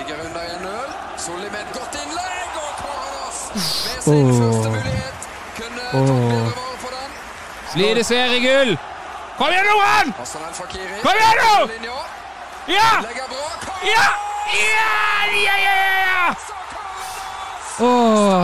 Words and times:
Ligger 0.00 0.20
under 0.26 0.40
1-0. 0.40 0.92
Solli 1.16 1.48
med 1.54 1.60
et 1.60 1.72
godt 1.78 1.94
innlegg, 2.02 2.52
og 2.64 2.72
Karadas 2.80 3.38
med 3.54 4.02
sin 4.02 4.12
Åh. 4.12 4.38
første 4.42 4.68
mulighet. 4.70 5.18
Kunne 5.56 5.82
oh. 5.94 6.06
tatt 6.06 6.16
bedre 6.16 6.52
vare 6.56 6.76
på 6.84 6.88
den. 6.94 7.10
Blir 7.74 7.94
det 7.94 8.04
seriegull? 8.06 8.78
Kom 9.38 9.50
igjen, 9.52 9.66
Noran! 9.70 10.12
Kom 11.02 11.18
igjen 11.20 11.36
nå! 11.42 11.56
Ja! 12.76 12.88
Ja! 13.08 13.26
Ja! 13.90 14.06
Ja, 14.60 14.88
ja, 15.36 15.58
ja, 15.66 15.76
ja! 16.06 16.32
Å, 17.80 17.90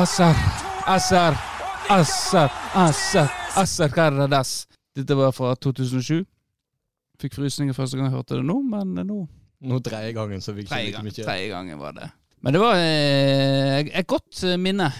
Assar. 0.02 0.36
Assar. 0.86 1.40
Assar. 1.88 2.52
Assar. 2.74 3.32
Assar 3.56 3.96
Karadas. 3.96 4.66
Dette 4.96 5.16
var 5.16 5.32
fra 5.32 5.54
2007. 5.54 6.20
Fikk 7.20 7.40
frysninger 7.40 7.72
første 7.72 7.96
gang 7.96 8.10
jeg 8.10 8.18
hørte 8.18 8.42
det 8.42 8.44
nå, 8.44 8.60
men 8.60 8.94
nå 9.08 9.24
Nå 9.64 9.80
tredje 9.80 10.12
gangen, 10.16 10.42
så 10.44 10.52
fikk 10.56 10.68
ikke 10.68 10.82
like 10.84 11.02
mye. 11.06 11.16
tredje 11.16 11.48
gangen 11.52 11.78
var 11.80 11.96
det. 11.96 12.10
Men 12.44 12.52
det 12.52 12.60
var 12.60 12.76
eh, 12.78 13.88
et 13.96 14.08
godt 14.08 14.42
eh, 14.44 14.58
minne. 14.60 14.90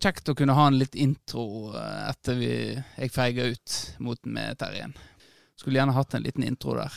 Kjekt 0.00 0.30
å 0.32 0.34
kunne 0.38 0.54
ha 0.56 0.68
en 0.70 0.78
litt 0.80 0.94
intro 0.96 1.72
eh, 1.74 2.04
etter 2.08 2.38
vi, 2.38 2.52
jeg 2.96 3.12
feiga 3.12 3.48
ut 3.50 3.74
mot 4.00 4.20
med 4.30 4.56
Terjen. 4.62 4.94
Skulle 5.58 5.80
gjerne 5.80 5.96
hatt 5.96 6.14
en 6.16 6.24
liten 6.24 6.46
intro 6.46 6.78
der. 6.78 6.94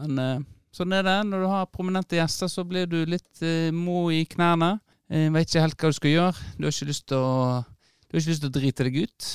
Men 0.00 0.18
eh, 0.18 0.40
sånn 0.74 0.96
er 0.96 1.04
det. 1.06 1.18
Når 1.28 1.44
du 1.44 1.50
har 1.52 1.70
prominente 1.70 2.18
gjester, 2.18 2.50
så 2.50 2.64
blir 2.66 2.88
du 2.90 3.04
litt 3.06 3.44
eh, 3.44 3.68
mo 3.70 4.08
i 4.10 4.24
knærne. 4.26 4.78
Eh, 5.12 5.28
vet 5.30 5.46
ikke 5.46 5.66
helt 5.68 5.78
hva 5.78 5.92
du 5.92 5.98
skal 6.00 6.14
gjøre. 6.16 6.48
Du 6.56 6.66
har 6.66 6.74
ikke 6.74 6.90
lyst 6.90 7.06
til 7.12 7.20
å, 7.20 7.60
du 8.08 8.16
har 8.16 8.22
ikke 8.24 8.32
lyst 8.32 8.46
til 8.46 8.50
å 8.50 8.56
drite 8.58 8.88
deg 8.88 9.02
ut. 9.04 9.32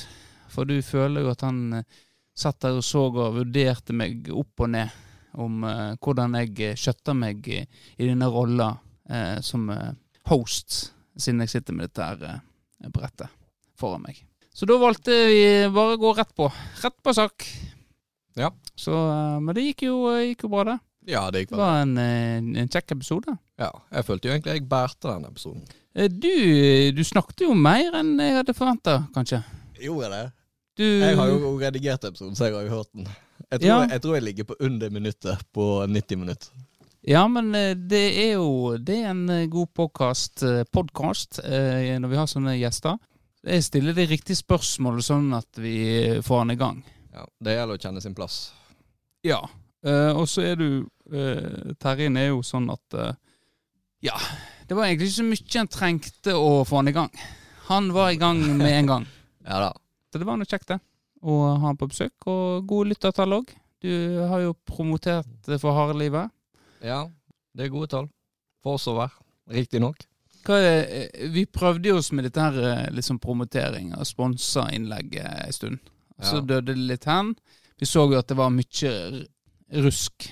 For 0.50 0.66
du 0.68 0.76
føler 0.82 1.24
jo 1.24 1.30
at 1.32 1.46
han 1.46 1.62
eh, 1.80 2.00
satt 2.36 2.60
der 2.66 2.76
og 2.82 2.84
så 2.84 3.06
og 3.08 3.38
vurderte 3.38 3.94
meg 3.96 4.28
opp 4.34 4.66
og 4.66 4.74
ned 4.74 4.92
om 5.38 5.64
uh, 5.66 5.96
hvordan 6.02 6.36
jeg 6.40 6.54
eh, 6.64 6.78
skjøtter 6.78 7.16
meg 7.16 7.46
i, 7.50 7.60
i 7.98 8.08
denne 8.08 8.30
rolla 8.30 8.72
uh, 8.78 9.36
som 9.44 9.68
host, 10.30 10.92
siden 11.18 11.44
jeg 11.44 11.54
sitter 11.54 11.76
med 11.76 11.90
dette 11.90 12.06
her 12.06 12.90
brettet 12.94 13.30
foran 13.78 14.04
meg. 14.04 14.20
Så 14.54 14.66
da 14.68 14.76
valgte 14.80 15.14
vi 15.30 15.42
bare 15.72 15.96
å 15.96 16.00
gå 16.00 16.12
rett 16.16 16.32
på. 16.36 16.48
Rett 16.82 16.96
på 17.02 17.14
sak. 17.16 17.46
Ja. 18.38 18.50
Så, 18.78 18.94
men 19.42 19.54
det 19.56 19.70
gikk 19.70 19.86
jo, 19.88 19.96
gikk 20.20 20.46
jo 20.46 20.50
bra, 20.52 20.64
det. 20.68 20.78
Ja, 21.10 21.22
det 21.32 21.44
gikk 21.44 21.54
bra. 21.54 21.58
Det 21.58 21.62
var 21.64 21.84
en, 21.84 21.94
eh, 21.98 22.62
en 22.62 22.72
kjekk 22.72 22.96
episode. 22.96 23.36
Ja, 23.60 23.70
jeg 23.94 24.06
følte 24.08 24.28
jo 24.28 24.34
egentlig 24.34 24.58
jeg 24.58 24.68
bærte 24.68 25.08
den 25.08 25.28
episoden. 25.30 25.64
Du, 26.22 26.34
du 26.94 27.00
snakket 27.04 27.42
jo 27.48 27.54
mer 27.58 27.96
enn 27.98 28.12
jeg 28.22 28.36
hadde 28.38 28.54
forventa, 28.54 29.00
kanskje. 29.14 29.40
Gjorde 29.80 30.06
jeg 30.06 30.12
det? 30.14 30.26
Du, 30.80 30.84
Jeg 30.86 31.16
har 31.18 31.28
jo 31.32 31.50
redigert 31.60 32.04
episoden, 32.08 32.36
så 32.38 32.46
jeg 32.46 32.54
har 32.56 32.68
jo 32.68 32.76
hørt 32.78 32.92
den. 32.94 33.08
Jeg 33.50 33.60
tror, 33.60 33.68
Ja. 33.68 33.78
jeg, 33.82 33.90
jeg, 33.90 34.02
tror 34.02 34.14
jeg 34.14 34.22
ligger 34.22 34.44
på 34.44 34.56
under 34.60 34.90
minuttet 34.94 35.40
på 35.52 35.64
90 35.86 36.18
minutter. 36.18 36.48
Ja, 37.02 37.22
men 37.28 37.54
eh, 37.54 37.72
det 37.74 38.02
er 38.26 38.32
jo 38.36 38.76
det 38.78 38.98
er 39.00 39.10
en 39.10 39.24
eh, 39.32 39.46
god 39.50 39.70
podcast, 39.74 40.42
eh, 40.44 40.62
podcast 40.70 41.40
når 41.42 42.08
vi 42.12 42.18
har 42.20 42.28
sånne 42.30 42.58
gjester. 42.60 42.98
Jeg 43.42 43.64
stiller 43.64 43.96
de 43.96 44.04
riktige 44.06 44.36
spørsmålene 44.36 45.02
sånn 45.02 45.30
at 45.34 45.48
vi 45.58 46.20
får 46.22 46.42
den 46.44 46.54
i 46.54 46.58
gang. 46.60 46.82
Ja, 47.14 47.24
Det 47.40 47.54
gjelder 47.56 47.78
å 47.78 47.80
kjenne 47.80 48.02
sin 48.04 48.14
plass. 48.14 48.52
Ja. 49.24 49.40
Eh, 49.82 50.12
og 50.12 50.28
så 50.28 50.44
er 50.52 50.56
du 50.60 50.86
Terjen 51.80 52.14
er 52.20 52.28
jo 52.28 52.42
sånn 52.46 52.68
at 52.70 52.94
Ja, 54.04 54.14
det 54.68 54.76
var 54.78 54.86
egentlig 54.86 55.08
ikke 55.08 55.16
så 55.16 55.24
mye 55.26 55.62
en 55.64 55.70
trengte 55.74 56.34
å 56.38 56.60
få 56.68 56.76
han 56.78 56.88
i 56.92 56.94
gang. 56.94 57.10
Han 57.66 57.88
var 57.96 58.12
i 58.12 58.20
gang 58.20 58.38
med 58.60 58.70
en 58.76 58.86
gang. 58.92 59.06
Ja 59.50 59.58
da. 59.58 59.72
Så 60.12 60.20
det 60.20 60.26
var 60.28 60.36
noe 60.38 60.46
kjekt, 60.46 60.68
det. 60.68 60.76
Å 61.20 61.34
ha 61.50 61.56
han 61.66 61.76
på 61.76 61.88
besøk. 61.90 62.14
Og 62.30 62.66
gode 62.68 62.92
lyttertall 62.92 63.34
òg. 63.40 63.50
Du 63.80 63.90
har 64.28 64.40
jo 64.44 64.54
promotert 64.68 65.50
for 65.60 65.72
harde 65.76 65.96
livet. 66.00 66.30
Ja, 66.84 67.06
det 67.56 67.66
er 67.66 67.72
gode 67.72 67.90
tall. 67.92 68.08
For 68.64 68.76
oss 68.76 68.86
å 68.88 68.96
være. 68.98 69.12
Riktignok. 69.50 70.06
Eh, 70.48 71.08
vi 71.34 71.44
prøvde 71.46 71.90
jo 71.90 71.98
oss 72.00 72.10
med 72.16 72.24
dette 72.24 72.40
her 72.40 72.56
eh, 72.64 72.90
liksom 72.96 73.18
promotering 73.20 73.92
og 73.96 74.06
sponsa 74.08 74.68
innlegg 74.72 75.16
eh, 75.20 75.46
en 75.46 75.52
stund. 75.52 75.78
Så 76.20 76.36
Ja. 76.40 76.40
døde 76.40 76.72
det 76.74 76.76
litt 76.76 77.04
hen. 77.08 77.34
Vi 77.80 77.86
så 77.88 78.06
jo 78.10 78.18
at 78.18 78.28
det 78.28 78.36
var 78.36 78.50
mye 78.52 78.92
rusk. 79.84 80.30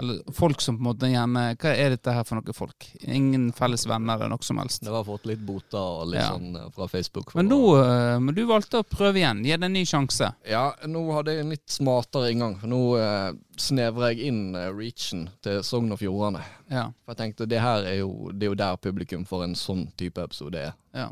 Eller 0.00 0.22
folk 0.32 0.60
som 0.64 0.78
på 0.78 0.80
en 0.80 0.86
måte 0.86 1.08
gjerne 1.12 1.40
Hva 1.60 1.72
er 1.76 1.90
dette 1.92 2.12
her 2.16 2.24
for 2.24 2.38
noen 2.38 2.54
folk? 2.56 2.86
Ingen 3.04 3.50
felles 3.52 3.82
venner 3.86 4.14
eller 4.16 4.30
noe 4.32 4.42
som 4.46 4.56
helst. 4.56 4.80
Det 4.86 4.90
var 4.94 5.04
fått 5.04 5.26
litt 5.28 5.42
boter 5.44 5.76
og 5.78 6.06
litt 6.08 6.22
Ja. 6.22 6.30
sånn 6.32 6.56
eh, 6.56 6.70
fra 6.72 6.86
Facebook. 6.88 7.34
Men 7.36 7.48
nå 7.50 7.58
å- 7.60 7.82
eh, 7.84 8.18
men 8.18 8.34
du 8.34 8.46
valgte 8.48 8.80
å 8.80 8.86
prøve 8.88 9.20
igjen. 9.20 9.44
Gi 9.44 9.56
det 9.56 9.64
en 9.68 9.72
ny 9.76 9.84
sjanse. 9.84 10.32
Ja, 10.48 10.72
nå 10.86 11.02
hadde 11.12 11.34
jeg 11.36 11.40
en 11.44 11.50
litt 11.50 11.66
smartere 11.68 12.32
inngang. 12.32 12.56
Nå 12.64 12.80
eh, 12.96 13.32
snevrer 13.60 14.14
jeg 14.14 14.28
inn 14.32 14.54
eh, 14.56 14.70
reachen 14.72 15.28
til 15.42 15.60
Sogn 15.62 15.92
og 15.92 15.98
Fjordane. 16.00 16.40
Ja. 16.70 16.86
For 17.04 17.12
jeg 17.14 17.20
tenkte 17.34 17.46
det 17.48 17.60
her 17.60 17.84
er 17.84 17.98
jo, 18.00 18.30
det 18.32 18.46
er 18.48 18.50
jo 18.54 18.54
der 18.54 18.76
publikum 18.78 19.26
for 19.28 19.44
en 19.44 19.54
sånn 19.54 19.90
type 19.94 20.16
episode 20.24 20.56
er. 20.56 20.72
Ja, 20.94 21.10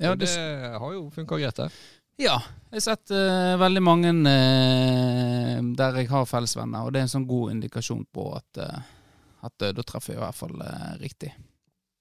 ja, 0.00 0.14
det, 0.16 0.26
det 0.26 0.78
har 0.80 0.92
jo 0.92 1.04
funka 1.14 1.36
greit, 1.38 1.54
det. 1.60 1.68
Ja 2.20 2.38
jeg 2.74 2.80
har 2.80 2.86
sett 2.88 3.12
uh, 3.14 3.54
veldig 3.60 3.80
mange 3.86 4.10
uh, 4.26 5.58
der 5.78 5.98
jeg 6.00 6.08
har 6.10 6.24
fellesvenner, 6.26 6.82
og 6.82 6.90
det 6.90 6.98
er 7.00 7.06
en 7.06 7.12
sånn 7.12 7.26
god 7.28 7.52
indikasjon 7.52 8.02
på 8.10 8.24
at, 8.34 8.58
uh, 8.58 8.80
at 9.46 9.66
da 9.76 9.84
treffer 9.86 10.16
jeg 10.16 10.18
i 10.18 10.24
hvert 10.24 10.38
fall 10.40 10.64
riktig. 10.98 11.30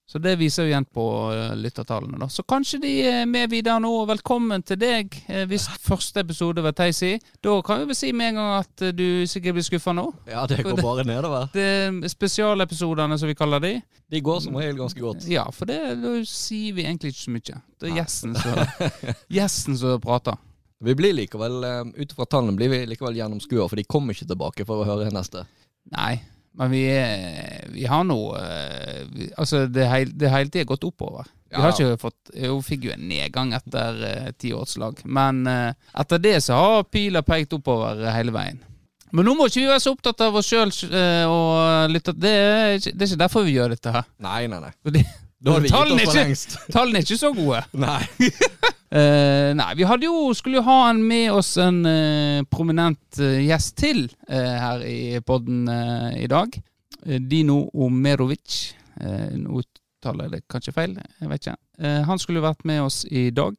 Så 0.05 0.19
det 0.19 0.35
viser 0.35 0.65
jo 0.65 0.71
igjen 0.73 0.85
på 0.91 1.03
eh, 1.31 1.53
lyttertallene, 1.55 2.17
da. 2.19 2.27
Så 2.29 2.43
kanskje 2.43 2.79
de 2.83 2.91
er 3.07 3.21
med 3.29 3.47
videre 3.53 3.79
nå. 3.81 3.91
Velkommen 4.09 4.61
til 4.67 4.77
deg, 4.81 5.15
eh, 5.31 5.45
hvis 5.47 5.69
første 5.81 6.19
episode 6.25 6.63
var 6.65 6.75
Theisi. 6.75 7.13
Da 7.43 7.53
kan 7.63 7.79
vi 7.81 7.87
vel 7.93 7.97
si 7.97 8.11
med 8.11 8.33
en 8.33 8.41
gang 8.41 8.51
at 8.57 8.83
eh, 8.83 8.91
du 8.95 9.23
sikkert 9.31 9.55
blir 9.57 9.65
skuffa 9.65 9.93
nå. 9.95 10.03
Ja, 10.27 10.43
det 10.49 10.59
går 10.67 10.81
bare 10.83 11.05
nedover. 11.07 11.47
Det 11.55 11.67
er 11.87 12.11
spesialepisodene, 12.11 13.17
som 13.19 13.31
vi 13.31 13.37
kaller 13.39 13.63
de. 13.63 13.77
De 14.11 14.21
går 14.21 14.43
som 14.43 14.59
regel 14.59 14.81
ganske 14.83 14.99
godt. 15.01 15.23
Ja, 15.31 15.47
for 15.55 15.71
det, 15.71 15.79
da 16.03 16.13
sier 16.27 16.75
vi 16.75 16.83
egentlig 16.83 17.15
ikke 17.15 17.23
så 17.23 17.37
mye. 17.37 17.61
Det 17.79 17.89
er 17.89 17.97
gjesten 18.01 18.35
som, 18.43 18.85
gjesten 19.39 19.79
som 19.79 20.03
prater. 20.03 20.35
Vi 20.83 20.97
blir 20.99 21.15
likevel, 21.15 21.63
ut 21.95 22.11
fra 22.11 22.27
tallene 22.27 22.59
blir 22.59 22.73
vi 22.75 22.83
likevel 22.91 23.15
gjennomskua, 23.21 23.69
for 23.71 23.79
de 23.79 23.87
kommer 23.87 24.11
ikke 24.11 24.27
tilbake 24.27 24.67
for 24.67 24.83
å 24.83 24.89
høre 24.91 25.07
neste. 25.15 25.47
Nei, 25.95 26.17
men 26.59 26.69
vi, 26.71 26.81
er, 26.85 27.63
vi 27.73 27.85
har 27.89 28.03
nå 28.05 28.17
eh, 28.37 29.29
Altså, 29.37 29.63
det 29.67 29.87
har 29.89 30.05
det 30.05 30.29
hele 30.29 30.51
tida 30.53 30.67
gått 30.69 30.83
oppover. 30.85 31.25
Vi 31.49 31.61
har 31.61 31.73
ikke 31.73 31.97
fått 32.01 32.31
Hun 32.37 32.61
fikk 32.65 32.85
jo 32.87 32.93
en 32.95 33.07
nedgang 33.09 33.53
etter 33.57 34.03
eh, 34.09 34.29
tiårslag, 34.41 35.01
men 35.05 35.43
uh, 35.49 35.73
etter 36.01 36.21
det 36.21 36.35
så 36.45 36.57
har 36.57 36.85
pila 36.89 37.21
pekt 37.25 37.53
oppover 37.57 38.03
eh, 38.05 38.13
hele 38.15 38.33
veien. 38.35 38.61
Men 39.13 39.27
nå 39.29 39.35
må 39.37 39.45
ikke 39.49 39.61
vi 39.61 39.67
være 39.69 39.81
så 39.83 39.91
opptatt 39.93 40.21
av 40.25 40.39
oss 40.39 40.47
sjøl 40.49 40.71
og 41.29 41.91
lytte 41.93 42.15
det, 42.17 42.31
er 42.33 42.71
ikke- 42.79 42.93
det 42.97 43.05
er 43.05 43.11
ikke 43.11 43.21
derfor 43.21 43.43
vi 43.45 43.53
gjør 43.53 43.75
dette 43.75 43.91
her. 43.93 44.07
Nei, 44.25 44.47
nei, 44.49 44.59
nei. 44.63 45.03
Da 45.43 45.53
har 45.53 45.61
vi 45.61 45.69
gitt 45.69 45.75
oss 45.77 46.07
for 46.07 46.17
lengst. 46.17 46.55
tallene 46.73 46.97
er 47.01 47.05
ikke 47.05 47.19
så 47.21 47.29
gode. 47.37 47.61
Nei. 47.77 47.99
Eh, 48.93 49.51
nei, 49.57 49.71
vi 49.73 49.85
hadde 49.89 50.05
jo, 50.05 50.27
skulle 50.37 50.59
jo 50.59 50.67
ha 50.67 50.91
en 50.91 50.99
med 51.07 51.31
oss 51.33 51.55
en 51.57 51.79
uh, 51.81 52.43
prominent 52.45 53.17
uh, 53.17 53.39
gjest 53.41 53.73
til 53.81 54.03
her 54.29 54.83
i 54.85 55.17
podden 55.25 55.65
i 56.19 56.27
dag. 56.29 56.53
Dino 57.25 57.63
Omerovic. 57.73 58.59
Uh, 59.01 59.33
nå 59.41 59.63
uttaler 59.63 60.27
jeg 60.27 60.33
det 60.35 60.41
kanskje 60.51 60.75
feil, 60.75 60.93
jeg 60.99 61.31
vet 61.31 61.47
ikke. 61.47 61.55
Han 62.05 62.21
skulle 62.21 62.43
vært 62.43 62.61
med 62.69 62.83
oss 62.83 62.99
i 63.09 63.29
dag, 63.33 63.55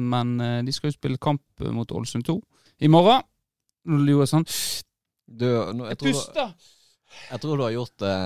men 0.00 0.32
de 0.64 0.72
skal 0.72 0.88
jo 0.88 0.94
spille 0.96 1.20
kamp 1.22 1.62
mot 1.76 1.92
Ålesund 1.92 2.24
2 2.26 2.34
i 2.82 2.90
morgen. 2.90 3.22
Nå 3.84 4.00
lurer 4.00 4.24
jeg 4.24 4.30
sånn 4.32 4.46
Du, 5.28 5.44
nå, 5.76 5.84
jeg, 5.84 5.92
Jeg 5.92 6.00
tror 6.00 6.16
puster! 6.16 6.72
jeg 7.28 7.42
tror 7.44 7.60
du 7.60 7.64
har 7.66 7.74
gjort 7.76 7.94
det 8.00 8.16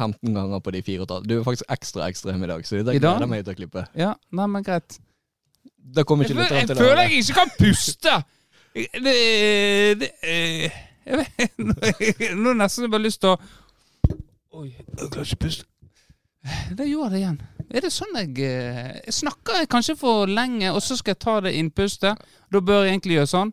15 0.00 0.32
ganger 0.40 0.64
på 0.64 0.74
de 0.74 0.82
fire 0.82 1.04
og 1.04 1.06
et 1.06 1.14
halvt. 1.18 1.28
Du 1.28 1.36
er 1.36 1.46
faktisk 1.46 1.76
ekstra 1.76 2.08
ekstrem 2.08 2.42
i 2.42 2.50
dag, 2.50 2.66
så 2.66 2.80
det 2.80 2.82
I 2.82 2.86
dag? 2.88 2.98
gleder 2.98 3.26
jeg 3.26 3.34
meg 3.36 3.44
til 3.44 3.54
å 3.54 3.60
klippe. 3.60 3.86
Ja, 4.00 4.14
nei, 4.32 4.48
men 4.56 4.66
greit. 4.66 4.98
Det 5.92 6.06
kommer 6.08 6.24
Jeg, 6.24 6.30
ikke 6.30 6.38
føler, 6.38 6.44
lytterne 6.44 6.60
jeg 6.60 6.68
til 6.68 6.76
å 6.76 6.80
føler 6.80 6.96
høre. 6.96 7.08
jeg 7.08 7.18
ikke 7.18 7.34
kan 7.40 7.50
puste! 7.58 8.14
Det, 8.72 9.16
det 10.00 10.10
jeg 11.04 11.18
vet, 11.18 11.58
Nå 11.58 11.74
har 11.82 12.54
jeg 12.54 12.58
nesten 12.62 12.90
bare 12.92 13.04
lyst 13.04 13.20
til 13.20 13.34
å 13.34 13.36
Oi, 14.52 14.68
jeg 14.68 15.08
klarer 15.08 15.26
ikke 15.26 15.38
å 15.38 15.42
puste. 15.46 15.64
Det 16.76 16.86
gjorde 16.88 17.14
det 17.14 17.20
igjen. 17.22 17.36
Er 17.72 17.84
det 17.84 17.90
sånn 17.94 18.16
jeg 18.18 18.32
eh, 18.44 18.88
Jeg 19.06 19.14
snakker 19.16 19.64
kanskje 19.70 19.94
for 19.96 20.28
lenge, 20.28 20.68
og 20.74 20.82
så 20.84 20.96
skal 20.98 21.14
jeg 21.14 21.20
ta 21.22 21.36
det 21.46 21.54
innpustet. 21.56 22.24
Da 22.52 22.60
bør 22.60 22.84
jeg 22.84 22.96
egentlig 22.96 23.16
gjøre 23.20 23.30
sånn. 23.30 23.52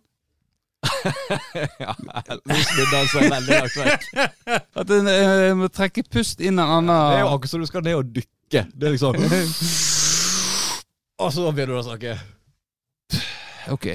ja, 1.84 1.94
nå 2.00 2.58
snudde 2.64 2.96
han 2.96 3.10
seg 3.12 3.32
veldig 3.32 3.62
langt. 3.62 4.10
At 4.82 4.92
jeg 4.96 5.14
eh, 5.14 5.54
må 5.60 5.72
trekke 5.72 6.04
pust 6.12 6.44
inn 6.44 6.60
en 6.60 6.66
annen 6.66 6.92
Det 6.92 7.22
er 7.22 7.24
jo 7.26 7.32
akkurat 7.36 7.54
som 7.54 7.64
du 7.64 7.70
skal 7.70 7.86
ned 7.88 8.00
og 8.00 8.12
dykke. 8.16 8.66
Det 8.74 8.90
er 8.90 8.96
liksom 8.98 9.24
Og 11.20 11.32
så 11.36 11.50
begynner 11.52 11.76
du 11.76 11.80
å 11.82 11.86
snakke. 11.90 12.14
Ok, 13.74 13.88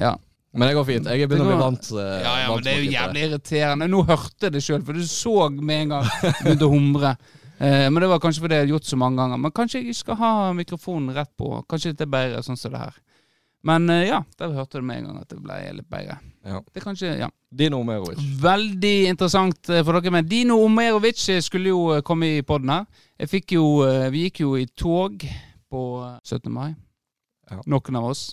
ja. 0.00 0.14
Men 0.52 0.66
det 0.66 0.74
går 0.74 0.86
fint. 0.88 1.06
Jeg 1.12 1.28
begynner 1.30 1.46
å 1.46 1.50
bli 1.52 1.58
vant. 1.60 1.90
eh, 1.94 2.14
Ja, 2.24 2.32
ja, 2.42 2.46
men 2.54 2.64
det 2.64 2.72
er 2.72 2.78
jo 2.80 2.86
klippe. 2.86 2.94
jævlig 2.96 3.20
irriterende. 3.28 3.86
Nå 3.92 4.00
hørte 4.08 4.48
jeg 4.48 4.52
det 4.56 4.62
sjøl, 4.64 4.82
for 4.86 4.96
du 4.98 5.04
så 5.06 5.34
med 5.52 5.82
en 5.84 5.92
gang 5.94 6.08
begynte 6.42 6.66
å 6.66 6.72
humre. 6.72 7.12
Eh, 7.60 7.86
men 7.92 8.00
det 8.02 8.08
var 8.10 8.18
kanskje 8.24 8.42
fordi 8.42 8.56
jeg 8.56 8.64
hadde 8.64 8.72
gjort 8.74 8.88
så 8.90 8.98
mange 8.98 9.20
ganger. 9.20 9.38
Men 9.44 9.52
kanskje 9.54 9.78
jeg 9.78 9.90
ikke 9.92 10.00
skal 10.00 10.18
ha 10.24 10.32
mikrofonen 10.56 11.14
rett 11.14 11.30
på. 11.38 11.52
Kanskje 11.70 11.92
det 11.94 12.06
er 12.08 12.10
bedre 12.16 12.42
sånn 12.42 12.58
som 12.58 12.72
det 12.74 12.80
her. 12.82 12.96
Men 13.62 13.86
eh, 13.92 14.06
ja, 14.08 14.22
der 14.40 14.56
hørte 14.56 14.80
du 14.80 14.86
med 14.88 14.98
en 15.02 15.10
gang 15.12 15.20
at 15.20 15.28
det 15.30 15.38
ble 15.44 15.60
litt 15.76 15.90
bedre. 15.92 16.16
Ja. 16.48 16.58
Det 16.64 16.80
er 16.80 16.86
kanskje, 16.88 17.12
ja. 17.20 17.28
Dino 17.52 17.82
Omerovic. 17.84 18.18
Veldig 18.40 18.94
interessant 19.12 19.68
eh, 19.70 19.84
for 19.84 20.00
dere. 20.00 20.14
Men 20.16 20.26
Dino 20.26 20.56
Omerovic 20.64 21.20
eh, 21.30 21.38
skulle 21.44 21.70
jo 21.70 21.84
eh, 21.94 22.02
komme 22.02 22.32
i 22.40 22.42
poden 22.42 22.72
her. 22.74 22.88
Jeg 23.20 23.30
fikk 23.36 23.54
jo, 23.60 23.68
eh, 23.86 24.08
vi 24.10 24.24
gikk 24.26 24.42
jo 24.46 24.56
i 24.58 24.66
tog 24.80 25.28
på 25.70 25.82
eh, 26.04 26.18
17. 26.24 26.50
mai. 26.52 26.74
Ja. 27.50 27.60
Noen 27.66 27.98
av 28.00 28.10
oss. 28.12 28.24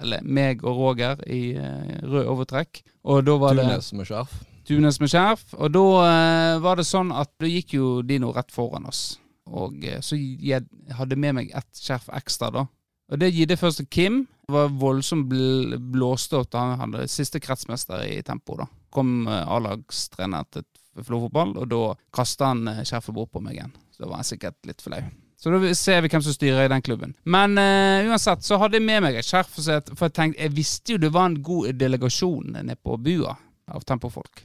Eller 0.00 0.24
meg 0.24 0.64
og 0.64 0.78
Roger 0.78 1.20
i 1.28 1.52
eh, 1.60 1.96
rød 2.08 2.30
overtrekk. 2.32 2.82
Og 3.04 3.24
da 3.26 3.36
var 3.40 3.58
det 3.58 3.66
Tunes 3.68 3.92
med 3.96 4.08
skjerf. 4.08 4.36
Tunes 4.68 5.00
med 5.02 5.12
skjerf. 5.12 5.44
Og 5.58 5.72
da 5.74 5.86
eh, 6.06 6.58
var 6.64 6.80
det 6.80 6.88
sånn 6.88 7.12
at 7.12 7.32
da 7.40 7.48
gikk 7.50 7.76
jo 7.76 8.00
Dino 8.06 8.32
rett 8.36 8.52
foran 8.54 8.88
oss. 8.88 9.18
Og 9.50 9.84
eh, 9.84 10.00
så 10.04 10.18
jeg 10.18 10.66
hadde 10.96 11.18
med 11.20 11.36
meg 11.40 11.54
ett 11.56 11.80
skjerf 11.80 12.08
ekstra, 12.16 12.52
da. 12.54 12.66
Og 13.10 13.18
det 13.18 13.32
gitt 13.34 13.50
det 13.50 13.58
først 13.58 13.82
til 13.82 13.90
Kim. 13.90 14.20
Det 14.46 14.54
var 14.54 14.72
voldsomt 14.80 15.28
bl 15.30 15.76
blåstått. 15.94 16.54
han 16.54 16.78
hadde 16.78 17.08
siste 17.10 17.40
kretsmester 17.42 18.04
i 18.06 18.22
tempo, 18.22 18.56
da. 18.58 18.68
Kom 18.94 19.26
eh, 19.28 19.46
A-lagstrener 19.46 20.46
til 20.50 20.66
Florfotball, 21.06 21.56
og 21.58 21.68
da 21.70 21.82
kasta 22.14 22.52
han 22.52 22.68
eh, 22.70 22.84
skjerfet 22.86 23.14
bort 23.14 23.32
på 23.34 23.42
meg 23.44 23.58
igjen. 23.58 23.74
Så 23.90 24.04
da 24.04 24.12
var 24.12 24.22
jeg 24.22 24.32
sikkert 24.34 24.70
litt 24.70 24.82
flau. 24.84 25.02
Så 25.40 25.50
da 25.54 25.74
ser 25.74 26.02
vi 26.04 26.10
hvem 26.12 26.22
som 26.22 26.34
styrer 26.36 26.66
i 26.66 26.68
den 26.72 26.82
klubben. 26.84 27.14
Men 27.24 27.56
uh, 27.56 28.10
uansett 28.10 28.44
så 28.44 28.58
hadde 28.60 28.76
jeg 28.76 28.84
med 28.84 29.00
meg 29.06 29.16
et 29.16 29.24
skjerf, 29.24 29.48
for 29.56 29.72
jeg- 29.72 30.12
tenkte, 30.12 30.36
jeg 30.42 30.52
visste 30.52 30.92
jo 30.92 31.00
det 31.00 31.12
var 31.14 31.30
en 31.30 31.38
god 31.42 31.72
delegasjon 31.80 32.52
nede 32.58 32.76
på 32.76 32.98
bua 33.00 33.36
av 33.72 33.86
tempofolk. 33.88 34.42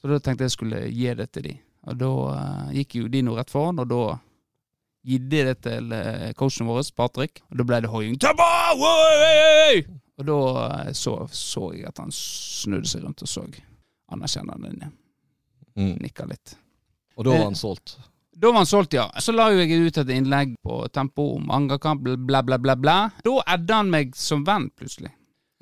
Så 0.00 0.10
da 0.10 0.18
tenkte 0.18 0.44
jeg 0.48 0.56
skulle 0.56 0.80
gi 0.90 1.14
det 1.14 1.28
til 1.32 1.46
de. 1.48 1.54
Og 1.86 1.98
da 2.00 2.10
uh, 2.34 2.72
gikk 2.74 2.96
jo 2.98 3.08
de 3.12 3.22
nå 3.22 3.36
rett 3.38 3.52
foran, 3.52 3.78
og 3.84 3.88
da 3.92 4.02
gitt 5.04 5.28
de 5.30 5.42
det 5.44 5.58
til 5.62 5.92
eh, 5.92 6.30
coachen 6.32 6.66
vår, 6.66 6.80
Patrick. 6.96 7.42
Og 7.52 7.58
da 7.60 7.66
ble 7.68 7.80
det 7.84 7.90
hoiing. 7.92 8.14
Og 10.16 10.26
da 10.30 10.38
så, 10.96 11.12
så 11.28 11.68
jeg 11.76 11.84
at 11.90 12.00
han 12.00 12.12
snudde 12.14 12.88
seg 12.88 13.04
rundt 13.04 13.22
og 13.22 13.28
så 13.28 13.44
anerkjennende. 14.14 14.88
Mm. 15.76 15.96
Nikka 16.00 16.26
litt. 16.30 16.54
Og 17.18 17.26
da 17.26 17.34
var 17.36 17.44
han 17.50 17.58
solgt. 17.58 17.98
Da 18.36 18.50
var 18.50 18.56
han 18.62 18.66
solgt, 18.66 18.92
ja. 18.96 19.06
Så 19.22 19.32
la 19.32 19.48
jo 19.52 19.60
jeg 19.62 19.86
ut 19.86 19.98
et 20.02 20.10
innlegg 20.10 20.56
på 20.62 20.80
Tempo 20.92 21.34
om 21.36 21.50
angerkamp, 21.54 22.02
bla, 22.02 22.42
bla, 22.42 22.58
bla, 22.58 22.76
bla. 22.76 22.96
Da 23.24 23.34
edda 23.54 23.80
han 23.80 23.92
meg 23.92 24.16
som 24.18 24.42
venn, 24.46 24.70
plutselig. 24.74 25.12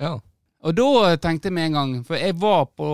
Ja. 0.01 0.15
Og 0.63 0.75
da 0.77 1.13
tenkte 1.21 1.51
jeg 1.51 1.57
med 1.57 1.69
en 1.69 1.77
gang, 1.77 1.93
for 2.07 2.17
jeg 2.17 2.37
var 2.41 2.65
på, 2.71 2.89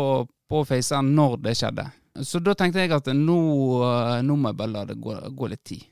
på 0.49 0.63
Faceren 0.67 1.13
når 1.15 1.37
det 1.45 1.55
skjedde. 1.59 1.85
Så 2.25 2.41
da 2.43 2.55
tenkte 2.57 2.83
jeg 2.83 2.91
at 2.91 3.07
nå, 3.15 3.39
eh, 3.85 4.17
nå 4.25 4.35
må 4.35 4.51
jeg 4.51 4.59
bare 4.59 4.73
la 4.73 4.83
det 4.89 4.97
gå, 4.99 5.15
gå 5.37 5.51
litt 5.53 5.63
tid. 5.63 5.85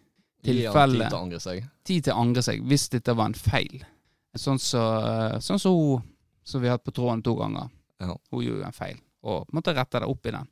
Tilfelle. 0.44 1.08
Ja, 1.08 1.08
tid 1.08 1.14
til 1.14 1.18
å 1.18 1.22
angre 1.22 1.40
seg. 1.44 1.64
Tid 1.88 2.08
til 2.08 2.14
å 2.14 2.26
angre 2.26 2.44
seg, 2.46 2.66
hvis 2.68 2.90
dette 2.94 3.16
var 3.18 3.32
en 3.32 3.38
feil. 3.40 3.86
Sånn 4.38 4.60
som 4.62 5.40
sånn 5.42 5.62
så 5.62 5.72
hun 5.74 6.04
som 6.48 6.62
vi 6.62 6.70
har 6.70 6.78
hatt 6.78 6.86
på 6.86 6.94
tråden 6.96 7.24
to 7.26 7.34
ganger. 7.36 7.72
Ja. 8.00 8.14
Hun 8.32 8.44
gjorde 8.44 8.62
jo 8.62 8.68
en 8.68 8.76
feil, 8.76 9.00
og 9.28 9.50
måtte 9.56 9.74
rette 9.76 10.00
det 10.04 10.08
opp 10.08 10.30
i 10.30 10.34
den. 10.36 10.48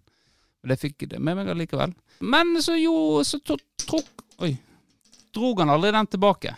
Og 0.66 0.72
det 0.74 0.80
fikk 0.82 1.06
jeg 1.06 1.12
det 1.14 1.20
med 1.22 1.38
meg 1.38 1.50
allikevel. 1.54 1.92
Men 2.26 2.56
så 2.66 2.74
jo, 2.80 3.22
så 3.28 3.38
trukk 3.46 4.02
oi, 4.42 4.56
drog 5.36 5.60
han 5.62 5.70
aldri 5.70 5.92
den 5.94 6.08
tilbake. 6.10 6.56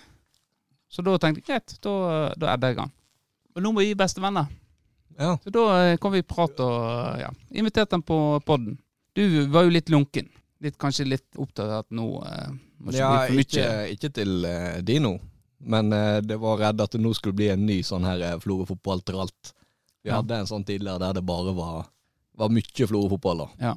Så 0.88 1.04
da 1.04 1.18
tenkte 1.20 1.44
jeg 1.44 1.50
greit, 1.60 1.74
da, 1.84 1.94
da 2.40 2.54
edder 2.54 2.72
jeg 2.72 2.80
han. 2.80 2.94
Og 3.58 3.64
nå 3.66 3.72
må 3.76 3.84
vi 3.84 3.92
bestevenner. 4.00 4.48
Ja. 5.20 5.34
Så 5.44 5.52
da 5.52 5.64
eh, 5.82 5.98
kom 6.00 6.14
vi 6.16 6.22
i 6.24 6.28
prat 6.30 6.60
og 6.64 7.20
ja, 7.20 7.32
inviterte 7.58 7.98
han 7.98 8.06
på 8.06 8.18
podden. 8.48 8.78
Du 9.18 9.24
var 9.52 9.66
jo 9.68 9.74
litt 9.74 9.90
lunken. 9.92 10.30
Litt, 10.64 10.78
kanskje 10.80 11.06
litt 11.10 11.28
opptatt 11.38 11.68
av 11.68 11.84
at 11.84 11.92
nå 11.94 12.06
eh, 12.24 12.52
må 12.80 12.94
ikke 12.94 13.02
ja 13.02 13.10
bli 13.28 13.44
for 13.44 13.60
mye. 13.60 13.74
ikke 13.98 14.12
til 14.16 14.48
eh, 14.48 14.78
Dino, 14.88 15.16
men 15.68 15.92
eh, 15.94 16.20
det 16.26 16.38
var 16.42 16.62
redd 16.62 16.82
at 16.86 16.96
det 16.96 17.02
nå 17.04 17.12
skulle 17.18 17.36
bli 17.38 17.50
en 17.54 17.66
ny 17.68 17.82
sånn 17.86 18.06
her 18.08 18.40
Florø-fotball 18.42 19.04
til 19.06 19.20
alt. 19.26 19.52
Vi 20.06 20.14
Ja. 20.14 20.22
hadde 20.22 20.38
en 20.40 20.48
sånn 20.48 20.64
tidligere 20.64 21.02
der 21.04 21.18
det 21.20 21.26
bare 21.28 21.52
var, 21.58 21.90
var 22.38 22.54
mye 22.54 22.88
Florø-fotball. 22.88 23.44
da. 23.44 23.50
Ja. 23.68 23.76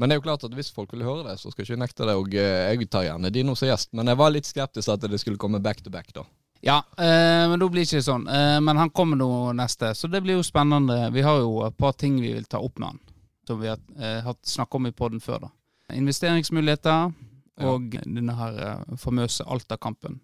Men 0.00 0.08
det 0.08 0.16
er 0.16 0.20
jo 0.22 0.24
klart 0.24 0.44
at 0.48 0.54
hvis 0.56 0.70
folk 0.72 0.92
vil 0.96 1.04
høre 1.04 1.26
det, 1.28 1.34
så 1.42 1.50
skal 1.52 1.62
jeg 1.66 1.74
ikke 1.74 1.82
nekte 1.82 2.06
det. 2.08 2.14
Og 2.16 2.34
eh, 2.40 2.70
jeg 2.72 2.88
tar 2.88 3.04
gjerne 3.04 3.30
Dino 3.34 3.52
som 3.58 3.68
gjest, 3.68 3.90
men 3.92 4.08
jeg 4.08 4.16
var 4.16 4.32
litt 4.32 4.48
skeptisk 4.48 4.86
til 4.88 4.94
at 4.96 5.04
det 5.12 5.18
skulle 5.20 5.40
komme 5.40 5.60
back 5.60 5.82
to 5.84 5.92
back, 5.92 6.08
da. 6.16 6.24
Ja, 6.64 6.78
eh, 7.00 7.44
men 7.48 7.60
da 7.60 7.68
blir 7.72 7.84
det 7.84 7.88
ikke 7.90 8.04
sånn. 8.04 8.24
Eh, 8.28 8.56
men 8.64 8.80
han 8.80 8.90
kommer 8.96 9.16
nå 9.20 9.28
neste, 9.56 9.92
så 9.96 10.08
det 10.12 10.22
blir 10.24 10.38
jo 10.38 10.44
spennende. 10.46 10.96
Vi 11.12 11.22
har 11.24 11.38
jo 11.44 11.62
et 11.68 11.76
par 11.80 11.92
ting 12.00 12.16
vi 12.20 12.32
vil 12.32 12.48
ta 12.48 12.60
opp 12.64 12.80
med 12.80 12.94
han, 12.94 13.00
som 13.48 13.60
vi 13.60 13.68
har 13.68 13.80
eh, 14.00 14.22
hatt 14.24 14.40
snakk 14.48 14.74
om 14.80 14.88
i 14.88 14.92
poden 14.96 15.20
før. 15.24 15.46
da. 15.46 15.52
Investeringsmuligheter 15.96 17.12
Ja. 17.60 17.68
og 17.68 17.90
denne 17.92 18.32
her 18.38 18.58
eh, 18.64 18.96
famøse 18.96 19.44
Alta-kampen, 19.44 20.20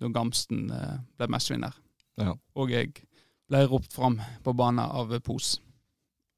da 0.00 0.08
Gamsten 0.14 0.70
eh, 0.72 0.96
ble 1.20 1.28
matchvinner. 1.28 1.74
Ja. 2.16 2.32
Og 2.56 2.72
jeg 2.72 2.94
ble 3.48 3.64
ropt 3.68 3.92
fram 3.92 4.20
på 4.44 4.52
banen 4.56 4.84
av 4.88 5.12
Pos. 5.20 5.58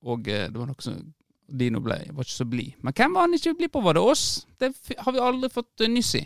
Og 0.02 0.22
det 0.24 0.54
var 0.56 0.66
noe 0.70 0.82
som 0.82 0.96
Dino 1.50 1.80
ble, 1.84 1.98
var 2.14 2.26
ikke 2.26 2.36
så 2.36 2.46
blid. 2.48 2.76
Men 2.84 2.94
hvem 2.96 3.16
var 3.16 3.26
han 3.26 3.34
ikke 3.36 3.56
blid 3.58 3.72
på? 3.74 3.82
Var 3.84 3.96
det 3.98 4.04
oss? 4.12 4.26
Det 4.60 4.70
har 4.98 5.14
vi 5.14 5.24
aldri 5.24 5.50
fått 5.52 5.84
eh, 5.84 5.90
nyss 5.90 6.14
i. 6.20 6.22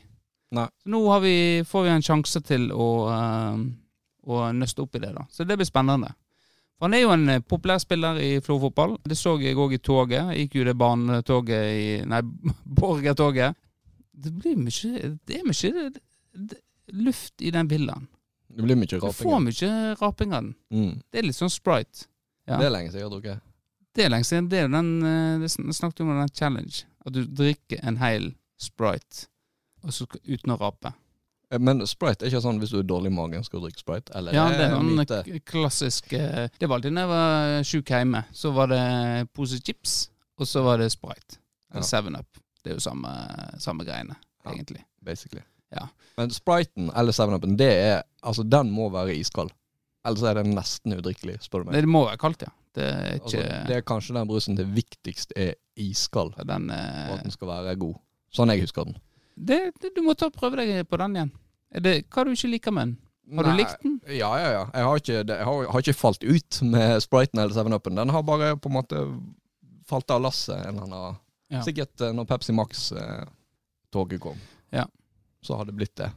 Nei. 0.55 0.67
Så 0.83 0.93
nå 0.93 1.01
har 1.11 1.23
vi, 1.25 1.37
får 1.67 1.87
vi 1.87 1.95
en 1.95 2.05
sjanse 2.05 2.43
til 2.47 2.69
å, 2.73 2.89
eh, 3.15 3.65
å 4.29 4.43
nøste 4.55 4.85
opp 4.85 4.99
i 4.99 5.03
det, 5.03 5.15
da. 5.17 5.27
Så 5.33 5.47
det 5.49 5.57
blir 5.61 5.69
spennende. 5.69 6.13
For 6.79 6.89
han 6.89 6.97
er 6.99 7.05
jo 7.05 7.13
en 7.15 7.29
eh, 7.33 7.43
populær 7.43 7.81
spiller 7.83 8.19
i 8.23 8.31
Florø-fotball. 8.45 8.99
Det 9.07 9.19
så 9.19 9.37
jeg 9.43 9.59
òg 9.61 9.77
i 9.77 9.83
toget. 9.83 10.33
Jeg 10.35 10.47
gikk 10.47 10.59
jo 10.61 10.67
det 10.69 10.77
banetoget 10.79 11.71
i 11.71 11.87
Nei, 12.11 12.23
Borgertoget. 12.81 13.57
Det 14.15 14.31
blir 14.31 14.59
mye 14.61 15.15
Det 15.27 15.41
er 15.41 15.47
mye 15.49 15.71
det, 15.91 16.03
det, 16.53 16.61
luft 16.95 17.43
i 17.43 17.51
den 17.55 17.71
villaen. 17.71 18.07
Det 18.55 18.63
blir 18.63 18.79
mye 18.79 19.01
raping. 19.01 19.11
Du 19.11 19.25
får 19.25 19.41
mye 19.43 19.97
raping 19.99 20.35
av 20.35 20.45
den. 20.45 20.55
Mm. 20.71 20.93
Det 21.11 21.19
er 21.19 21.27
litt 21.27 21.39
sånn 21.39 21.51
sprite. 21.51 22.07
Ja. 22.47 22.61
Det 22.61 22.69
er 22.69 22.75
lenge 22.75 22.93
siden 22.93 23.01
jeg 23.01 23.09
har 23.09 23.15
drukket. 23.17 23.51
Det 23.95 24.05
er 24.05 24.11
lenge 24.11 24.27
siden. 24.27 24.49
Det 24.51 24.59
er 24.59 24.67
jo 24.69 24.73
den 24.75 24.91
vi 25.41 25.47
Det 25.47 25.77
snakket 25.77 26.01
vi 26.01 26.09
om 26.11 26.19
den 26.21 26.35
challenge. 26.35 26.85
At 27.07 27.13
du 27.15 27.25
drikker 27.27 27.81
en 27.87 27.97
hel 28.01 28.35
sprite 28.59 29.27
og 29.85 29.93
så, 29.93 30.07
uten 30.25 30.55
å 30.55 30.57
rape. 30.59 30.95
Eh, 31.53 31.59
Men 31.61 31.83
Sprite 31.87 32.25
er 32.25 32.31
ikke 32.33 32.41
sånn 32.41 32.59
hvis 32.63 32.71
du 32.73 32.79
er 32.79 32.87
dårlig 32.89 33.11
i 33.13 33.15
magen, 33.15 33.45
skal 33.45 33.61
du 33.61 33.67
drikke 33.67 33.83
Sprite? 33.83 34.15
Eller 34.17 34.33
Ja, 34.33 34.47
det 34.49 34.61
er 34.65 34.71
en 34.73 34.79
sånn 34.79 34.97
myte? 34.97 35.41
klassisk 35.45 36.13
eh, 36.17 36.49
Det 36.59 36.67
var 36.69 36.79
alltid 36.79 36.95
da 36.97 37.01
jeg 37.05 37.09
var 37.11 37.63
sjuk 37.69 37.93
hjemme. 37.93 38.25
Så 38.33 38.53
var 38.57 38.67
det 38.73 39.29
pose 39.37 39.59
chips, 39.61 40.09
og 40.41 40.47
så 40.49 40.63
var 40.65 40.79
det 40.81 40.91
Sprite. 40.95 41.37
Ja. 41.69 41.75
Eller 41.77 41.83
Seven 41.91 42.17
Up. 42.17 42.41
Det 42.65 42.73
er 42.73 42.79
jo 42.79 42.81
samme, 42.81 43.13
samme 43.61 43.85
greiene, 43.85 44.17
Ja. 44.45 44.51
egentlig. 44.55 44.85
Basically. 45.05 45.43
Ja. 45.71 45.89
Men 46.17 46.31
Spriten 46.31 46.91
eller 46.97 47.13
7-Upen, 47.13 47.57
det 47.59 47.71
er 47.73 48.03
Altså, 48.25 48.43
den 48.49 48.71
må 48.73 48.89
være 48.89 49.15
iskald. 49.19 49.51
Ellers 50.05 50.25
er 50.29 50.37
det 50.39 50.45
nesten 50.51 50.97
udrikkelig, 50.99 51.39
spør 51.47 51.65
du 51.65 51.71
meg. 51.71 51.79
Det 51.81 51.89
må 51.89 52.05
være 52.09 52.21
kaldt, 52.21 52.45
ja. 52.45 52.53
Det 52.75 52.85
er 52.91 53.13
Altså, 53.21 53.41
det 53.69 53.77
er 53.77 53.85
kanskje 53.87 54.17
den 54.17 54.29
brusen 54.29 54.57
det 54.59 54.67
viktigste 54.75 55.37
er 55.39 55.55
iskald, 55.81 56.35
den 56.45 56.69
for 56.69 57.13
Og 57.13 57.19
at 57.19 57.23
den 57.25 57.35
skal 57.35 57.49
være 57.49 57.77
god. 57.81 57.95
Sånn 58.35 58.51
jeg 58.51 58.65
husker 58.67 58.89
den. 58.89 58.97
det, 59.39 59.61
det, 59.81 59.93
Du 59.97 60.03
må 60.03 60.15
ta 60.19 60.27
og 60.27 60.35
prøve 60.35 60.59
deg 60.61 60.83
på 60.91 60.99
den 61.01 61.17
igjen. 61.17 61.33
Er 61.75 61.81
det, 61.87 61.95
hva 62.11 62.25
du 62.27 62.33
ikke 62.35 62.51
liker 62.51 62.75
med 62.75 62.89
den? 62.89 62.97
Har 63.39 63.47
du 63.47 63.51
Nei, 63.55 63.57
likt 63.63 63.83
den? 63.83 63.95
Ja, 64.13 64.31
ja, 64.37 64.49
ja. 64.53 64.65
Jeg 64.75 64.85
har 64.85 65.01
ikke, 65.01 65.21
jeg 65.25 65.47
har, 65.49 65.69
har 65.73 65.85
ikke 65.87 65.97
falt 65.97 66.27
ut 66.27 66.59
med 66.75 66.99
Spriten 67.01 67.41
eller 67.41 67.55
7-Upen. 67.57 67.97
Den 67.97 68.13
har 68.13 68.27
bare 68.27 68.51
på 68.61 68.69
en 68.69 68.77
måte 68.77 69.05
falt 69.89 70.11
av 70.13 70.21
lasset 70.27 70.59
en 70.59 70.75
eller 70.75 70.89
annen 70.91 71.21
Ja. 71.53 71.61
Sikkert 71.63 72.01
eh, 72.01 72.11
når 72.17 72.25
Pepsi 72.27 72.53
Max-toget 72.57 74.21
kom. 74.21 74.39
Ja. 74.75 74.87
Så 75.45 75.57
har 75.57 75.65
det 75.69 75.75
blitt 75.77 75.95
det. 75.97 76.11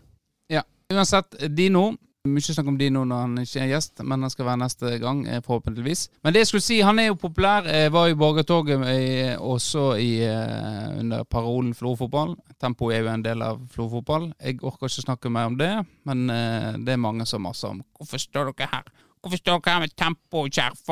Ja. 0.49 0.63
Uansett, 0.89 1.35
Dino. 1.55 1.91
Mye 2.33 2.53
snakk 2.53 2.69
om 2.71 2.77
Dino 2.79 3.03
når 3.07 3.23
han 3.23 3.41
ikke 3.41 3.61
er 3.63 3.71
gjest, 3.71 4.01
men 4.03 4.23
han 4.25 4.31
skal 4.33 4.47
være 4.49 4.61
neste 4.63 4.91
gang, 5.01 5.23
eh, 5.27 5.41
forhåpentligvis. 5.45 6.07
Men 6.23 6.33
det 6.33 6.43
jeg 6.43 6.49
skulle 6.51 6.65
si, 6.65 6.79
han 6.85 6.99
er 6.99 7.09
jo 7.09 7.19
populær. 7.21 7.67
Var 7.93 8.11
i 8.11 8.17
Borgertoget 8.17 8.83
eh, 8.91 9.33
også 9.39 9.85
i, 10.01 10.11
eh, 10.25 10.99
under 10.99 11.23
parolen 11.23 11.73
Florfotball. 11.77 12.35
Tempo 12.61 12.91
er 12.91 13.03
jo 13.03 13.11
en 13.11 13.25
del 13.25 13.43
av 13.45 13.61
Florfotball. 13.73 14.31
Jeg 14.41 14.61
orker 14.61 14.89
ikke 14.89 15.05
snakke 15.05 15.31
mer 15.33 15.51
om 15.51 15.57
det, 15.59 15.73
men 16.05 16.27
det 16.27 16.93
er 16.93 17.01
mange 17.01 17.25
som 17.25 17.43
maser 17.43 17.75
om 17.75 17.83
Hvorfor 17.97 18.21
står 18.21 18.51
dere 18.51 18.69
her? 18.71 18.89
Hvorfor 19.21 19.37
står 19.37 19.59
dere 19.59 19.73
her 19.73 19.85
med 19.85 19.95
tempo 19.97 20.43
og 20.45 20.51
skjerf 20.53 20.89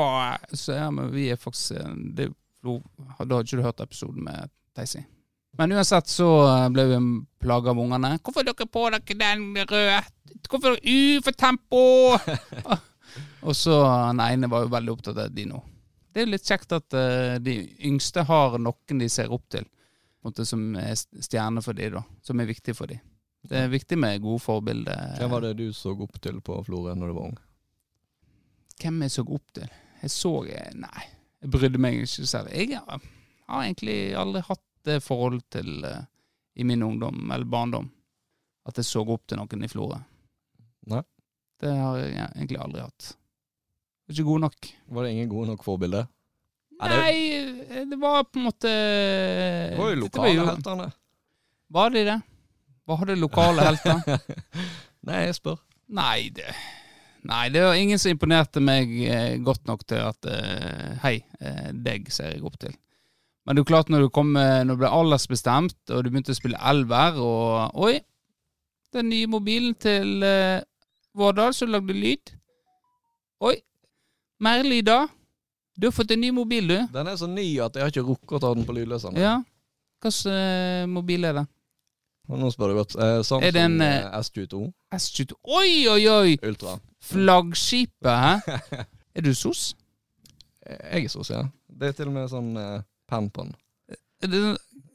Så 0.52 0.76
ja, 0.76 0.90
men 0.90 1.12
vi 1.14 1.28
er 1.30 1.36
faktisk 1.36 1.72
det, 2.16 2.32
Da 2.62 2.78
hadde 3.18 3.42
ikke 3.42 3.56
du 3.56 3.62
hørt 3.62 3.80
episoden 3.80 4.24
med 4.24 4.50
Theisi. 4.76 5.04
Men 5.56 5.72
uansett 5.72 6.08
så 6.08 6.28
eh, 6.46 6.68
ble 6.72 6.84
vi 6.90 6.98
plaga 7.40 7.72
av 7.72 7.80
ungene. 7.80 8.18
'Hvorfor 8.18 8.42
har 8.42 8.50
dere 8.52 8.68
på 8.68 8.84
dere 8.92 9.18
den 9.22 9.46
røde? 9.56 10.02
Hvorfor 10.48 10.76
er 10.76 10.82
U 10.84 11.22
for 11.24 11.32
tempo?' 11.32 12.18
og 13.46 13.56
så 13.56 13.80
den 14.10 14.20
ene 14.20 14.50
var 14.52 14.66
jo 14.66 14.74
veldig 14.74 14.92
opptatt 14.92 15.24
av 15.24 15.32
de 15.32 15.46
nå. 15.48 15.62
Det 16.12 16.22
er 16.22 16.26
jo 16.26 16.32
litt 16.32 16.48
kjekt 16.48 16.72
at 16.72 16.96
uh, 16.96 17.36
de 17.44 17.58
yngste 17.84 18.24
har 18.24 18.56
noen 18.58 19.00
de 19.02 19.08
ser 19.12 19.32
opp 19.32 19.44
til, 19.52 19.66
måte 20.24 20.46
som 20.48 20.62
er 20.80 20.94
stjerne 20.96 21.60
for 21.64 21.76
de 21.76 21.90
da. 21.92 22.02
Som 22.24 22.40
er 22.40 22.48
viktig 22.48 22.72
for 22.76 22.88
de. 22.88 22.96
Det 23.46 23.58
er 23.60 23.68
viktig 23.70 23.98
med 24.00 24.22
gode 24.24 24.40
forbilder. 24.42 25.18
Hvem 25.20 25.30
var 25.30 25.44
det 25.44 25.56
du 25.60 25.66
så 25.76 25.92
opp 25.92 26.16
til 26.24 26.40
på 26.44 26.56
Florø 26.66 26.94
når 26.96 27.12
du 27.12 27.16
var 27.18 27.28
ung? 27.28 27.36
Hvem 28.80 29.04
jeg 29.04 29.12
så 29.14 29.26
opp 29.28 29.52
til? 29.54 29.68
Jeg 30.02 30.12
så 30.12 30.32
eh, 30.52 30.72
Nei, 30.76 31.04
jeg 31.44 31.52
brydde 31.52 31.80
meg 31.80 32.00
ikke 32.02 32.26
selv. 32.28 32.50
Jeg 32.52 32.80
har 32.80 33.62
egentlig 33.62 34.00
aldri 34.18 34.42
hatt 34.48 34.64
det 34.86 35.00
forhold 35.04 35.42
til 35.52 35.84
eh, 35.86 36.02
i 36.56 36.64
min 36.66 36.82
ungdom, 36.86 37.24
eller 37.30 37.44
barndom, 37.50 37.88
at 38.66 38.78
jeg 38.80 38.88
så 38.88 39.02
opp 39.04 39.26
til 39.28 39.38
noen 39.40 39.64
i 39.66 39.70
Florø. 39.70 39.98
Nei. 40.90 41.02
Det 41.60 41.72
har 41.72 41.98
jeg 42.02 42.12
egentlig 42.36 42.60
aldri 42.60 42.82
hatt. 42.84 43.10
Var 44.06 44.14
ikke 44.14 44.28
god 44.28 44.42
nok. 44.46 44.68
Var 44.92 45.06
det 45.06 45.12
ingen 45.16 45.30
gode 45.32 45.50
nok 45.50 45.64
forbilder? 45.66 46.06
Nei, 46.76 47.84
det 47.88 47.96
var 47.96 48.26
på 48.28 48.36
en 48.38 48.44
måte 48.50 48.68
Det 48.68 49.78
var 49.78 49.92
jo 49.94 50.00
lokale 50.02 50.32
jo- 50.36 50.48
heltene. 50.50 50.88
Var 51.72 51.94
de 51.94 52.02
det? 52.04 52.16
Var 52.86 53.04
det 53.08 53.16
lokale 53.18 53.64
helter? 53.66 54.02
Nei, 55.08 55.22
jeg 55.26 55.38
spør. 55.40 55.56
Nei, 55.96 56.28
det 56.34 56.50
Nei, 57.26 57.48
det 57.50 57.62
var 57.64 57.74
ingen 57.74 57.98
som 57.98 58.12
imponerte 58.12 58.60
meg 58.62 58.92
eh, 59.02 59.32
godt 59.42 59.64
nok 59.66 59.80
til 59.88 59.98
at 60.04 60.28
eh, 60.30 60.92
Hei, 61.02 61.16
eh, 61.40 61.72
deg 61.74 62.06
ser 62.14 62.36
jeg 62.36 62.44
opp 62.46 62.54
til. 62.62 62.76
Men 63.46 63.54
det 63.54 63.60
er 63.60 63.64
jo 63.64 63.70
klart, 63.70 63.90
når 63.92 64.06
du 64.06 64.08
kom 64.10 64.34
eh, 64.36 64.64
Når 64.66 64.74
det 64.74 64.82
ble 64.82 64.90
aldersbestemt, 64.90 65.78
og 65.94 66.02
du 66.02 66.10
begynte 66.10 66.34
å 66.34 66.38
spille 66.38 66.60
elver, 66.70 67.20
og 67.22 67.82
Oi! 67.86 68.00
Den 68.94 69.10
nye 69.12 69.28
mobilen 69.28 69.74
til 69.82 70.22
uh, 70.24 70.62
Vårdal 71.16 71.52
som 71.54 71.68
lagde 71.70 71.94
lyd. 71.94 72.32
Oi! 73.44 73.56
Mer 74.40 74.62
lyd, 74.64 74.86
da? 74.88 75.02
Du 75.76 75.88
har 75.88 75.92
fått 75.92 76.14
en 76.14 76.22
ny 76.22 76.30
mobil, 76.32 76.70
du. 76.70 76.78
Den 76.94 77.10
er 77.10 77.18
så 77.20 77.28
ny 77.28 77.44
at 77.60 77.76
jeg 77.76 77.84
har 77.84 77.92
ikke 77.92 78.06
rukket 78.06 78.38
å 78.38 78.40
ta 78.40 78.54
den 78.56 78.64
på 78.68 78.76
lydløseren. 78.76 79.18
Ja. 79.20 79.36
Hvilken 80.00 80.32
uh, 80.32 80.88
mobil 80.96 81.28
er 81.28 81.42
det? 81.42 81.46
Nå 82.26 82.50
spør 82.50 82.72
du 82.72 82.80
godt. 82.80 82.96
Eh, 82.98 83.20
Samsung 83.22 83.44
Er 83.46 83.50
det 83.54 83.62
en, 83.62 83.80
eh, 83.80 83.96
eh, 84.06 84.18
S22 84.18 84.72
S22. 84.94 85.34
Oi, 85.44 85.86
oi, 85.88 86.08
oi! 86.08 86.38
Ultra. 86.42 86.78
Flaggskipet, 87.00 88.10
hæ? 88.10 88.58
Er 89.16 89.22
du 89.22 89.34
sos? 89.34 89.76
Jeg 90.66 91.04
er 91.04 91.08
sos, 91.08 91.30
ja. 91.30 91.46
Det 91.80 91.88
er 91.88 91.92
til 91.92 92.10
og 92.10 92.16
med 92.16 92.26
sånn 92.28 92.56
eh, 92.58 92.82
den. 93.10 93.54
Er 94.22 94.28
det 94.32 94.42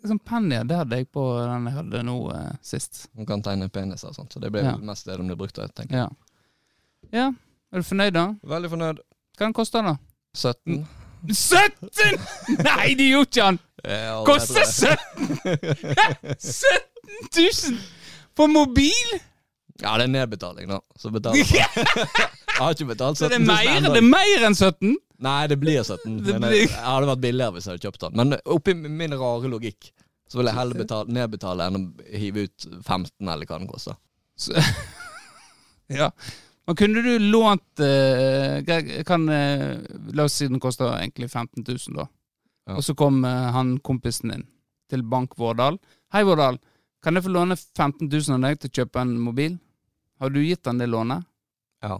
sånn 0.10 0.20
penn, 0.26 0.50
ja? 0.52 0.64
Det 0.66 0.78
hadde 0.80 0.98
jeg 0.98 1.12
på 1.14 1.24
den 1.38 1.68
jeg 1.70 1.76
hadde 1.78 2.04
nå 2.08 2.16
eh, 2.34 2.52
sist. 2.66 3.08
Man 3.16 3.26
kan 3.30 3.42
tegne 3.46 3.70
peniser 3.70 4.10
og 4.10 4.16
sånt, 4.18 4.34
så 4.34 4.40
det 4.42 4.52
blir 4.52 4.64
Ja. 4.66 4.72
vel 4.76 4.86
mest 4.90 5.06
det 5.06 5.18
de 5.18 5.24
blir 5.28 5.38
brukt 5.38 5.56
til. 5.56 5.68
tenker 5.78 5.96
jeg. 5.96 6.08
Ja. 7.12 7.20
ja. 7.20 7.28
Er 7.72 7.78
du 7.78 7.84
fornøyd, 7.88 8.14
da? 8.14 8.26
Veldig 8.44 8.70
fornøyd. 8.74 9.00
Hva 9.38 9.46
den 9.46 9.54
koster 9.54 9.82
da? 9.86 9.94
17. 10.36 10.88
17! 11.30 12.18
Nei, 12.66 12.96
det 12.98 13.06
gjorde 13.12 13.30
ikke 13.30 13.44
han! 13.46 13.60
Ja, 13.86 14.24
Koster 14.26 14.62
er 14.62 14.66
17 14.66 16.36
17 16.40 17.74
000 17.74 17.78
på 18.38 18.48
mobil?! 18.50 19.20
Ja, 19.82 19.96
det 19.98 20.04
er 20.08 20.12
nedbetaling, 20.14 20.70
da. 20.70 20.80
Så 21.00 21.10
betaler 21.14 21.38
jeg. 21.42 21.66
Jeg 22.52 22.58
har 22.58 22.74
ikke 22.76 22.90
betalt 22.92 23.18
Så 23.18 23.30
17 23.30 23.30
det 23.30 23.38
er 23.38 23.40
000 23.40 23.48
mer, 23.48 23.78
ennå. 23.78 23.94
det 23.96 24.02
er 24.02 24.10
mer 24.12 24.44
enn 24.50 24.58
17? 24.58 24.98
Nei, 25.22 25.42
det 25.52 25.58
blir 25.62 25.84
17. 25.84 26.16
Det 26.26 26.34
Men 26.40 26.48
blir- 26.50 26.64
jeg, 26.64 26.70
jeg 26.72 26.86
hadde 26.88 27.10
vært 27.12 27.22
billigere 27.26 27.54
hvis 27.56 27.68
jeg 27.68 27.76
hadde 27.76 27.86
kjøpt 27.88 28.06
den. 28.08 28.16
Men 28.22 28.38
oppi 28.56 28.74
min 28.78 29.14
rare 29.20 29.52
logikk 29.52 29.92
så 30.32 30.40
vil 30.40 30.48
jeg 30.48 30.56
heller 30.56 30.80
betale, 30.80 31.12
nedbetale 31.12 31.66
enn 31.68 31.78
å 31.78 31.82
hive 32.18 32.46
ut 32.48 32.66
15, 32.88 33.12
eller 33.28 33.46
hva 33.50 33.58
den 33.60 33.68
koster. 33.70 33.98
Så, 34.40 34.56
ja. 36.02 36.08
Men 36.68 36.78
kunne 36.80 37.02
du 37.04 37.12
lånt 37.20 37.82
eh, 37.84 38.62
gre- 38.66 39.04
kan, 39.06 39.26
uh, 39.30 39.82
La 40.16 40.24
oss 40.30 40.38
si 40.40 40.48
den 40.48 40.62
koster 40.64 40.88
egentlig 40.96 41.28
15 41.34 41.66
000, 41.68 41.98
da. 41.98 42.06
Ja. 42.70 42.78
Og 42.78 42.84
så 42.86 42.96
kom 42.96 43.24
uh, 43.26 43.50
han 43.56 43.76
kompisen 43.84 44.32
din 44.32 44.46
til 44.92 45.04
Bank 45.04 45.36
Vårdal. 45.40 45.78
Hei, 46.14 46.24
Vårdal. 46.28 46.60
Kan 47.04 47.18
jeg 47.18 47.26
få 47.26 47.34
låne 47.34 47.58
15 47.58 48.08
000 48.08 48.38
av 48.38 48.46
deg 48.46 48.60
til 48.62 48.70
å 48.72 48.76
kjøpe 48.82 49.02
en 49.04 49.14
mobil? 49.20 49.58
Har 50.22 50.30
du 50.34 50.40
gitt 50.46 50.66
han 50.70 50.78
det 50.82 50.88
lånet? 50.92 51.26
Ja. 51.82 51.98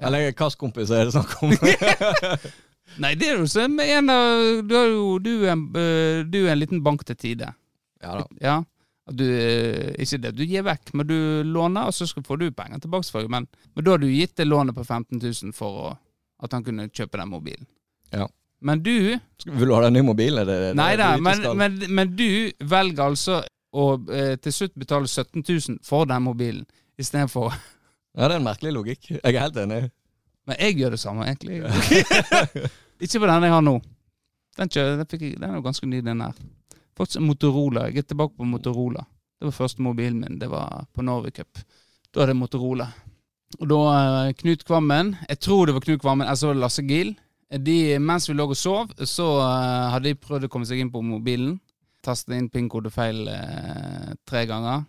Eller 0.00 0.26
hvilken 0.26 0.58
kompis 0.60 0.90
er 0.94 1.08
det 1.08 1.14
snakk 1.14 1.36
om? 1.44 1.54
Nei, 3.02 3.14
det 3.14 3.28
er 3.28 3.38
jo 3.38 3.46
som 3.46 3.76
en 3.78 4.10
av 4.10 4.40
Du 4.66 4.74
er 4.74 4.88
jo 4.90 5.18
du 5.22 5.30
er 5.44 5.52
en, 5.52 5.64
eh, 5.78 6.22
du 6.26 6.40
er 6.42 6.54
en 6.54 6.60
liten 6.60 6.82
bank 6.82 7.04
til 7.06 7.16
tide. 7.16 7.52
ja 8.02 8.18
da. 8.18 8.26
Ja. 8.40 8.58
Du, 9.10 9.24
eh, 9.26 9.90
ikke 9.98 10.20
det 10.22 10.34
du 10.38 10.44
gir 10.46 10.62
vekk, 10.62 10.92
men 10.94 11.06
du 11.06 11.16
låner, 11.42 11.88
og 11.90 11.94
så 11.94 12.06
får 12.06 12.38
du 12.38 12.50
penger 12.54 12.78
tilbake. 12.78 13.10
for. 13.10 13.26
Men, 13.28 13.46
men 13.74 13.84
da 13.84 13.96
har 13.96 14.02
du 14.02 14.06
gitt 14.06 14.36
det 14.36 14.46
lånet 14.46 14.74
på 14.74 14.84
15 14.84 15.18
000 15.18 15.54
for 15.56 15.80
å, 15.90 15.94
at 16.44 16.52
han 16.52 16.64
kunne 16.64 16.88
kjøpe 16.88 17.18
den 17.18 17.32
mobilen. 17.32 17.66
Ja. 18.14 18.28
Men 18.60 18.82
du 18.82 19.18
Vil 19.44 19.68
du 19.68 19.74
ha 19.74 19.80
deg 19.86 19.94
ny 19.94 20.02
mobil? 20.04 20.38
Er 20.38 20.44
det, 20.44 20.58
det 20.60 20.74
Nei 20.76 20.92
da, 21.00 21.14
men, 21.16 21.46
men, 21.56 21.78
men 21.88 22.14
du 22.16 22.52
velger 22.60 23.06
altså 23.06 23.40
å 23.72 23.86
eh, 24.12 24.34
til 24.42 24.52
slutt 24.52 24.74
betale 24.78 25.08
17 25.08 25.42
000 25.46 25.78
for 25.86 26.08
den 26.10 26.26
mobilen, 26.26 26.66
istedenfor 27.00 27.54
Ja, 28.20 28.28
det 28.28 28.34
er 28.34 28.40
en 28.42 28.44
merkelig 28.44 28.70
logikk. 28.76 29.06
Jeg 29.14 29.32
er 29.32 29.40
helt 29.40 29.56
enig. 29.56 29.78
Men 30.44 30.58
jeg 30.60 30.74
gjør 30.76 30.92
det 30.92 31.00
samme, 31.00 31.24
egentlig. 31.24 31.62
ikke 33.04 33.20
på 33.22 33.28
den 33.30 33.44
jeg 33.46 33.52
har 33.54 33.62
nå. 33.64 33.78
Den, 34.58 34.68
den, 34.68 35.04
jeg, 35.08 35.36
den 35.38 35.46
er 35.46 35.54
jo 35.54 35.62
ganske 35.64 35.86
ny, 35.88 36.02
den 36.04 36.20
her. 36.20 36.34
Faktisk 37.00 37.22
Motorola. 37.24 37.86
Jeg 37.88 38.02
er 38.02 38.08
tilbake 38.10 38.36
på 38.36 38.44
Motorola. 38.44 39.06
Det 39.40 39.48
var 39.48 39.54
første 39.56 39.80
mobilen 39.80 40.18
min. 40.20 40.36
Det 40.36 40.50
var 40.52 40.84
på 40.92 41.04
Norway 41.06 41.32
Cup. 41.32 41.62
Da 42.12 42.20
er 42.20 42.34
det 42.34 42.36
Motorola. 42.36 42.90
Og 43.56 43.70
da 43.70 43.78
eh, 43.94 44.34
Knut 44.38 44.60
Kvammen 44.62 45.16
Jeg 45.26 45.40
tror 45.42 45.66
det 45.66 45.74
var 45.74 45.82
Knut 45.82 46.02
Kvammen, 46.02 46.26
eller 46.26 46.38
så 46.38 46.50
var 46.50 46.58
det 46.58 46.64
Lasse 46.66 46.84
Gill. 46.84 47.14
De, 47.50 47.78
mens 47.98 48.28
vi 48.28 48.36
lå 48.36 48.44
og 48.46 48.54
sov, 48.54 48.92
så 49.08 49.24
uh, 49.40 49.88
hadde 49.90 50.12
de 50.12 50.20
prøvd 50.22 50.44
å 50.46 50.50
komme 50.52 50.68
seg 50.68 50.84
inn 50.84 50.92
på 50.92 51.00
mobilen. 51.02 51.56
Tastet 52.04 52.36
inn 52.36 52.50
PIN-kode 52.52 52.92
feil 52.94 53.24
uh, 53.26 54.12
tre 54.28 54.44
ganger. 54.46 54.84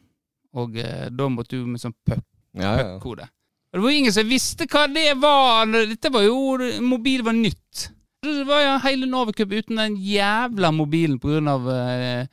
Og 0.59 0.75
uh, 0.77 1.07
da 1.09 1.29
måtte 1.31 1.57
du 1.57 1.71
med 1.71 1.81
sånn 1.81 1.95
puck 2.05 2.27
Ja, 2.57 2.73
ja. 2.79 2.99
kode. 2.99 3.27
Og 3.71 3.79
det 3.79 3.83
var 3.85 3.95
ingen 3.95 4.13
som 4.13 4.27
visste 4.27 4.67
hva 4.67 4.85
det 4.91 5.07
var. 5.21 5.69
Dette 5.87 6.11
var 6.11 6.25
jo 6.25 6.57
Mobil 6.83 7.23
var 7.23 7.35
nytt. 7.37 7.87
Det 8.21 8.43
var 8.45 8.61
jo 8.65 8.73
hele 8.83 9.07
Norway-cup 9.09 9.53
uten 9.55 9.79
den 9.79 9.95
jævla 9.97 10.69
mobilen 10.75 11.47
av 11.49 11.69
eh, 11.71 12.27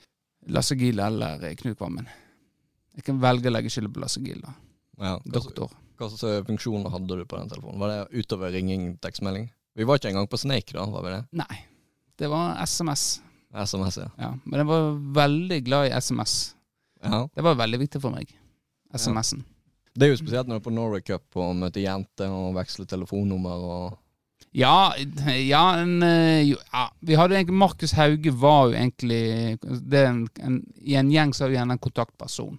Lasse 0.52 0.76
Giel 0.76 0.98
eller 1.00 1.44
eh, 1.46 1.54
Knut 1.56 1.78
Kvammen. 1.78 2.08
Jeg 2.98 3.06
kan 3.06 3.20
velge 3.22 3.48
å 3.48 3.54
legge 3.54 3.70
skylda 3.72 3.92
på 3.94 4.02
Lasse 4.02 4.20
Giel, 4.20 4.42
da. 4.42 4.52
ja. 5.00 5.14
Doktor. 5.24 5.70
hva 5.96 6.10
slags 6.10 6.26
eh, 6.28 6.42
funksjoner 6.44 6.92
hadde 6.92 7.20
du 7.20 7.24
på 7.24 7.38
den 7.38 7.48
telefonen? 7.48 7.80
Var 7.80 7.94
det 7.94 8.20
utover 8.20 8.52
ringing, 8.52 8.90
tekstmelding? 9.00 9.48
Vi 9.78 9.86
var 9.88 10.00
ikke 10.00 10.10
engang 10.10 10.28
på 10.28 10.40
Snake 10.42 10.74
da, 10.74 10.84
var 10.90 11.06
vi 11.06 11.14
det? 11.14 11.22
Nei. 11.40 11.60
Det 12.18 12.28
var 12.28 12.58
SMS. 12.66 13.22
SMS, 13.54 14.00
ja. 14.02 14.10
Ja. 14.18 14.32
Men 14.44 14.60
jeg 14.60 14.68
var 14.68 14.90
veldig 15.22 15.62
glad 15.64 15.88
i 15.88 15.94
SMS. 15.96 16.34
ja. 17.00 17.22
Det 17.32 17.46
var 17.46 17.56
veldig 17.62 17.80
viktig 17.86 18.02
for 18.02 18.12
meg. 18.12 18.34
SMS-en. 18.92 19.46
Det 19.98 20.06
er 20.06 20.12
jo 20.12 20.20
spesielt 20.20 20.48
når 20.48 20.58
du 20.58 20.62
er 20.62 20.66
på 20.68 20.74
Norway 20.74 21.02
Cup 21.02 21.38
og 21.40 21.56
møter 21.58 21.82
jenter 21.82 22.30
og 22.30 22.52
veksler 22.58 22.88
telefonnummer 22.90 23.64
og 23.68 23.96
Ja, 24.56 24.94
ja, 24.96 25.62
en, 25.82 26.02
eh, 26.02 26.54
ja 26.54 26.84
Vi 27.04 27.18
hadde 27.18 27.36
egentlig 27.36 27.58
Markus 27.60 27.92
Hauge 27.98 28.32
var 28.32 28.70
jo 28.70 28.78
egentlig 28.78 29.22
en, 29.58 30.22
en, 30.40 30.60
I 30.80 30.96
en 31.02 31.10
gjeng 31.12 31.34
så 31.36 31.44
er 31.44 31.52
vi 31.52 31.58
gjerne 31.58 31.76
en 31.76 31.82
kontaktperson. 31.82 32.56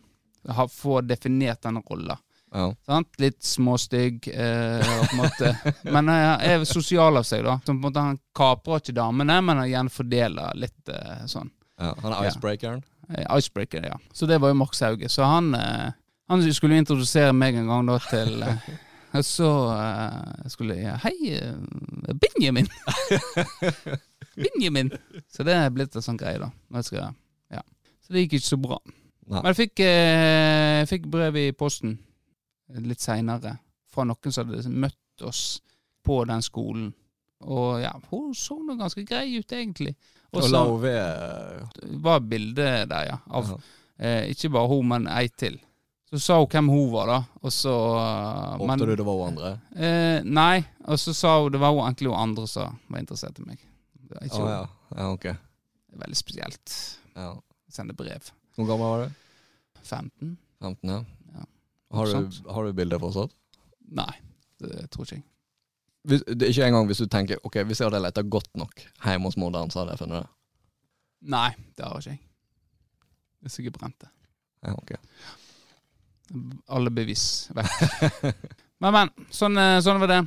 Få 0.73 1.01
definert 1.01 1.63
den 1.63 1.81
rolla. 1.81 2.17
Ja. 2.51 3.03
Litt 3.17 3.43
småstygg, 3.43 4.27
eh, 4.27 4.85
på 4.85 5.11
en 5.11 5.17
måte. 5.17 5.51
men 5.93 6.07
han 6.07 6.41
er 6.41 6.65
sosial 6.65 7.17
av 7.19 7.27
seg, 7.27 7.43
da. 7.45 7.59
Så 7.61 7.71
på 7.71 7.77
en 7.77 7.83
måte 7.83 8.05
Han 8.05 8.19
kaprer 8.35 8.81
ikke 8.81 8.95
damene, 8.97 9.39
men 9.45 9.61
han 9.61 9.69
gjerne 9.69 9.93
fordeler 9.93 10.57
litt 10.57 10.93
eh, 10.93 11.25
sånn. 11.29 11.51
ja. 11.77 11.93
Han 12.03 12.15
er 12.15 12.29
icebreakeren. 12.31 12.83
Ja. 13.09 13.37
Icebreaker, 13.37 13.85
ja. 13.89 13.97
Så 14.13 14.27
det 14.29 14.37
var 14.41 14.51
jo 14.53 14.59
Markus 14.59 14.81
Hauge. 14.85 15.09
Så 15.09 15.25
han, 15.25 15.53
eh, 15.55 15.89
han 16.29 16.45
skulle 16.53 16.77
introdusere 16.77 17.33
meg 17.33 17.57
en 17.57 17.69
gang 17.71 17.89
da 17.89 17.97
til 18.05 18.43
eh, 18.45 18.69
og 19.17 19.25
Så 19.25 19.49
eh, 19.73 20.49
skulle 20.53 20.77
jeg 20.77 20.99
Hei, 21.03 21.33
eh, 21.39 22.13
Benjamin! 22.21 22.69
Benjamin! 24.43 24.91
Så 25.27 25.43
det 25.47 25.55
er 25.57 25.73
blitt 25.73 25.97
en 25.97 26.05
sånn 26.05 26.19
greie, 26.19 26.39
da. 26.39 26.51
Skal, 26.85 27.15
ja. 27.51 27.63
Så 28.05 28.13
det 28.13 28.23
gikk 28.23 28.37
ikke 28.37 28.51
så 28.51 28.59
bra. 28.61 28.77
Nei. 29.29 29.41
Men 29.41 29.49
jeg 29.51 29.57
fikk, 29.59 29.81
eh, 29.85 30.75
jeg 30.79 30.91
fikk 30.93 31.09
brev 31.11 31.35
i 31.41 31.49
posten 31.57 31.97
litt 32.85 33.01
seinere 33.01 33.57
fra 33.89 34.05
noen 34.05 34.33
som 34.33 34.47
hadde 34.49 34.71
møtt 34.71 35.25
oss 35.25 35.43
på 36.05 36.21
den 36.29 36.45
skolen. 36.45 36.91
Og 37.49 37.81
ja, 37.81 37.91
hun 38.11 38.31
så 38.37 38.57
nå 38.61 38.77
ganske 38.79 39.03
grei 39.07 39.39
ut, 39.39 39.51
egentlig. 39.55 39.95
Og 40.35 40.45
så 40.45 40.63
var 42.03 42.21
bildet 42.21 42.89
der, 42.91 43.09
ja. 43.09 43.17
Av 43.33 43.53
eh, 43.97 44.29
ikke 44.33 44.51
bare 44.53 44.71
hun, 44.71 44.89
men 44.93 45.09
ei 45.11 45.27
til. 45.33 45.57
Så 46.09 46.19
sa 46.19 46.37
hun 46.39 46.47
hvem 46.49 46.69
hun 46.73 46.87
var, 46.91 47.05
da. 47.07 47.17
Og 47.45 47.53
så 47.53 47.71
Håpte 48.57 48.85
du 48.89 48.95
det 48.97 49.05
var 49.05 49.17
hun 49.19 49.27
andre? 49.27 49.51
eh, 49.77 50.23
Nei. 50.25 50.63
Og 50.89 50.97
så 50.97 51.13
sa 51.13 51.35
hun 51.43 51.53
det 51.53 51.61
var 51.61 51.75
hun 51.75 51.83
egentlig 51.85 52.09
hun 52.09 52.17
andre 52.17 52.47
som 52.49 52.79
var 52.89 53.03
interessert 53.03 53.37
i 53.39 53.45
meg. 53.45 53.61
Ikke 54.23 54.41
oh, 54.41 54.49
ja. 54.49 54.63
ja, 54.97 55.09
ok. 55.13 55.27
Det 55.29 56.01
Veldig 56.01 56.17
spesielt. 56.17 56.75
Ja. 57.13 57.35
Sende 57.69 57.93
brev. 57.93 58.31
Hvor 58.57 58.65
gammel 58.65 58.89
var 58.89 59.03
du? 59.05 59.11
15? 59.83 60.37
15, 60.59 60.89
ja. 60.89 61.03
Ja. 61.35 61.45
Har 61.97 62.05
du, 62.09 62.41
har 62.53 62.65
du 62.65 62.73
bildet 62.73 63.01
fortsatt? 63.01 63.35
Nei, 63.89 64.11
det 64.61 64.89
tror 64.93 65.05
ikke 65.05 65.19
jeg. 65.19 65.25
Hvis, 66.09 66.23
det 66.25 66.47
er 66.47 66.53
ikke 66.53 66.67
engang 66.69 66.87
hvis 66.87 67.01
du 67.03 67.09
tenker 67.11 67.41
Ok, 67.43 67.57
hvis 67.67 67.81
jeg 67.81 67.89
hadde 67.89 67.99
leta 68.01 68.21
godt 68.23 68.49
nok 68.57 68.81
hjemme 69.03 69.27
hos 69.27 69.35
moderen, 69.37 69.69
så 69.69 69.81
hadde 69.81 69.93
jeg 69.97 70.01
funnet 70.01 70.23
det. 70.23 70.29
Nei, 71.35 71.49
det 71.77 71.85
har 71.85 71.99
ikke 71.99 72.13
jeg. 72.15 72.21
Hvis 73.43 73.57
jeg 73.59 73.65
ikke 73.67 73.77
brent 73.77 73.97
det. 74.01 74.09
Ja, 74.65 74.73
ok. 74.73 74.95
Alle 76.67 76.91
bevis 76.93 77.49
men, 78.79 78.91
men. 78.93 79.09
Sånn, 79.33 79.57
eh, 79.57 79.79
sånn 79.83 79.99
var 80.01 80.11
det. 80.11 80.19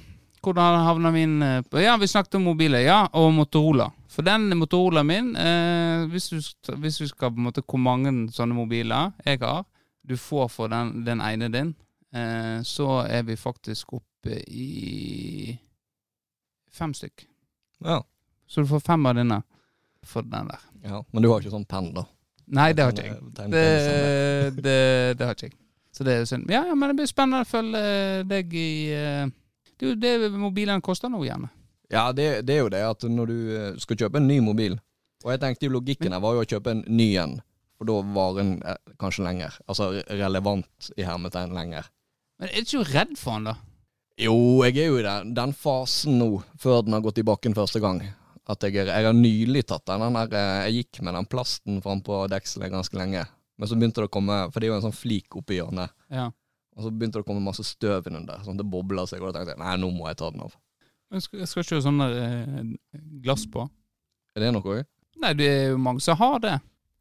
Hvordan 0.42 0.80
havna 0.82 1.12
min 1.14 1.36
inn 1.38 1.64
på 1.70 1.78
Ja, 1.78 1.94
vi 1.96 2.08
snakket 2.10 2.34
om 2.40 2.48
mobiler. 2.50 2.82
Ja, 2.82 3.04
og 3.14 3.30
Motorola. 3.36 3.86
For 4.10 4.26
den 4.26 4.50
Motorola 4.58 5.04
min 5.06 5.30
eh, 5.38 6.02
hvis, 6.10 6.28
du, 6.32 6.72
hvis 6.82 6.98
du 6.98 7.06
skal 7.08 7.30
på 7.32 7.38
en 7.40 7.46
måte 7.46 7.62
Hvor 7.62 7.80
mange 7.80 8.12
sånne 8.34 8.56
mobiler 8.56 9.12
jeg 9.24 9.40
har, 9.44 9.62
du 10.02 10.16
får 10.18 10.48
for 10.50 10.72
den, 10.72 11.04
den 11.06 11.22
ene 11.22 11.48
din, 11.54 11.74
eh, 12.12 12.58
så 12.66 13.04
er 13.06 13.22
vi 13.28 13.38
faktisk 13.38 13.94
oppe 14.00 14.42
i 14.50 15.58
Fem 16.72 16.94
stykk. 16.96 17.26
Ja. 17.84 18.00
Så 18.48 18.64
du 18.64 18.66
får 18.66 18.80
fem 18.80 19.06
av 19.06 19.14
dine 19.14 19.42
for 20.02 20.24
den 20.24 20.48
der. 20.48 20.60
ja. 20.82 21.04
Men 21.12 21.22
du 21.22 21.28
har 21.30 21.40
ikke 21.42 21.52
sånn 21.52 21.68
penn, 21.68 21.90
da? 21.94 22.06
Nei, 22.52 22.72
det 22.76 22.84
har 22.84 22.94
ikke 22.94 23.04
jeg. 23.06 23.18
Det, 23.52 24.62
det, 24.64 24.78
det 25.18 25.26
har 25.28 25.36
ikke 25.36 25.50
jeg. 25.50 25.56
Så 25.92 26.04
det 26.06 26.14
er 26.14 26.22
jo 26.22 26.28
synd. 26.30 26.50
Ja, 26.50 26.62
ja, 26.68 26.74
men 26.74 26.90
det 26.90 27.02
blir 27.02 27.10
spennende 27.10 27.44
å 27.44 27.48
følge 27.48 27.82
deg 28.28 28.54
i 28.56 28.68
eh, 28.96 29.32
Det 29.76 29.88
er 29.88 29.92
jo 29.92 29.96
det 30.30 30.40
mobilene 30.40 30.84
koster 30.84 31.12
nå, 31.12 31.20
gjerne. 31.26 31.50
Ja, 31.92 32.06
det, 32.16 32.46
det 32.48 32.54
er 32.56 32.62
jo 32.62 32.70
det 32.72 32.82
at 32.88 33.04
når 33.04 33.32
du 33.32 33.38
eh, 33.52 33.80
skal 33.82 33.98
kjøpe 34.00 34.20
en 34.22 34.28
ny 34.30 34.38
mobil 34.40 34.78
Og 35.24 35.34
jeg 35.34 35.42
tenkte 35.42 35.68
jo 35.68 35.74
logikken 35.74 36.14
her 36.16 36.22
var 36.24 36.38
jo 36.38 36.44
å 36.44 36.48
kjøpe 36.48 36.72
en 36.72 36.80
ny 36.88 37.10
en, 37.20 37.34
for 37.76 37.90
da 37.90 37.98
varer 38.14 38.40
den 38.40 38.54
eh, 38.64 38.78
kanskje 39.02 39.26
lenger. 39.26 39.58
Altså 39.68 39.90
relevant 40.08 40.88
i 40.96 41.04
hermetegn 41.06 41.52
lenger. 41.54 41.90
Men 42.40 42.48
er 42.48 42.64
du 42.64 42.72
ikke 42.72 42.88
redd 42.94 43.12
for 43.20 43.36
den, 43.36 43.52
da? 43.52 43.58
Jo, 44.22 44.34
jeg 44.66 44.80
er 44.80 44.88
jo 44.90 44.98
i 44.98 45.04
den, 45.06 45.30
den 45.36 45.54
fasen 45.56 46.18
nå, 46.20 46.30
før 46.60 46.82
den 46.86 46.96
har 46.96 47.04
gått 47.04 47.20
i 47.20 47.26
bakken 47.26 47.54
første 47.56 47.80
gang. 47.84 48.00
At 48.50 48.64
jeg, 48.66 48.74
jeg 48.88 49.06
har 49.06 49.14
nylig 49.14 49.62
tatt 49.70 49.86
den. 49.92 50.16
eh, 50.24 50.56
jeg 50.66 50.80
gikk 50.80 51.02
med 51.06 51.14
den 51.20 51.28
plasten 51.30 51.78
frampå 51.84 52.24
dekselet 52.32 52.72
ganske 52.72 52.98
lenge. 52.98 53.26
Men 53.62 53.70
så 53.70 53.76
begynte 53.78 54.02
det 54.02 54.08
å 54.08 54.10
komme, 54.10 54.36
for 54.50 54.58
det 54.58 54.66
er 54.66 54.72
jo 54.72 54.76
en 54.80 54.82
sånn 54.88 54.96
flik 54.96 55.36
oppi 55.38 55.60
hjørnet. 55.60 55.92
Ja. 56.10 56.24
Og 56.74 56.82
så 56.82 56.90
begynte 56.90 57.20
det 57.20 57.22
å 57.22 57.28
komme 57.28 57.44
masse 57.44 57.62
støv 57.62 58.08
innunder, 58.10 58.40
sånn 58.42 58.56
at 58.56 58.64
det 58.64 58.72
bobla 58.72 59.04
seg. 59.06 59.22
Og 59.22 59.30
da 59.30 59.38
tenkte 59.38 59.54
jeg 59.54 59.60
nei, 59.62 59.76
nå 59.78 59.92
må 59.94 60.08
jeg 60.10 60.18
ta 60.18 60.32
den 60.34 60.42
av. 60.42 60.56
Jeg 61.14 61.22
skal, 61.22 61.38
jeg 61.44 61.50
skal 61.52 61.62
ikke 61.62 61.78
ha 61.78 61.84
sånn 61.84 62.02
der, 62.02 62.16
eh, 62.24 62.98
glass 63.22 63.44
på. 63.54 63.68
Er 64.34 64.42
det 64.42 64.50
noe 64.56 64.74
òg? 64.74 64.88
Nei, 65.22 65.30
det 65.38 65.46
er 65.46 65.64
jo 65.76 65.78
mange 65.84 66.02
som 66.02 66.18
har 66.18 66.42
det. 66.42 66.56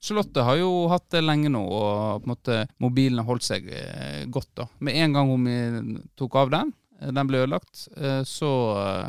Charlotte 0.06 0.46
har 0.46 0.60
jo 0.62 0.70
hatt 0.92 1.08
det 1.14 1.24
lenge 1.24 1.50
nå, 1.50 1.62
og 1.62 2.22
på 2.22 2.30
en 2.30 2.34
måte 2.36 2.60
mobilen 2.82 3.24
har 3.24 3.30
holdt 3.32 3.48
seg 3.48 3.68
eh, 3.74 4.22
godt. 4.30 4.52
da. 4.62 4.68
Med 4.86 5.02
en 5.02 5.18
gang 5.18 5.34
hun 5.34 5.50
eh, 5.50 5.82
tok 6.18 6.38
av 6.44 6.54
den, 6.54 6.76
den 7.02 7.30
ble 7.30 7.42
ødelagt, 7.42 7.88
eh, 7.98 8.22
så 8.22 8.54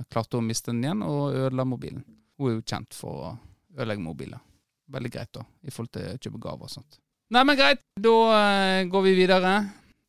klarte 0.08 0.40
hun 0.40 0.46
å 0.46 0.48
miste 0.48 0.72
den 0.72 0.84
igjen 0.84 1.04
og 1.04 1.36
ødela 1.36 1.68
mobilen. 1.68 2.04
Hun 2.40 2.48
er 2.48 2.58
jo 2.58 2.64
kjent 2.64 2.96
for 2.96 3.28
å 3.28 3.36
ødelegge 3.76 4.04
mobiler. 4.04 4.44
Veldig 4.92 5.12
greit, 5.12 5.32
da, 5.36 5.44
i 5.64 5.72
forhold 5.72 5.92
til 5.96 6.10
å 6.10 6.20
kjøpe 6.20 6.44
gaver 6.48 6.68
og 6.68 6.74
sånt. 6.76 7.00
Nei, 7.32 7.44
men 7.48 7.56
greit, 7.56 7.80
da 7.96 8.12
uh, 8.12 8.78
går 8.92 9.04
vi 9.06 9.12
videre. 9.16 9.52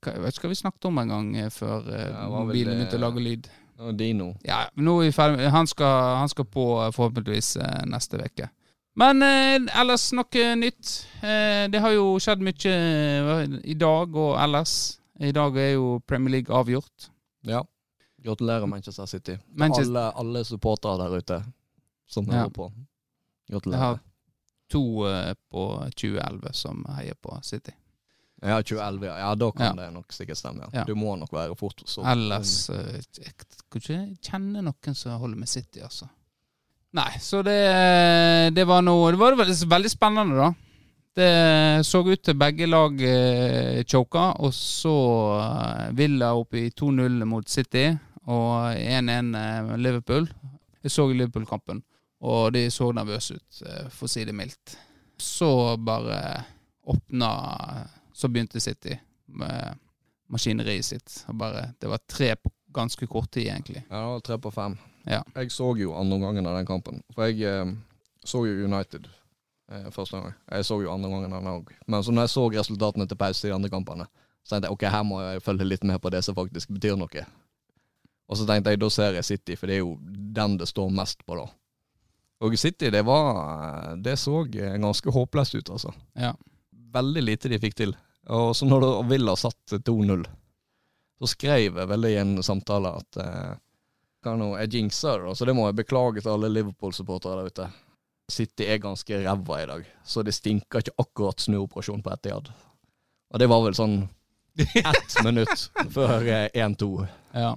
Hva, 0.03 0.11
jeg 0.17 0.23
vet 0.25 0.35
ikke 0.35 0.47
hva 0.47 0.51
vi 0.51 0.59
snakket 0.59 0.87
om 0.89 0.97
en 0.99 1.13
gang 1.13 1.29
eh, 1.39 1.51
før 1.53 1.85
uh, 1.87 1.99
Ja, 2.01 2.23
mobilen 2.31 2.75
begynte 2.75 2.99
å 2.99 3.03
lage 3.05 3.23
lyd. 3.23 3.47
Og 3.83 3.95
Dino. 3.97 4.33
Ja, 4.45 4.65
nå 4.75 4.97
er 5.01 5.07
vi 5.07 5.15
ferdig. 5.15 5.47
Han 5.51 5.67
skal, 5.67 6.17
han 6.19 6.29
skal 6.31 6.45
på 6.51 6.65
forhåpentligvis 6.95 7.55
uh, 7.63 7.79
neste 7.89 8.19
uke. 8.21 8.49
Men 8.99 9.25
ellers 9.25 10.11
noe 10.13 10.41
nytt. 10.53 10.89
Det 11.73 11.79
har 11.81 11.95
jo 11.95 12.11
skjedd 12.21 12.43
mye 12.45 12.73
i 13.65 13.73
dag 13.73 14.13
og 14.21 14.35
ellers. 14.37 14.75
I 15.17 15.31
dag 15.33 15.57
er 15.57 15.71
jo 15.71 15.95
Premier 16.05 16.35
League 16.35 16.53
avgjort. 16.53 17.07
Ja. 17.49 17.63
Gratulerer, 18.21 18.69
Manchester 18.69 19.09
City. 19.09 19.39
Manchester- 19.49 19.97
Alle, 19.97 20.11
alle 20.21 20.43
supportere 20.45 20.97
der 21.01 21.17
ute 21.17 21.39
som 22.05 22.25
Ja. 22.29 22.43
hører 22.43 22.53
på. 22.53 22.69
Jeg 23.49 23.55
har 23.55 23.59
Gratulerer. 23.59 23.99
To 24.73 24.83
eh, 25.09 25.31
på 25.53 25.63
2011 25.93 26.53
som 26.57 26.83
heier 26.97 27.17
på 27.21 27.37
City. 27.45 27.75
Ja, 28.43 28.57
2011, 28.59 29.05
ja. 29.07 29.19
ja 29.23 29.35
da 29.39 29.51
kan 29.55 29.69
Ja. 29.69 29.73
det 29.83 29.93
nok 29.95 30.11
sikkert 30.11 30.37
stemme. 30.41 30.67
Ja. 30.73 30.83
Du 30.83 30.95
må 30.99 31.15
nok 31.15 31.31
være 31.31 31.55
fort 31.55 31.79
så 31.87 32.03
Ellers 32.11 32.69
eh, 32.73 32.99
Jeg 33.21 33.37
kan 33.37 33.79
ikke 33.79 34.01
kjenne 34.19 34.65
noen 34.65 34.97
som 34.99 35.15
holder 35.21 35.39
med 35.39 35.47
City, 35.51 35.79
altså. 35.85 36.09
Nei, 36.93 37.09
så 37.23 37.39
det, 37.41 37.55
det 38.53 38.67
var 38.69 38.83
noe 38.85 39.13
Det 39.15 39.17
var 39.21 39.37
veldig, 39.39 39.55
veldig 39.71 39.89
spennende, 39.89 40.35
da. 40.43 40.51
Det 41.13 41.85
så 41.85 42.01
ut 42.07 42.21
til 42.25 42.35
begge 42.41 42.65
lag 42.65 43.01
eh, 43.05 43.83
choka, 43.85 44.31
og 44.41 44.53
så 44.57 44.93
eh, 45.37 45.91
Villa 45.97 46.31
opp 46.33 46.57
i 46.57 46.71
2-0 46.73 47.23
mot 47.29 47.49
City 47.49 47.91
og 48.25 48.73
1-1 48.73 49.29
eh, 49.37 49.73
Liverpool. 49.77 50.25
Jeg 50.83 50.91
så 50.91 51.05
Liverpool-kampen, 51.13 51.83
og 52.23 52.53
de 52.55 52.67
så 52.71 52.87
nervøse 52.95 53.35
ut, 53.35 53.61
eh, 53.67 53.87
for 53.91 54.07
å 54.07 54.11
si 54.11 54.23
det 54.23 54.35
mildt. 54.35 54.77
Så 55.19 55.77
bare 55.77 56.45
åpna 56.83 57.29
Så 58.13 58.27
begynte 58.29 58.59
City 58.61 58.93
med 59.25 59.77
maskineriet 60.29 60.85
sitt. 60.85 61.23
Og 61.27 61.35
bare, 61.35 61.73
det 61.81 61.89
var 61.89 61.97
tre 62.07 62.35
på 62.35 62.51
ganske 62.73 63.07
kort 63.07 63.31
tid, 63.31 63.47
egentlig. 63.47 63.81
Ja, 63.89 63.97
det 63.97 64.11
var 64.11 64.19
tre 64.19 64.37
på 64.37 64.51
fem. 64.51 64.77
Ja. 65.09 65.23
Jeg 65.35 65.51
så 65.51 65.71
jo 65.77 65.95
andre 65.97 66.19
gangen 66.21 66.47
av 66.47 66.55
den 66.57 66.67
kampen. 66.69 67.01
For 67.15 67.25
jeg 67.25 67.41
eh, 67.41 67.73
så 68.23 68.43
jo 68.45 68.67
United 68.67 69.09
eh, 69.71 69.89
første 69.91 70.19
gang. 70.21 70.35
Jeg 70.51 70.67
så 70.69 70.77
jo 70.83 70.91
andre 70.93 71.09
gangen 71.09 71.33
den 71.33 71.49
òg. 71.51 71.73
Men 71.87 72.05
så 72.05 72.13
når 72.13 72.27
jeg 72.27 72.35
så 72.35 72.45
resultatene 72.53 73.07
til 73.09 73.19
pause 73.19 73.47
i 73.47 73.49
de 73.49 73.55
andre 73.55 73.73
kampene, 73.73 74.07
så 74.43 74.53
tenkte 74.53 74.69
jeg 74.69 74.77
ok, 74.77 74.85
her 74.93 75.03
må 75.07 75.19
jeg 75.23 75.43
følge 75.43 75.67
litt 75.67 75.83
med 75.87 75.99
på 76.03 76.13
det 76.13 76.23
som 76.23 76.37
faktisk 76.37 76.69
betyr 76.75 76.95
noe. 76.99 77.25
Og 78.29 78.39
så 78.39 78.47
tenkte 78.47 78.73
jeg 78.73 78.81
da 78.81 78.89
ser 78.93 79.17
jeg 79.17 79.27
City, 79.27 79.57
for 79.57 79.67
det 79.67 79.79
er 79.79 79.83
jo 79.83 79.97
den 80.37 80.57
det 80.61 80.69
står 80.69 80.93
mest 80.93 81.25
på 81.25 81.41
da. 81.41 81.49
Og 82.43 82.57
City, 82.59 82.89
det 82.91 83.05
var 83.07 83.95
Det 84.03 84.17
så 84.19 84.41
eh, 84.45 84.75
ganske 84.81 85.09
håpløst 85.15 85.55
ut, 85.55 85.69
altså. 85.69 85.93
Ja. 86.19 86.33
Veldig 86.93 87.23
lite 87.23 87.49
de 87.49 87.59
fikk 87.61 87.77
til. 87.79 87.95
Og 88.29 88.55
så 88.55 88.67
når 88.67 89.03
Villa 89.09 89.35
satt 89.39 89.75
2-0, 89.83 90.25
så 91.19 91.29
skrev 91.31 91.79
jeg 91.79 91.89
veldig 91.89 92.11
i 92.11 92.19
en 92.21 92.33
samtale 92.43 92.91
at 92.99 93.19
eh, 93.23 94.35
nå, 94.39 94.53
jeg 94.61 94.73
jinxer 94.77 95.25
det, 95.25 95.35
så 95.35 95.47
det 95.47 95.55
må 95.55 95.65
jeg 95.67 95.79
beklage 95.81 96.23
til 96.23 96.31
alle 96.35 96.51
Liverpool-supportere 96.51 97.41
der 97.41 97.51
ute. 97.51 97.67
City 98.31 98.67
er 98.71 98.79
ganske 98.83 99.19
ræva 99.25 99.57
i 99.59 99.67
dag, 99.67 99.87
så 100.07 100.23
det 100.23 100.35
stinker 100.35 100.83
ikke 100.83 100.95
akkurat 101.03 101.43
snuoperasjon 101.43 102.03
på 102.03 102.13
Etiad. 102.13 102.51
Og 103.33 103.41
det 103.41 103.49
var 103.51 103.65
vel 103.65 103.75
sånn 103.75 103.97
ett 104.79 105.17
minutt 105.25 105.67
før 105.91 106.23
eh, 106.23 106.47
1-2. 106.53 106.89
Ja. 107.35 107.51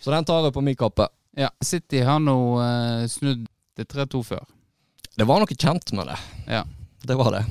Så 0.00 0.14
den 0.14 0.24
tar 0.24 0.46
jeg 0.46 0.54
på 0.56 0.64
min 0.64 0.78
kappe. 0.78 1.08
ja. 1.36 1.50
City 1.60 2.00
har 2.06 2.20
nå 2.22 2.38
eh, 2.62 3.04
snudd 3.10 3.48
til 3.78 3.88
3-2 3.94 4.26
før. 4.34 4.44
Det 5.18 5.26
var 5.26 5.42
noe 5.42 5.56
kjent 5.58 5.94
med 5.98 6.10
det. 6.10 6.18
Ja. 6.50 6.66
Det 7.06 7.16
var 7.18 7.32
det. 7.34 7.46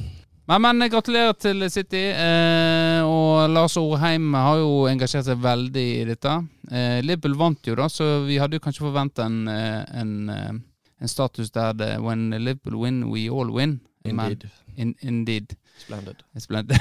Men, 0.47 0.63
men 0.63 0.89
gratulerer 0.91 1.33
til 1.35 1.65
City. 1.71 2.05
Eh, 2.15 3.01
og 3.03 3.49
Lars 3.51 3.75
Orheim 3.79 4.31
har 4.37 4.61
jo 4.61 4.85
engasjert 4.87 5.27
seg 5.27 5.41
veldig 5.43 5.83
i 5.97 6.05
dette. 6.07 6.35
Eh, 6.71 6.99
Liverpool 7.03 7.35
vant 7.39 7.67
jo, 7.67 7.75
da, 7.75 7.89
så 7.91 8.07
vi 8.23 8.39
hadde 8.39 8.55
jo 8.55 8.63
kanskje 8.63 8.85
forventa 8.85 9.25
en, 9.27 9.41
eh, 9.51 9.83
en, 9.99 10.13
eh, 10.31 10.53
en 11.03 11.11
status 11.11 11.51
der 11.51 11.75
det 11.75 11.91
When 11.99 12.29
Liverpool 12.31 12.79
win, 12.79 13.03
we 13.11 13.27
all 13.27 13.51
win. 13.51 13.81
Indeed. 14.07 14.47
In, 14.77 14.95
indeed. 15.01 15.57
Splendid. 15.83 16.23
Splendid. 16.45 16.79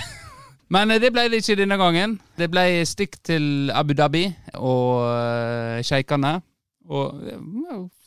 Men 0.71 0.95
eh, 0.95 1.03
det 1.03 1.11
ble 1.15 1.27
det 1.33 1.43
ikke 1.43 1.59
denne 1.59 1.81
gangen. 1.83 2.21
Det 2.39 2.47
ble 2.53 2.69
stikk 2.87 3.19
til 3.27 3.73
Abu 3.75 3.97
Dhabi 3.99 4.29
og 4.63 5.83
sjeikene. 5.83 6.37
Og 6.87 7.19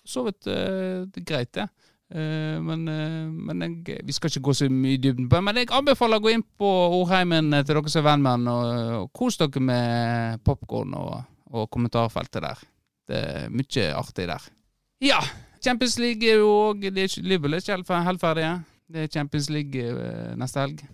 så 0.10 0.26
vidt 0.28 0.48
eh, 0.50 1.06
det 1.10 1.22
er 1.24 1.28
greit, 1.30 1.52
det. 1.58 1.68
Eh, 2.10 2.56
men 2.66 2.88
eh, 2.90 3.28
men 3.30 3.62
jeg, 3.66 4.00
vi 4.08 4.16
skal 4.16 4.32
ikke 4.32 4.42
gå 4.50 4.54
så 4.58 4.70
mye 4.74 4.96
i 4.98 5.02
dybden 5.02 5.28
på 5.30 5.38
det. 5.38 5.44
Men 5.46 5.60
jeg 5.62 5.70
anbefaler 5.78 6.18
å 6.18 6.26
gå 6.26 6.32
inn 6.34 6.46
på 6.58 6.72
Ordheimen 7.00 7.54
eh, 7.54 7.62
til 7.68 7.78
dere 7.78 7.94
som 7.94 8.02
er 8.02 8.08
venn 8.10 8.26
med 8.26 8.32
han, 8.38 8.48
og, 8.50 8.96
og 9.04 9.12
kos 9.20 9.38
dere 9.42 9.62
med 9.62 10.42
popkorn 10.48 10.96
og, 10.98 11.14
og 11.54 11.70
kommentarfeltet 11.74 12.42
der. 12.48 12.66
Det 13.10 13.22
er 13.30 13.54
mye 13.54 13.86
artig 13.98 14.26
der. 14.30 14.50
Ja. 15.06 15.22
Champions 15.62 15.98
League 16.00 16.24
er 16.24 16.40
jo 16.40 16.50
òg 16.72 16.86
Liverpool 16.96 17.54
er 17.58 17.62
ikke 17.62 17.76
helt 17.78 17.88
fer- 17.90 18.20
ferdige. 18.22 18.52
Det 18.90 19.04
er 19.06 19.10
Champions 19.14 19.50
League 19.54 19.90
neste 20.40 20.62
helg. 20.64 20.86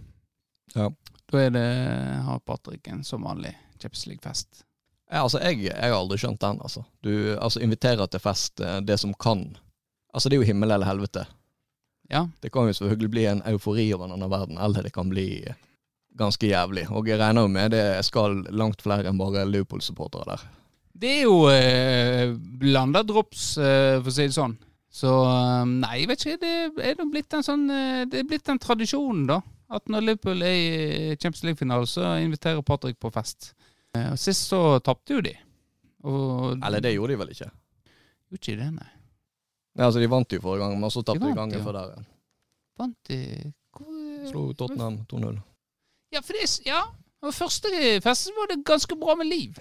Ja. 0.75 0.89
Da 1.31 1.39
er 1.41 1.51
det, 1.55 1.65
har 2.27 2.39
Patrick 2.45 2.87
en 2.91 3.03
som 3.07 3.23
vanlig 3.23 3.53
Champions 3.79 4.07
League-fest. 4.09 4.64
Ja, 5.11 5.21
altså, 5.21 5.39
jeg, 5.43 5.67
jeg 5.67 5.75
har 5.91 5.97
aldri 5.97 6.17
skjønt 6.17 6.41
den, 6.41 6.61
altså. 6.65 6.83
Du 7.05 7.11
altså, 7.37 7.61
inviterer 7.61 8.09
til 8.09 8.23
fest 8.23 8.61
eh, 8.63 8.79
det 8.81 8.97
som 9.01 9.13
kan. 9.13 9.45
Altså, 10.13 10.29
det 10.29 10.37
er 10.37 10.43
jo 10.43 10.49
himmel 10.49 10.71
eller 10.71 10.89
helvete. 10.89 11.25
Ja. 12.09 12.25
Det 12.41 12.51
kan 12.53 12.67
jo 12.69 12.73
selvfølgelig 12.73 13.11
bli 13.13 13.25
en 13.29 13.43
eufori 13.49 13.87
over 13.93 14.07
en 14.07 14.17
annen 14.17 14.31
verden, 14.31 14.57
eller 14.61 14.85
det 14.85 14.93
kan 14.93 15.09
bli 15.09 15.45
ganske 16.17 16.47
jævlig. 16.47 16.87
Og 16.91 17.07
jeg 17.09 17.19
regner 17.19 17.45
jo 17.45 17.51
med 17.51 17.73
det 17.75 17.85
skal 18.05 18.43
langt 18.55 18.81
flere 18.85 19.09
enn 19.09 19.19
bare 19.19 19.45
Liverpool-supportere 19.49 20.29
der. 20.31 20.45
Det 20.95 21.11
er 21.11 21.25
jo 21.25 21.41
eh, 21.51 22.31
blanda 22.61 23.01
drops, 23.03 23.57
eh, 23.59 23.97
for 23.99 24.13
å 24.13 24.15
si 24.15 24.29
det 24.29 24.37
sånn. 24.37 24.55
Så 24.95 25.11
eh, 25.11 25.65
nei, 25.67 25.97
jeg 26.01 26.11
vet 26.11 26.23
ikke. 26.23 26.39
Det 26.45 26.85
er 26.87 27.03
blitt 27.11 27.35
en 27.35 27.43
sånn 27.43 27.65
eh, 27.67 28.05
Det 28.07 28.21
er 28.21 28.29
blitt 28.29 28.51
en 28.51 28.61
tradisjon, 28.61 29.25
da. 29.27 29.41
At 29.75 29.89
når 29.91 30.05
Liverpool 30.05 30.45
er 30.45 30.55
i 30.55 31.17
Champions 31.17 31.43
League-finale, 31.43 31.89
så 31.89 32.15
inviterer 32.21 32.63
Patrick 32.63 32.99
på 33.01 33.11
fest. 33.11 33.51
Eh, 33.95 34.11
og 34.11 34.19
Sist 34.19 34.49
så 34.51 34.61
tapte 34.85 35.15
jo 35.17 35.23
de. 35.25 35.33
Og 36.05 36.57
Eller 36.59 36.83
det 36.83 36.93
gjorde 36.95 37.15
de 37.15 37.19
vel 37.23 37.33
ikke? 37.33 37.49
Gjorde 38.29 38.41
ikke 38.41 38.59
det, 38.61 38.71
nei. 38.75 38.91
Nei, 39.75 39.85
altså, 39.87 39.99
de 39.99 40.09
vant 40.11 40.35
jo 40.35 40.41
forrige 40.43 40.63
gang, 40.63 40.77
men 40.79 40.93
så 40.93 41.03
tapte 41.03 41.23
de 41.23 41.31
vant, 41.31 41.39
gangen 41.41 41.59
ja. 41.59 41.63
før 41.65 41.77
der 41.77 41.93
igjen. 41.93 42.09
Vant 42.79 42.97
de 43.09 43.19
hvor- 43.75 44.27
Slo 44.29 44.45
Tottenham 44.53 44.99
2-0. 45.11 45.39
Ja, 46.13 46.21
for 46.21 46.37
det 46.37 46.49
ja. 46.65 46.81
Og 47.25 47.33
første 47.33 47.71
festen 48.03 48.35
var 48.37 48.51
det 48.51 48.63
ganske 48.65 48.95
bra 48.99 49.15
med 49.15 49.27
liv. 49.27 49.57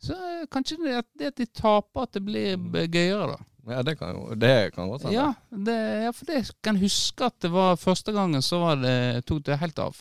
Så 0.00 0.14
eh, 0.16 0.46
kanskje 0.52 0.78
det 0.84 0.98
at, 1.00 1.08
det 1.18 1.32
at 1.32 1.40
de 1.40 1.46
taper, 1.46 2.02
at 2.06 2.12
det 2.16 2.22
blir 2.24 2.56
gøyere, 2.88 3.34
da. 3.34 3.38
Ja, 3.70 3.82
det 3.84 3.98
kan 3.98 4.14
jo 4.16 4.34
Det 4.34 4.72
kan 4.74 4.88
godt 4.88 5.02
hende. 5.04 5.14
Ja, 5.14 5.32
det, 5.50 5.76
ja, 6.06 6.12
for 6.16 6.30
det 6.30 6.40
kan 6.64 6.78
huske 6.80 7.28
at 7.28 7.36
det 7.44 7.50
var 7.52 7.76
første 7.76 8.12
gangen 8.16 8.42
så 8.42 8.60
var 8.62 8.80
det, 8.80 9.24
tok 9.28 9.44
det 9.46 9.58
helt 9.60 9.78
av. 9.78 10.00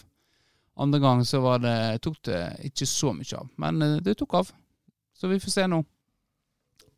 Andre 0.79 0.99
gangen 1.03 1.25
så 1.27 1.41
var 1.43 1.59
det, 1.63 1.75
tok 2.05 2.17
det 2.29 2.39
ikke 2.69 2.85
så 2.87 3.11
mye 3.15 3.35
av. 3.39 3.47
Men 3.59 3.81
eh, 3.83 3.97
det 4.05 4.15
tok 4.21 4.33
av. 4.39 4.51
Så 5.19 5.27
vi 5.27 5.39
får 5.43 5.51
se 5.51 5.65
nå 5.67 5.81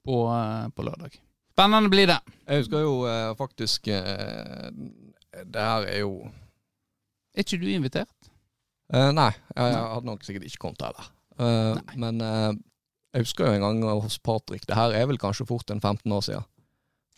på, 0.06 0.18
eh, 0.30 0.68
på 0.76 0.86
lørdag. 0.86 1.16
Spennende 1.56 1.90
blir 1.94 2.08
det. 2.10 2.20
Jeg 2.48 2.62
husker 2.64 2.84
jo 2.86 2.94
eh, 3.10 3.32
faktisk 3.38 3.88
eh, 3.92 4.70
Det 5.46 5.62
her 5.66 5.84
er 5.90 6.00
jo 6.04 6.14
Er 7.36 7.44
ikke 7.44 7.60
du 7.62 7.68
invitert? 7.74 8.30
eh, 8.94 9.10
Nei, 9.16 9.32
jeg, 9.56 9.66
jeg 9.74 9.82
hadde 9.96 10.08
nok 10.10 10.24
sikkert 10.28 10.48
ikke 10.48 10.62
kommet 10.68 10.86
heller. 10.86 11.10
Eh, 11.42 11.82
men 12.02 12.22
jeg 12.22 13.26
husker 13.26 13.50
jo 13.50 13.58
en 13.58 13.66
gang 13.66 14.02
hos 14.06 14.18
Patrick, 14.24 14.64
det 14.70 14.78
her 14.78 14.94
er 14.96 15.06
vel 15.10 15.20
kanskje 15.20 15.48
fort 15.50 15.72
en 15.74 15.82
15 15.84 16.12
år 16.16 16.22
siden. 16.30 16.46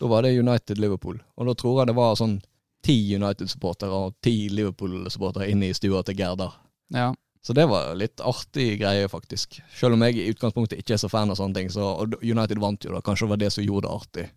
Da 0.01 0.09
var 0.09 0.23
det 0.25 0.31
United-Liverpool, 0.39 1.19
og 1.37 1.47
da 1.47 1.53
tror 1.59 1.81
jeg 1.83 1.91
det 1.91 1.95
var 1.99 2.15
sånn 2.17 2.39
ti 2.83 2.95
United-supportere 3.15 3.95
og 3.95 4.15
ti 4.23 4.49
Liverpool-supportere 4.51 5.49
inne 5.51 5.69
i 5.71 5.75
stua 5.77 6.03
til 6.03 6.17
Gerda. 6.19 6.49
Ja. 6.93 7.11
Så 7.43 7.53
det 7.55 7.65
var 7.67 7.91
litt 7.99 8.21
artig 8.23 8.77
greie, 8.79 9.07
faktisk. 9.11 9.57
Selv 9.75 9.97
om 9.97 10.03
jeg 10.05 10.15
i 10.21 10.29
utgangspunktet 10.31 10.79
ikke 10.79 10.95
er 10.95 11.01
så 11.01 11.09
fan 11.11 11.31
av 11.31 11.35
sånne 11.39 11.57
ting. 11.57 11.71
Så, 11.73 11.83
United 12.23 12.61
vant 12.63 12.85
jo, 12.87 12.93
da. 12.95 13.01
Kanskje 13.03 13.25
det 13.27 13.33
var 13.33 13.41
det 13.41 13.49
som 13.55 13.65
gjorde 13.65 13.87
det 13.87 13.95
artig. 13.99 14.27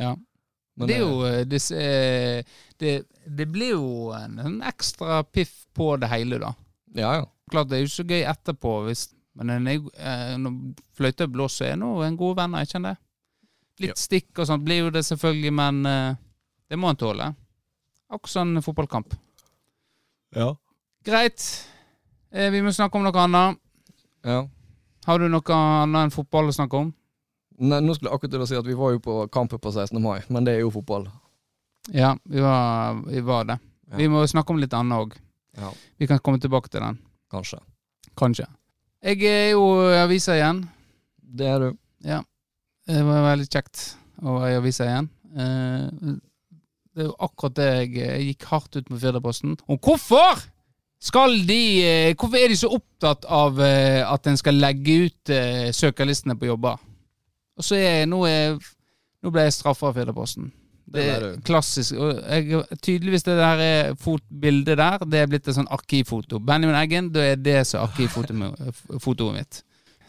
ja. 0.00 0.16
Men, 0.74 0.88
det 0.88 0.94
er 0.96 1.02
jo 1.02 1.16
eh, 1.28 1.34
eh, 1.42 1.42
disse, 1.44 1.76
eh, 1.76 2.52
det, 2.80 2.92
det 3.28 3.44
blir 3.52 3.74
jo 3.74 4.06
en, 4.16 4.38
en 4.40 4.54
ekstra 4.64 5.18
piff 5.28 5.66
på 5.76 5.90
det 6.00 6.08
hele, 6.08 6.38
da. 6.40 6.54
Ja, 6.96 7.10
ja. 7.18 7.26
Klart 7.52 7.68
det 7.68 7.76
er 7.76 7.82
jo 7.84 7.90
så 7.92 8.06
gøy 8.08 8.22
etterpå, 8.24 8.72
hvis, 8.86 9.02
men 9.36 9.52
en 9.52 9.68
er, 9.68 10.38
når 10.40 10.56
fløyta 10.96 11.26
blåser, 11.28 11.74
er 11.74 11.76
nå 11.76 11.90
en 12.06 12.16
god 12.16 12.38
venn, 12.40 12.56
ikke 12.64 12.78
han 12.78 12.88
det? 12.88 12.94
Litt 13.84 13.92
Ja. 13.92 13.98
stikk 14.00 14.40
og 14.40 14.48
sånt 14.48 14.64
blir 14.64 14.86
jo 14.86 14.94
det 14.96 15.04
selvfølgelig, 15.04 15.52
men 15.60 15.82
det 15.84 16.80
må 16.80 16.88
en 16.88 17.00
tåle. 17.04 17.28
Akkurat 18.12 18.32
sånn 18.34 18.58
fotballkamp. 18.64 19.14
Ja. 20.36 20.50
Greit. 21.04 21.44
Eh, 22.32 22.50
vi 22.52 22.60
må 22.64 22.72
snakke 22.72 22.96
om 22.98 23.06
noe 23.06 23.22
annet. 23.26 23.58
ja. 24.24 24.42
Har 25.04 25.18
du 25.18 25.24
noe 25.28 25.42
annet 25.56 26.04
enn 26.04 26.12
fotball 26.14 26.46
å 26.46 26.54
snakke 26.54 26.78
om? 26.78 26.92
Nei, 27.58 27.80
nå 27.82 27.94
skulle 27.96 28.10
jeg 28.12 28.14
akkurat 28.20 28.30
til 28.36 28.42
å 28.44 28.46
si 28.46 28.54
at 28.56 28.66
vi 28.68 28.74
var 28.78 28.92
jo 28.94 29.00
på 29.02 29.16
kampen 29.34 29.58
på 29.58 29.72
16. 29.74 29.98
mai, 30.02 30.20
men 30.30 30.44
det 30.46 30.54
er 30.54 30.60
jo 30.62 30.70
fotball. 30.70 31.08
Ja, 31.90 32.12
vi 32.24 32.38
var, 32.40 33.00
vi 33.08 33.20
var 33.26 33.44
det. 33.48 33.56
Ja. 33.90 33.96
Vi 33.98 34.06
må 34.12 34.22
snakke 34.30 34.54
om 34.54 34.60
litt 34.62 34.72
annet 34.78 34.94
òg. 35.02 35.16
Ja, 35.58 35.72
Vi 35.98 36.06
kan 36.06 36.20
komme 36.22 36.38
tilbake 36.40 36.70
til 36.70 36.80
den. 36.80 36.98
kanskje. 37.32 37.58
Kanskje. 38.16 38.46
Jeg 39.02 39.24
er 39.26 39.50
jo 39.50 39.64
i 39.90 39.98
avisa 39.98 40.36
igjen. 40.38 40.68
Det 41.18 41.46
er 41.50 41.58
du. 41.58 41.78
Ja. 42.06 42.22
Det 42.86 43.02
var 43.04 43.26
veldig 43.26 43.48
kjekt 43.50 43.96
å 44.22 44.38
være 44.38 44.52
i 44.54 44.58
avisa 44.60 44.84
igjen. 44.86 45.08
Eh, 45.34 46.14
Det 46.92 47.04
er 47.04 47.08
jo 47.08 47.14
akkurat 47.24 47.56
det 47.56 47.68
jeg, 47.68 47.92
jeg 48.02 48.24
gikk 48.30 48.48
hardt 48.50 48.76
ut 48.76 48.90
med 48.92 49.00
Firdaposten. 49.00 49.56
Om 49.66 49.78
hvorfor 49.80 50.42
skal 51.02 51.34
de 51.48 51.62
eh, 51.82 52.14
Hvorfor 52.14 52.38
er 52.38 52.52
de 52.52 52.58
så 52.60 52.70
opptatt 52.70 53.24
av 53.26 53.58
eh, 53.64 54.02
at 54.06 54.28
en 54.28 54.38
skal 54.38 54.60
legge 54.60 54.98
ut 55.06 55.32
eh, 55.34 55.70
søkerlistene 55.74 56.36
på 56.38 56.50
jobber? 56.52 56.78
Og 57.58 57.66
så 57.66 57.78
er 57.80 58.04
nå, 58.08 58.22
er, 58.28 58.58
nå 59.22 59.32
ble 59.32 59.46
jeg 59.48 59.56
straffa 59.56 59.90
av 59.90 59.98
Firdaposten. 59.98 60.52
Det 60.92 61.04
er 61.08 61.26
klassisk. 61.46 61.96
Og 61.96 62.18
jeg, 62.20 62.62
tydeligvis 62.84 63.24
det 63.24 63.36
der 63.38 63.60
er 63.64 63.92
bildet 64.28 64.78
der, 64.78 65.04
det 65.08 65.20
er 65.20 65.28
blitt 65.30 65.48
et 65.48 65.56
sånn 65.56 65.70
arkivfoto. 65.72 66.40
Benjamin 66.44 66.76
Eggen, 66.76 67.08
da 67.14 67.24
er 67.32 67.40
det 67.40 67.62
som 67.68 67.86
arkivfotoet 67.86 69.36
mitt. 69.36 69.62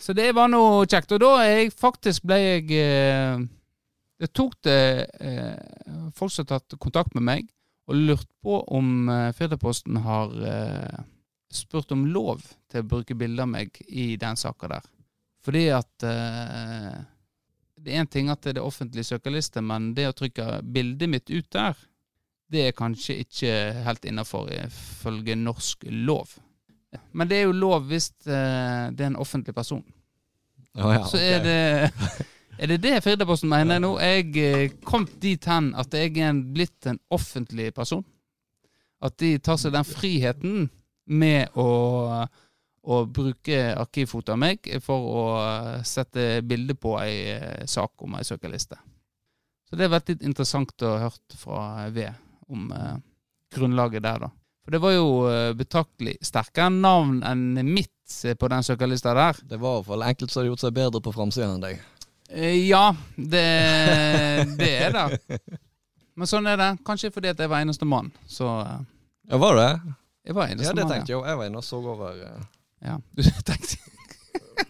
Så 0.04 0.16
det 0.18 0.34
var 0.36 0.50
noe 0.52 0.84
kjekt. 0.90 1.14
Og 1.16 1.22
da 1.24 1.32
er 1.46 1.52
jeg 1.54 1.76
faktisk 1.80 2.26
ble 2.28 2.40
jeg 2.42 2.66
eh, 2.84 3.44
Det 4.24 4.30
tok 4.32 4.54
det 4.64 4.80
eh, 5.20 6.12
folk 6.16 6.32
som 6.32 6.46
har 6.46 6.54
tatt 6.56 6.78
kontakt 6.80 7.16
med 7.18 7.26
meg 7.28 7.50
og 7.92 7.98
lurt 7.98 8.30
på 8.40 8.62
om 8.72 9.10
eh, 9.12 9.32
Firdaposten 9.36 9.98
har 10.06 10.36
eh, 10.48 11.02
spurt 11.52 11.92
om 11.92 12.06
lov 12.08 12.46
til 12.72 12.84
å 12.84 12.88
bruke 12.88 13.18
bilder 13.20 13.44
av 13.44 13.52
meg 13.52 13.82
i 13.88 14.14
den 14.22 14.40
saka 14.40 14.70
der. 14.72 14.86
Fordi 15.44 15.66
at 15.76 16.06
eh, 16.08 17.02
Det 17.84 17.92
er 17.92 18.00
én 18.00 18.08
ting 18.08 18.30
at 18.32 18.46
det 18.48 18.56
er 18.62 18.64
offentlig 18.64 19.04
søkerliste, 19.04 19.60
men 19.60 19.92
det 19.98 20.06
å 20.08 20.16
trykke 20.16 20.62
bildet 20.64 21.10
mitt 21.12 21.28
ut 21.30 21.50
der, 21.52 21.76
det 22.48 22.68
er 22.70 22.78
kanskje 22.78 23.18
ikke 23.26 23.52
helt 23.84 24.06
innafor 24.08 24.48
ifølge 24.56 25.36
norsk 25.36 25.84
lov. 26.06 26.38
Men 27.12 27.28
det 27.28 27.42
er 27.42 27.50
jo 27.50 27.58
lov 27.58 27.90
hvis 27.90 28.08
eh, 28.24 28.88
det 28.94 29.04
er 29.04 29.10
en 29.12 29.20
offentlig 29.20 29.56
person. 29.58 29.84
Ja, 30.74 30.94
ja, 30.94 31.04
Så 31.04 31.20
ok. 31.20 31.24
er 31.28 31.44
det 31.44 31.92
er 32.58 32.74
det 32.74 32.80
det 32.84 33.02
Firdaposten 33.04 33.50
mener 33.52 33.82
nå? 33.82 33.96
Jeg 34.02 34.32
eh, 34.40 34.76
kom 34.86 35.08
dit 35.22 35.46
hen 35.50 35.72
at 35.80 35.94
jeg 35.96 36.16
er 36.22 36.40
blitt 36.56 36.88
en 36.90 37.00
offentlig 37.14 37.72
person. 37.76 38.04
At 39.04 39.18
de 39.20 39.36
tar 39.44 39.60
seg 39.60 39.74
den 39.76 39.88
friheten 39.88 40.68
med 41.12 41.58
å, 41.60 41.68
å 42.84 43.00
bruke 43.06 43.74
arkivfoto 43.76 44.36
av 44.36 44.40
meg 44.40 44.70
for 44.86 45.10
å 45.10 45.24
sette 45.88 46.44
bilde 46.48 46.78
på 46.80 46.96
ei 47.02 47.18
eh, 47.34 47.66
sak 47.68 48.06
om 48.06 48.16
ei 48.20 48.28
søkerliste. 48.28 48.80
Så 49.68 49.80
det 49.80 49.88
er 49.88 49.96
veldig 49.96 50.20
interessant 50.22 50.86
å 50.86 50.94
ha 50.94 51.10
hørt 51.10 51.36
fra 51.42 51.90
V 51.92 52.08
om 52.54 52.72
eh, 52.72 52.96
grunnlaget 53.56 54.06
der, 54.06 54.28
da. 54.28 54.32
For 54.64 54.76
det 54.76 54.80
var 54.80 54.94
jo 54.96 55.08
eh, 55.28 55.52
betraktelig 55.60 56.16
sterkere 56.24 56.72
navn 56.72 57.20
enn 57.28 57.60
mitt 57.68 58.14
eh, 58.24 58.36
på 58.40 58.48
den 58.52 58.64
søkerlista 58.64 59.16
der. 59.18 59.40
Det 59.44 59.60
var 59.60 59.76
i 59.76 59.82
hvert 59.82 59.90
fall 59.90 60.06
enkelte 60.08 60.32
som 60.32 60.42
hadde 60.42 60.52
gjort 60.54 60.64
seg 60.64 60.78
bedre 60.78 61.02
på 61.04 61.16
framsida 61.16 61.50
enn 61.50 61.66
deg. 61.66 61.82
Eh, 62.30 62.68
Ja, 62.70 62.96
det, 63.16 63.44
det 64.58 64.70
er 64.88 64.92
det. 64.96 65.40
Men 66.16 66.28
sånn 66.30 66.48
er 66.48 66.58
det. 66.58 66.70
Kanskje 66.86 67.12
fordi 67.14 67.32
at 67.34 67.40
jeg 67.42 67.50
var 67.50 67.62
eneste 67.66 67.86
mann. 67.86 68.12
Så 68.28 68.48
eh, 68.62 68.80
Ja, 69.30 69.38
var 69.42 69.56
det? 69.60 69.70
jeg 70.26 70.36
var 70.38 70.48
eneste 70.48 70.68
Ja, 70.70 70.74
det 70.74 70.84
mann. 70.86 70.94
tenkte 70.94 71.12
jeg 71.14 71.20
òg. 71.22 71.28
Jeg 71.28 71.38
var 71.38 71.46
inne 71.50 71.58
og 71.58 71.64
så 71.68 71.80
over 71.82 72.20
eh, 72.28 72.44
Ja. 72.86 72.98
Du 73.16 73.24
tenkte, 73.50 73.78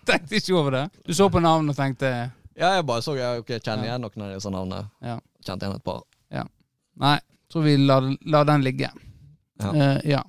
tenkte 0.05 0.35
ikke 0.39 0.55
over 0.55 0.71
det? 0.71 0.83
Du 1.05 1.13
så 1.13 1.29
på 1.29 1.39
navnet 1.43 1.73
og 1.75 1.79
tenkte 1.79 2.09
Ja, 2.55 2.73
jeg 2.77 2.85
bare 2.85 3.01
så 3.01 3.15
jeg 3.17 3.39
ok, 3.43 3.47
kjenner 3.59 3.83
Ja. 3.85 3.91
igjen 3.93 4.01
noen 4.05 4.25
av 4.27 4.33
disse 4.35 4.49
navnene. 4.53 4.89
Ja. 5.01 5.19
Kjente 5.43 5.65
igjen 5.67 5.79
et 5.79 5.83
par. 5.85 6.03
Nei, 7.01 7.15
tror 7.49 7.63
vi 7.65 7.71
lar 7.81 8.05
la 8.29 8.43
den 8.45 8.61
ligge. 8.61 8.91
Ja. 9.57 9.71
Eh, 9.73 9.99
ja. 10.11 10.19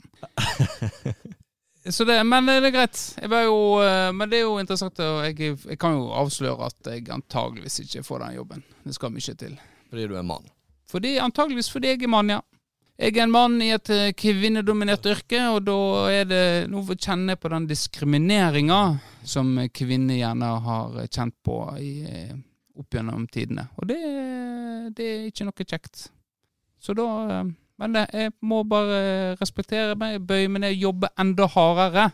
Så 1.90 2.04
det, 2.08 2.16
men 2.24 2.46
det 2.48 2.70
er 2.70 2.72
greit. 2.72 2.98
Jo, 3.20 3.56
eh, 3.84 4.08
men 4.16 4.30
det 4.30 4.38
er 4.38 4.46
jo 4.46 4.56
interessant. 4.60 4.98
Jeg, 4.98 5.36
jeg 5.52 5.78
kan 5.80 5.98
jo 5.98 6.08
avsløre 6.16 6.70
at 6.70 6.88
jeg 6.88 7.04
antageligvis 7.12 7.82
ikke 7.84 8.04
får 8.06 8.24
den 8.24 8.36
jobben. 8.38 8.64
Det 8.84 8.96
skal 8.96 9.12
mye 9.12 9.34
til. 9.36 9.58
Fordi 9.90 10.06
du 10.08 10.16
er 10.16 10.24
mann. 10.24 10.48
Fordi, 10.88 11.18
antageligvis 11.20 11.68
fordi 11.72 11.92
jeg 11.92 12.02
er 12.06 12.12
mann, 12.14 12.32
ja. 12.32 12.40
Jeg 12.94 13.16
er 13.16 13.24
en 13.24 13.34
mann 13.34 13.58
i 13.60 13.72
et 13.74 13.90
eh, 13.90 14.12
kvinnedominert 14.14 15.04
yrke, 15.10 15.40
og 15.50 15.64
da 15.66 15.78
er 16.14 16.28
det 16.30 16.44
noe 16.70 16.94
å 16.94 16.96
kjenne 16.96 17.34
på 17.36 17.50
den 17.50 17.66
diskrimineringa 17.66 18.80
som 19.26 19.50
kvinner 19.74 20.20
gjerne 20.20 20.50
har 20.64 21.00
kjent 21.10 21.34
på 21.44 21.58
i, 21.82 21.90
eh, 22.06 22.36
opp 22.78 22.94
gjennom 22.94 23.26
tidene. 23.34 23.66
Og 23.76 23.90
det, 23.90 23.98
det 24.94 25.10
er 25.10 25.26
ikke 25.26 25.48
noe 25.50 25.66
kjekt. 25.66 26.06
Så 26.78 26.94
da 26.94 27.08
Men 27.82 27.98
jeg 28.04 28.32
må 28.46 28.62
bare 28.68 29.34
respektere 29.40 29.96
meg, 29.98 30.20
bøye 30.22 30.50
meg 30.50 30.62
ned, 30.62 30.76
jobbe 30.78 31.10
enda 31.18 31.48
hardere. 31.50 32.10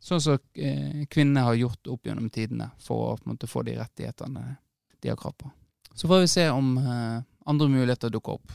Sånn 0.00 0.20
som 0.20 0.38
kvinnene 0.40 1.06
kvinner 1.12 1.48
har 1.48 1.58
gjort 1.58 1.88
opp 1.92 2.08
gjennom 2.08 2.28
tidene 2.32 2.70
for 2.80 3.12
å 3.12 3.16
måte, 3.28 3.48
få 3.48 3.64
de 3.68 3.76
rettighetene 3.80 4.44
de 5.00 5.12
har 5.12 5.18
krav 5.20 5.34
på. 5.36 5.50
Så 5.94 6.08
får 6.08 6.20
vi 6.24 6.28
se 6.28 6.46
om 6.50 6.76
eh, 6.78 7.22
andre 7.44 7.68
muligheter 7.68 8.12
dukker 8.12 8.38
opp. 8.38 8.52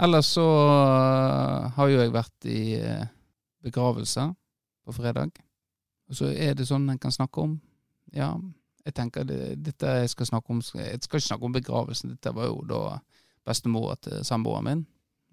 Ellers 0.00 0.26
så 0.26 0.46
eh, 0.46 1.70
har 1.76 1.90
jo 1.90 2.00
jeg 2.00 2.14
vært 2.14 2.48
i 2.50 2.60
eh, 2.80 3.06
begravelse 3.66 4.26
på 4.86 4.94
fredag. 4.96 5.38
Og 6.10 6.18
så 6.18 6.30
er 6.32 6.54
det 6.54 6.68
sånn 6.68 6.88
en 6.90 7.00
kan 7.02 7.14
snakke 7.14 7.42
om. 7.42 7.56
Ja, 8.14 8.32
jeg 8.86 8.94
tenker 8.94 9.26
det, 9.26 9.56
dette 9.66 9.96
jeg 10.00 10.10
skal 10.12 10.28
snakke 10.28 10.54
om 10.54 10.60
Jeg 10.62 11.02
skal 11.02 11.18
ikke 11.18 11.28
snakke 11.28 11.48
om 11.48 11.56
begravelsen. 11.56 12.14
Dette 12.14 12.34
var 12.34 12.50
jo 12.50 12.60
da 12.66 12.82
bestemora 13.46 13.96
til 14.02 14.22
samboeren 14.26 14.66
min. 14.66 14.84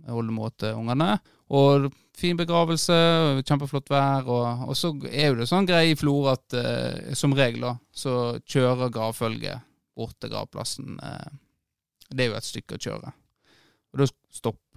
Oldemor 0.10 0.51
til 0.60 0.77
ungene. 0.77 1.17
Og 1.53 1.89
fin 2.17 2.38
begravelse, 2.38 2.95
kjempeflott 3.45 3.91
vær. 3.91 4.27
Og, 4.27 4.67
og 4.69 4.77
så 4.77 4.93
er 5.10 5.32
jo 5.32 5.39
det 5.41 5.49
sånn 5.49 5.67
greie 5.69 5.93
i 5.93 5.99
Florø 5.99 6.34
at 6.34 6.58
eh, 6.60 7.13
som 7.17 7.36
regel 7.38 7.69
så 7.93 8.38
kjører 8.49 8.93
gravfølget 8.93 9.69
bort 9.97 10.17
til 10.19 10.34
gravplassen. 10.34 10.97
Eh, 10.97 11.29
det 12.13 12.25
er 12.25 12.32
jo 12.32 12.39
et 12.39 12.49
stykke 12.49 12.77
å 12.77 12.84
kjøre. 12.88 13.13
Og 13.93 14.03
da 14.03 14.10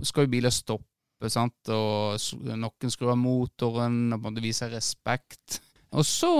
skal 0.04 0.26
jo 0.26 0.32
biler 0.32 0.52
stoppe, 0.52 1.30
sant? 1.32 1.72
og 1.72 2.20
noen 2.44 2.92
skrur 2.92 3.14
av 3.14 3.20
motoren 3.20 4.12
og 4.14 4.22
på 4.24 4.34
viser 4.44 4.72
respekt. 4.76 5.62
Og 5.94 6.04
så, 6.04 6.30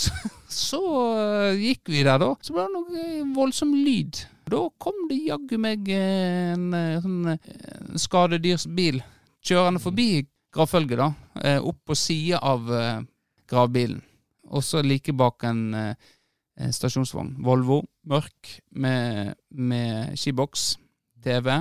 så, 0.00 0.30
så 0.50 0.80
gikk 1.58 1.88
vi 1.92 2.02
der, 2.02 2.18
da. 2.20 2.32
Så 2.42 2.54
ble 2.56 2.66
det 2.66 2.74
noe 2.74 3.34
voldsom 3.36 3.72
lyd. 3.76 4.24
Da 4.50 4.64
kom 4.82 5.04
det 5.10 5.20
jaggu 5.28 5.56
meg 5.62 5.86
en, 5.94 6.72
eh, 6.74 6.96
sånn 7.04 7.28
eh, 7.36 7.98
skadedyrsbil 8.02 8.98
kjørende 9.46 9.80
forbi 9.82 10.08
gravfølget, 10.52 10.98
da. 10.98 11.10
eh, 11.44 11.60
Opp 11.62 11.78
på 11.86 11.94
sida 11.96 12.40
av 12.42 12.66
eh, 12.74 13.04
gravbilen. 13.50 14.02
Og 14.50 14.64
så 14.66 14.82
like 14.82 15.14
bak 15.14 15.46
en 15.46 15.62
eh, 15.78 15.94
eh, 16.58 16.72
stasjonsvogn. 16.74 17.36
Volvo, 17.46 17.84
mørk, 18.10 18.56
med, 18.74 19.36
med 19.54 20.18
skiboks, 20.18 20.72
TV, 21.22 21.60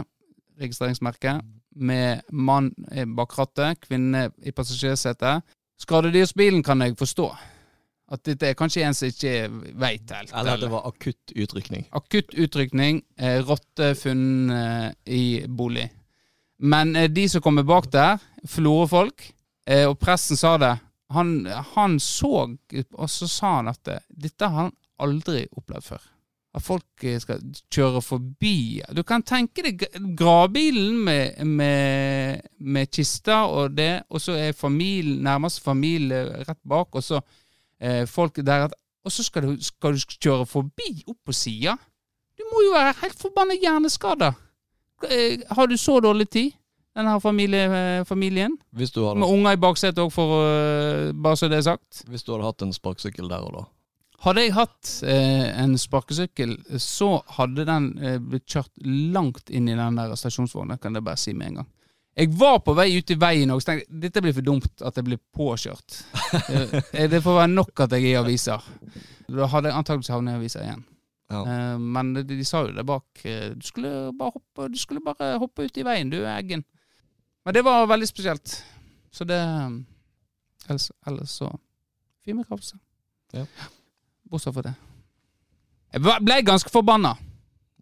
registreringsmerke, 0.60 1.38
med 1.78 2.26
mann 2.34 2.72
eh, 2.90 3.06
bak 3.06 3.38
rattet, 3.38 3.86
kvinne 3.86 4.32
i 4.42 4.52
passasjersetet. 4.56 5.46
Skadedyrsbilen 5.80 6.64
kan 6.66 6.82
jeg 6.84 6.98
forstå. 7.00 7.30
At 8.10 8.24
dette 8.26 8.50
er 8.50 8.58
kanskje 8.58 8.84
en 8.88 8.96
som 8.98 9.10
ikke 9.12 9.34
veit 9.78 10.10
helt. 10.16 10.34
Eller 10.34 10.58
at 10.58 10.64
det 10.64 10.72
var 10.72 10.88
akutt 10.90 11.34
utrykning. 11.38 11.86
Akutt 11.94 12.34
utrykning, 12.34 13.04
eh, 13.22 13.38
rotte 13.46 13.94
funnet 13.96 14.96
eh, 15.06 15.14
i 15.14 15.24
bolig. 15.46 15.86
Men 16.60 16.96
eh, 16.96 17.10
de 17.10 17.28
som 17.30 17.44
kommer 17.46 17.64
bak 17.64 17.92
der, 17.94 18.18
Florø-folk, 18.50 19.30
eh, 19.70 19.86
og 19.88 20.00
presten 20.02 20.40
sa 20.40 20.58
det, 20.58 20.74
han, 21.14 21.36
han 21.76 22.00
så, 22.02 22.48
og 22.94 23.10
så 23.10 23.30
sa 23.30 23.56
han 23.60 23.70
at 23.72 23.94
eh, 23.94 24.04
dette 24.10 24.50
har 24.50 24.66
han 24.68 24.76
aldri 25.00 25.46
opplevd 25.56 25.92
før. 25.94 26.10
At 26.56 26.64
folk 26.66 27.04
eh, 27.06 27.20
skal 27.22 27.44
kjøre 27.70 28.02
forbi. 28.02 28.82
Du 28.98 29.04
kan 29.06 29.22
tenke 29.22 29.62
deg 29.68 29.84
gravbilen 30.18 30.96
med, 31.06 31.44
med, 31.46 32.42
med 32.58 32.90
kista 32.90 33.44
og 33.46 33.76
det, 33.78 34.04
og 34.10 34.22
så 34.22 34.34
er 34.34 34.58
familien, 34.58 35.22
nærmest 35.24 35.62
familie 35.62 36.24
rett 36.48 36.62
bak, 36.66 36.96
og 36.96 37.04
så 37.06 37.22
eh, 37.82 38.06
folk 38.10 38.42
der 38.46 38.70
Og 39.06 39.12
så 39.16 39.24
skal 39.24 39.46
du, 39.46 39.62
skal 39.64 39.94
du 39.96 40.02
kjøre 40.20 40.46
forbi 40.46 41.04
opp 41.08 41.18
på 41.26 41.32
sida? 41.34 41.78
Du 42.38 42.44
må 42.52 42.66
jo 42.66 42.74
være 42.74 42.98
helt 43.02 43.16
forbanna 43.22 43.56
hjerneskada. 43.56 44.34
Eh, 45.08 45.40
Har 45.56 45.68
du 45.72 45.78
så 45.78 46.00
dårlig 46.04 46.28
tid, 46.30 46.52
denne 46.98 47.14
familie, 47.22 47.64
eh, 48.00 48.06
familien? 48.06 48.58
Med 49.22 49.30
unger 49.32 49.56
i 49.56 49.62
baksetet 49.62 50.02
òg, 50.04 50.12
bare 51.16 51.38
så 51.40 51.48
det 51.48 51.58
er 51.62 51.62
sagt. 51.70 52.04
hvis 52.08 52.24
du 52.24 52.34
hadde 52.34 52.46
hatt 52.50 52.62
en 52.62 52.74
sparkesykkel 52.74 53.30
der 53.30 53.46
og 53.48 53.54
da. 53.56 53.64
Hadde 54.20 54.42
jeg 54.44 54.54
hatt 54.58 54.90
eh, 55.08 55.46
en 55.64 55.78
sparkesykkel, 55.80 56.58
så 56.82 57.22
hadde 57.38 57.64
den 57.68 57.86
eh, 58.04 58.18
blitt 58.20 58.48
kjørt 58.52 58.72
langt 59.16 59.50
inn 59.50 59.70
i 59.72 59.76
den 59.80 59.96
der 60.00 60.16
stasjonsvogna, 60.20 60.76
kan 60.82 60.98
jeg 60.98 61.06
bare 61.08 61.20
si 61.22 61.34
med 61.34 61.48
en 61.54 61.62
gang. 61.62 61.70
Jeg 62.20 62.34
var 62.36 62.58
på 62.66 62.74
vei 62.76 62.90
ut 62.98 63.12
i 63.14 63.16
veien 63.16 63.52
og 63.54 63.62
tenkte 63.64 63.96
dette 64.04 64.20
blir 64.26 64.34
for 64.36 64.44
dumt 64.44 64.82
at 64.84 64.98
jeg 65.00 65.06
blir 65.08 65.22
påkjørt. 65.36 66.00
Eh, 66.94 67.08
det 67.10 67.22
får 67.26 67.38
være 67.40 67.50
nok 67.54 67.80
at 67.86 67.94
jeg 67.96 68.04
er 68.04 68.12
i 68.12 68.18
aviser. 68.20 68.66
Da 69.30 69.48
hadde 69.50 69.70
jeg 69.72 69.78
antakeligvis 69.80 70.12
havnet 70.14 70.36
i 70.36 70.40
aviser 70.42 70.66
igjen. 70.66 70.84
Ja. 71.32 71.40
Eh, 71.46 71.78
Men 71.80 72.12
de, 72.18 72.24
de 72.28 72.46
sa 72.46 72.66
jo 72.68 72.74
det 72.76 72.84
bak. 72.86 73.06
eh, 73.24 73.54
Du 73.56 73.66
skulle 73.66 73.94
hoppe, 74.20 74.68
du 74.74 74.78
skulle 74.78 75.02
bare 75.06 75.32
hoppe 75.42 75.66
ut 75.70 75.80
i 75.80 75.86
veien, 75.88 76.12
du, 76.12 76.20
Eggen. 76.28 76.66
Men 77.46 77.56
det 77.56 77.64
var 77.66 77.88
veldig 77.90 78.10
spesielt. 78.10 78.58
Så 79.16 79.26
det 79.26 79.40
Ellers, 80.68 80.92
ellers 81.08 81.32
så 81.40 81.50
Fin 82.26 82.38
begravelse. 82.44 82.78
Ja. 83.34 83.46
Bortsett 84.30 84.54
fra 84.54 84.62
det. 84.70 84.74
Jeg 85.94 86.02
ble- 86.06 86.44
ganske 86.46 86.70
forbanna, 86.70 87.16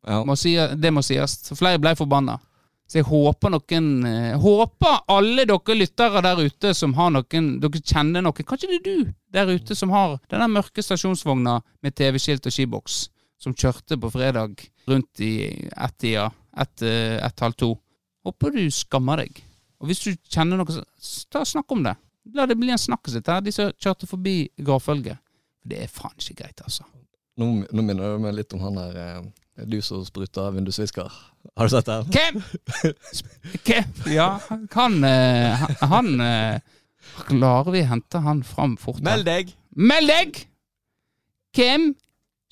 Ja. 0.07 0.23
må 0.23 0.36
si, 0.38 0.55
det 0.55 0.91
må 0.93 1.01
sies. 1.03 1.41
Så 1.43 1.55
Flere 1.57 1.79
ble 1.79 1.95
forbanna. 1.95 2.39
Så 2.88 2.99
jeg 3.01 3.03
håper 3.10 3.49
noen 3.51 3.88
eh, 4.05 4.29
Jeg 4.31 4.39
håper 4.39 5.01
alle 5.12 5.43
dere 5.45 5.75
lyttere 5.75 6.21
der 6.23 6.38
ute 6.39 6.73
som 6.73 6.93
har 6.93 7.10
noen 7.12 7.60
Dere 7.60 7.81
kjenner 7.83 8.21
noen 8.23 8.45
Kanskje 8.47 8.69
det 8.69 8.77
er 8.77 8.86
du 8.86 9.13
der 9.33 9.51
ute 9.51 9.75
som 9.75 9.89
har 9.91 10.13
denne 10.31 10.47
mørke 10.47 10.79
stasjonsvogna 10.81 11.57
med 11.83 11.95
TV-skilt 11.99 12.45
og 12.47 12.53
skiboks, 12.55 13.10
som 13.38 13.53
kjørte 13.53 13.99
på 13.99 14.10
fredag 14.10 14.55
rundt 14.88 15.19
i 15.19 15.67
ett-tida. 15.75 16.31
ett-halv 16.57 17.25
ett, 17.25 17.39
halv 17.43 17.53
to. 17.60 17.73
Håper 18.25 18.51
du 18.55 18.71
skammer 18.71 19.17
deg. 19.17 19.43
Og 19.81 19.88
hvis 19.89 19.99
du 20.05 20.15
kjenner 20.31 20.57
noe, 20.57 20.65
så 20.97 21.25
ta 21.29 21.43
snakk 21.43 21.69
om 21.75 21.83
det. 21.83 21.97
La 22.33 22.45
det 22.47 22.55
bli 22.57 22.71
en 22.71 22.77
snakkis 22.79 23.19
her, 23.27 23.41
de 23.41 23.51
som 23.51 23.69
kjørte 23.77 24.07
forbi 24.07 24.47
gravfølget. 24.57 25.19
Det 25.67 25.82
er 25.84 25.89
faen 25.91 26.15
ikke 26.21 26.38
greit, 26.43 26.62
altså. 26.63 26.86
Nå, 27.38 27.47
nå 27.69 27.84
minner 27.86 28.15
du 28.15 28.21
meg 28.23 28.34
litt 28.38 28.53
om 28.56 28.62
han 28.63 28.77
der 28.80 28.95
eh, 29.03 29.65
Du 29.69 29.75
som 29.86 30.01
spruta 30.08 30.47
vindusvisker. 30.56 31.12
Har 31.58 31.67
du 31.67 31.73
sett 31.73 31.86
det? 31.89 31.97
Hvem? 32.15 32.39
Hvem? 33.67 33.91
Ja, 34.13 34.30
han 34.73 34.97
eh, 35.06 35.65
Han, 35.82 35.91
han 35.93 36.10
eh, 36.25 36.73
Klarer 37.27 37.71
vi 37.73 37.82
å 37.86 37.89
hente 37.91 38.19
han 38.25 38.41
fram 38.45 38.73
fort? 38.82 38.99
Meld 39.06 39.25
deg! 39.30 39.51
Meld 39.77 40.10
deg! 40.12 40.41
Hvem 41.58 41.91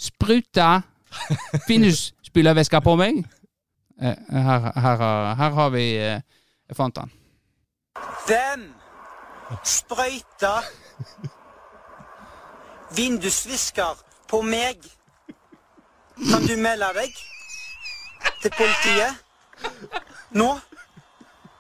spruta 0.01 0.69
vindusspylervæske 1.67 2.79
på 2.85 2.95
meg? 2.99 3.23
Eh, 4.01 4.15
her, 4.31 4.69
her, 4.75 4.95
har- 5.01 5.35
her 5.39 5.51
har 5.59 5.69
vi 5.75 5.85
Jeg 5.95 6.75
fant 6.77 6.97
han. 6.97 7.11
Den 8.27 8.63
sprøyta 9.63 10.55
vindusvisker 12.95 14.01
på 14.27 14.41
meg? 14.45 14.81
Kan 16.15 16.47
du 16.47 16.55
melde 16.57 16.91
deg 16.95 17.17
til 18.41 18.53
politiet? 18.55 19.21
Nå? 20.35 20.49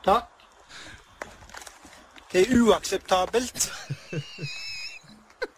Takk. 0.05 0.31
Det 2.31 2.41
er 2.43 2.57
uakseptabelt. 2.59 3.69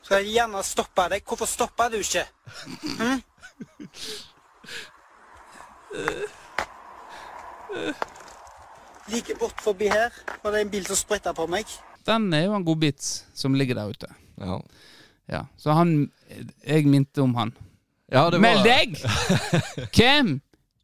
Skal 0.05 0.21
jeg 0.23 0.37
gjerne 0.37 0.63
stoppe 0.63 1.07
deg. 1.11 1.23
Hvorfor 1.25 1.49
stopper 1.49 1.89
du 1.91 1.97
ikke? 1.99 2.25
Hm? 2.99 3.21
Like 9.07 9.35
bort 9.39 9.61
forbi 9.63 9.89
her 9.89 10.13
var 10.43 10.53
det 10.53 10.61
en 10.61 10.71
bil 10.71 10.85
som 10.87 10.99
spretta 10.99 11.33
på 11.35 11.47
meg. 11.49 11.65
Den 12.07 12.29
er 12.33 12.45
jo 12.45 12.55
en 12.55 12.65
godbit 12.65 13.03
som 13.35 13.55
ligger 13.57 13.75
der 13.75 13.91
ute. 13.91 14.13
Ja. 14.39 14.61
Ja, 15.27 15.45
Så 15.57 15.71
han 15.75 16.11
Jeg 16.65 16.87
minte 16.87 17.21
om 17.21 17.35
han. 17.35 17.53
ja, 18.11 18.29
det 18.29 18.39
var 18.39 18.43
Meld 18.45 18.63
deg! 18.63 18.99
Hvem 19.97 20.37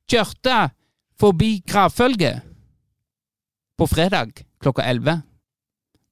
kjørte 0.09 0.57
forbi 1.19 1.63
gravfølget 1.67 2.41
på 3.79 3.87
fredag 3.87 4.43
klokka 4.61 4.83
11? 4.89 5.21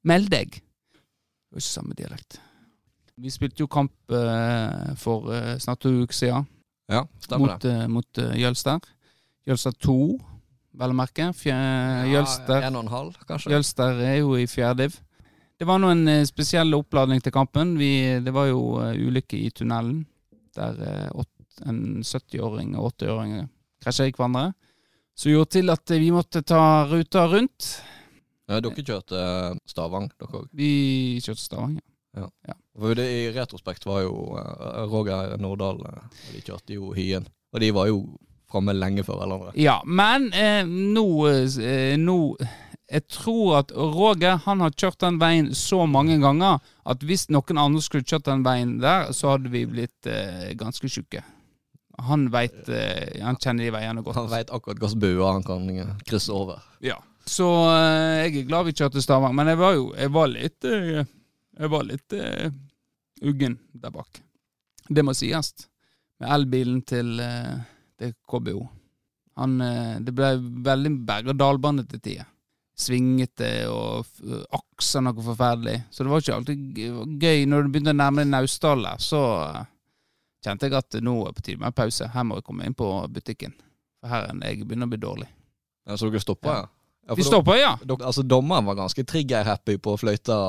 Meld 0.08 0.32
deg. 0.32 0.56
Det 0.56 1.58
var 1.58 1.62
ikke 1.62 1.68
samme 1.68 1.98
dialekt. 1.98 2.40
Vi 3.22 3.30
spilte 3.30 3.62
jo 3.62 3.68
kamp 3.70 3.94
uh, 4.10 4.96
for 4.98 5.28
uh, 5.30 5.58
snart 5.62 5.84
to 5.84 5.92
uker 6.02 6.16
siden 6.16 6.48
Ja, 6.90 7.04
mot, 7.38 7.66
eh, 7.66 7.88
mot 7.88 8.18
Jølster. 8.36 8.80
Jølster 9.48 9.76
2, 9.80 9.94
vel 10.82 10.92
å 10.92 10.96
merke. 10.98 11.30
Fje, 11.38 11.54
Jølster, 12.12 12.66
En 12.68 12.76
og 12.76 12.84
en 12.86 12.92
halv, 12.92 13.20
kanskje? 13.30 13.54
Jølster 13.54 14.02
er 14.04 14.18
jo 14.20 14.34
i 14.36 14.48
fjerdediv. 14.50 14.98
Det 15.62 15.66
var 15.66 15.78
nå 15.78 15.92
en 15.94 16.08
eh, 16.10 16.24
spesiell 16.26 16.74
oppladning 16.74 17.20
til 17.22 17.34
kampen. 17.36 17.76
Vi, 17.78 17.92
det 18.26 18.32
var 18.34 18.48
jo 18.50 18.80
eh, 18.82 18.96
ulykke 18.98 19.38
i 19.38 19.52
tunnelen. 19.54 20.00
Der 20.58 20.80
eh, 20.82 21.20
en 21.70 22.02
70-åring 22.02 22.72
og 22.82 22.96
80-åring 22.96 23.36
krasja 23.84 24.08
i 24.10 24.14
hverandre. 24.16 24.56
Som 25.14 25.36
gjorde 25.36 25.52
til 25.60 25.70
at 25.70 25.94
vi 25.94 26.08
måtte 26.16 26.42
ta 26.42 26.64
ruta 26.90 27.28
rundt. 27.30 27.68
Ja, 28.50 28.58
dere 28.58 28.88
kjørte 28.88 29.22
Stavang, 29.70 30.10
dere 30.18 30.42
òg. 30.42 30.50
Vi 30.50 30.72
kjørte 31.22 31.44
Stavanger. 31.44 31.86
For 32.74 32.98
det 32.98 33.06
i 33.20 33.22
retrospekt 33.38 33.86
var 33.86 34.02
jo 34.02 34.16
Roger 34.90 35.38
Nordahl 35.40 35.78
De 36.32 36.42
kjørte 36.42 36.74
jo 36.74 36.90
Hyen. 36.98 37.30
Og 37.54 37.62
de 37.62 37.70
var 37.78 37.94
jo 37.94 38.02
framme 38.50 38.74
lenge 38.74 39.06
før 39.06 39.22
hverandre. 39.22 39.54
Ja, 39.62 39.78
men 39.86 40.32
eh, 40.34 40.66
nå, 40.66 41.06
eh, 41.30 41.94
nå 42.02 42.18
Jeg 42.92 43.06
tror 43.08 43.62
at 43.62 43.70
Roger 43.72 44.42
han 44.44 44.60
har 44.60 44.74
kjørt 44.76 45.00
den 45.00 45.20
veien 45.22 45.54
så 45.56 45.86
mange 45.88 46.18
ganger 46.20 46.60
at 46.84 47.04
hvis 47.08 47.30
noen 47.32 47.60
andre 47.62 47.84
skulle 47.84 48.04
kjørt 48.08 48.28
den 48.28 48.44
veien 48.44 48.80
der, 48.82 49.14
så 49.16 49.36
hadde 49.36 49.52
vi 49.54 49.64
blitt 49.70 50.10
eh, 50.12 50.52
ganske 50.60 50.90
tjukke. 50.92 51.22
Han 52.08 52.28
veit 52.34 52.68
eh, 52.72 53.22
Han 53.24 53.38
kjenner 53.40 53.68
de 53.68 53.72
veiene 53.76 54.04
godt. 54.04 54.18
Han 54.20 54.32
veit 54.32 54.52
akkurat 54.52 54.82
hvilke 54.82 55.00
buer 55.00 55.38
han 55.38 55.46
kan 55.48 55.70
eh, 55.72 55.94
krysse 56.08 56.36
over. 56.36 56.60
Ja. 56.84 56.98
Så 57.28 57.48
eh, 57.70 58.26
jeg 58.26 58.42
er 58.42 58.50
glad 58.50 58.68
vi 58.68 58.76
kjørte 58.76 59.04
Stavanger, 59.04 59.38
men 59.38 59.52
jeg 59.54 59.62
var 59.62 59.78
jo 59.78 59.88
jeg 59.96 60.14
var 60.16 60.32
litt 60.32 60.68
eh, 60.68 61.04
Jeg 61.62 61.72
var 61.72 61.86
litt 61.86 62.18
eh, 62.18 62.52
uggen 63.22 63.60
der 63.72 63.94
bak. 63.94 64.22
Det 64.90 65.04
må 65.06 65.14
sies. 65.16 65.54
Med 66.20 66.32
elbilen 66.36 66.82
til, 66.84 67.22
til 67.98 68.14
KBO. 68.28 68.66
Han, 69.40 69.54
det 70.04 70.14
ble 70.14 70.32
veldig 70.66 70.92
berg-og-dal-bane 71.08 71.86
til 71.90 72.02
tider. 72.02 72.28
Svingete 72.78 73.50
og 73.70 74.08
aksa 74.56 75.02
noe 75.04 75.22
forferdelig. 75.22 75.82
Så 75.92 76.04
det 76.04 76.12
var 76.12 76.24
ikke 76.24 76.38
alltid 76.38 76.80
gøy. 77.22 77.44
Når 77.50 77.64
du 77.68 77.74
begynte 77.74 77.94
å 77.94 78.00
nærme 78.00 78.24
deg 78.24 78.32
Naustdal, 78.32 78.88
så 79.04 79.22
eh, 79.44 79.66
kjente 80.46 80.70
jeg 80.70 80.78
at 80.80 80.98
nå 81.04 81.18
er 81.28 81.36
på 81.38 81.44
tide 81.46 81.62
med 81.62 81.76
pause. 81.78 82.08
Her 82.14 82.26
må 82.26 82.40
jeg 82.40 82.48
komme 82.48 82.66
inn 82.66 82.78
på 82.78 82.88
butikken. 83.14 83.54
For 84.02 84.10
her 84.14 84.32
er 84.32 84.40
jeg 84.48 84.66
begynner 84.66 84.90
å 84.90 84.94
bli 84.94 85.02
dårlig. 85.02 85.28
Ja, 85.88 85.98
så 85.98 86.10
dere 86.10 86.24
stoppa, 86.24 86.56
ja? 86.56 86.64
ja 87.10 87.18
Vi 87.18 87.26
stoppa, 87.26 87.58
ja. 87.60 87.76
dere- 87.84 88.08
altså, 88.10 88.24
dommeren 88.26 88.66
var 88.66 88.80
ganske 88.80 89.06
trigger-happy 89.06 89.78
på 89.82 89.98
fløyta. 90.02 90.40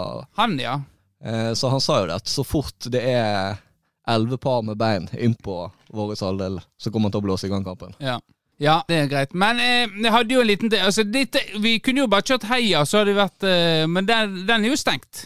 Han, 0.40 0.56
ja. 0.60 0.78
Eh, 1.24 1.52
så 1.58 1.68
han 1.72 1.80
sa 1.84 2.00
jo 2.00 2.08
det 2.10 2.20
at 2.22 2.28
så 2.30 2.44
fort 2.46 2.88
det 2.92 3.02
er 3.12 3.60
elleve 4.08 4.38
par 4.42 4.62
med 4.66 4.76
bein 4.80 5.08
innpå 5.14 5.56
vår 5.94 6.14
halvdel, 6.18 6.60
så 6.80 6.90
kommer 6.90 7.06
han 7.08 7.14
til 7.14 7.22
å 7.22 7.26
blåse 7.28 7.46
i 7.46 7.52
gang 7.52 7.64
kampen. 7.66 7.92
Ja. 8.02 8.16
Ja, 8.62 8.76
det 8.86 8.96
er 9.00 9.08
greit. 9.10 9.32
Men 9.34 9.58
eh, 9.58 9.90
jeg 10.04 10.12
hadde 10.14 10.34
jo 10.36 10.40
en 10.44 10.46
liten 10.46 10.70
altså, 10.78 11.02
dette, 11.02 11.40
Vi 11.58 11.78
kunne 11.82 12.04
jo 12.04 12.10
bare 12.10 12.22
kjørt 12.28 12.44
heia, 12.46 12.84
så 12.86 13.00
hadde 13.00 13.10
det 13.10 13.18
vært 13.18 13.46
eh, 13.48 13.86
Men 13.90 14.06
den, 14.06 14.36
den 14.46 14.64
er 14.66 14.70
jo 14.70 14.76
stengt. 14.78 15.24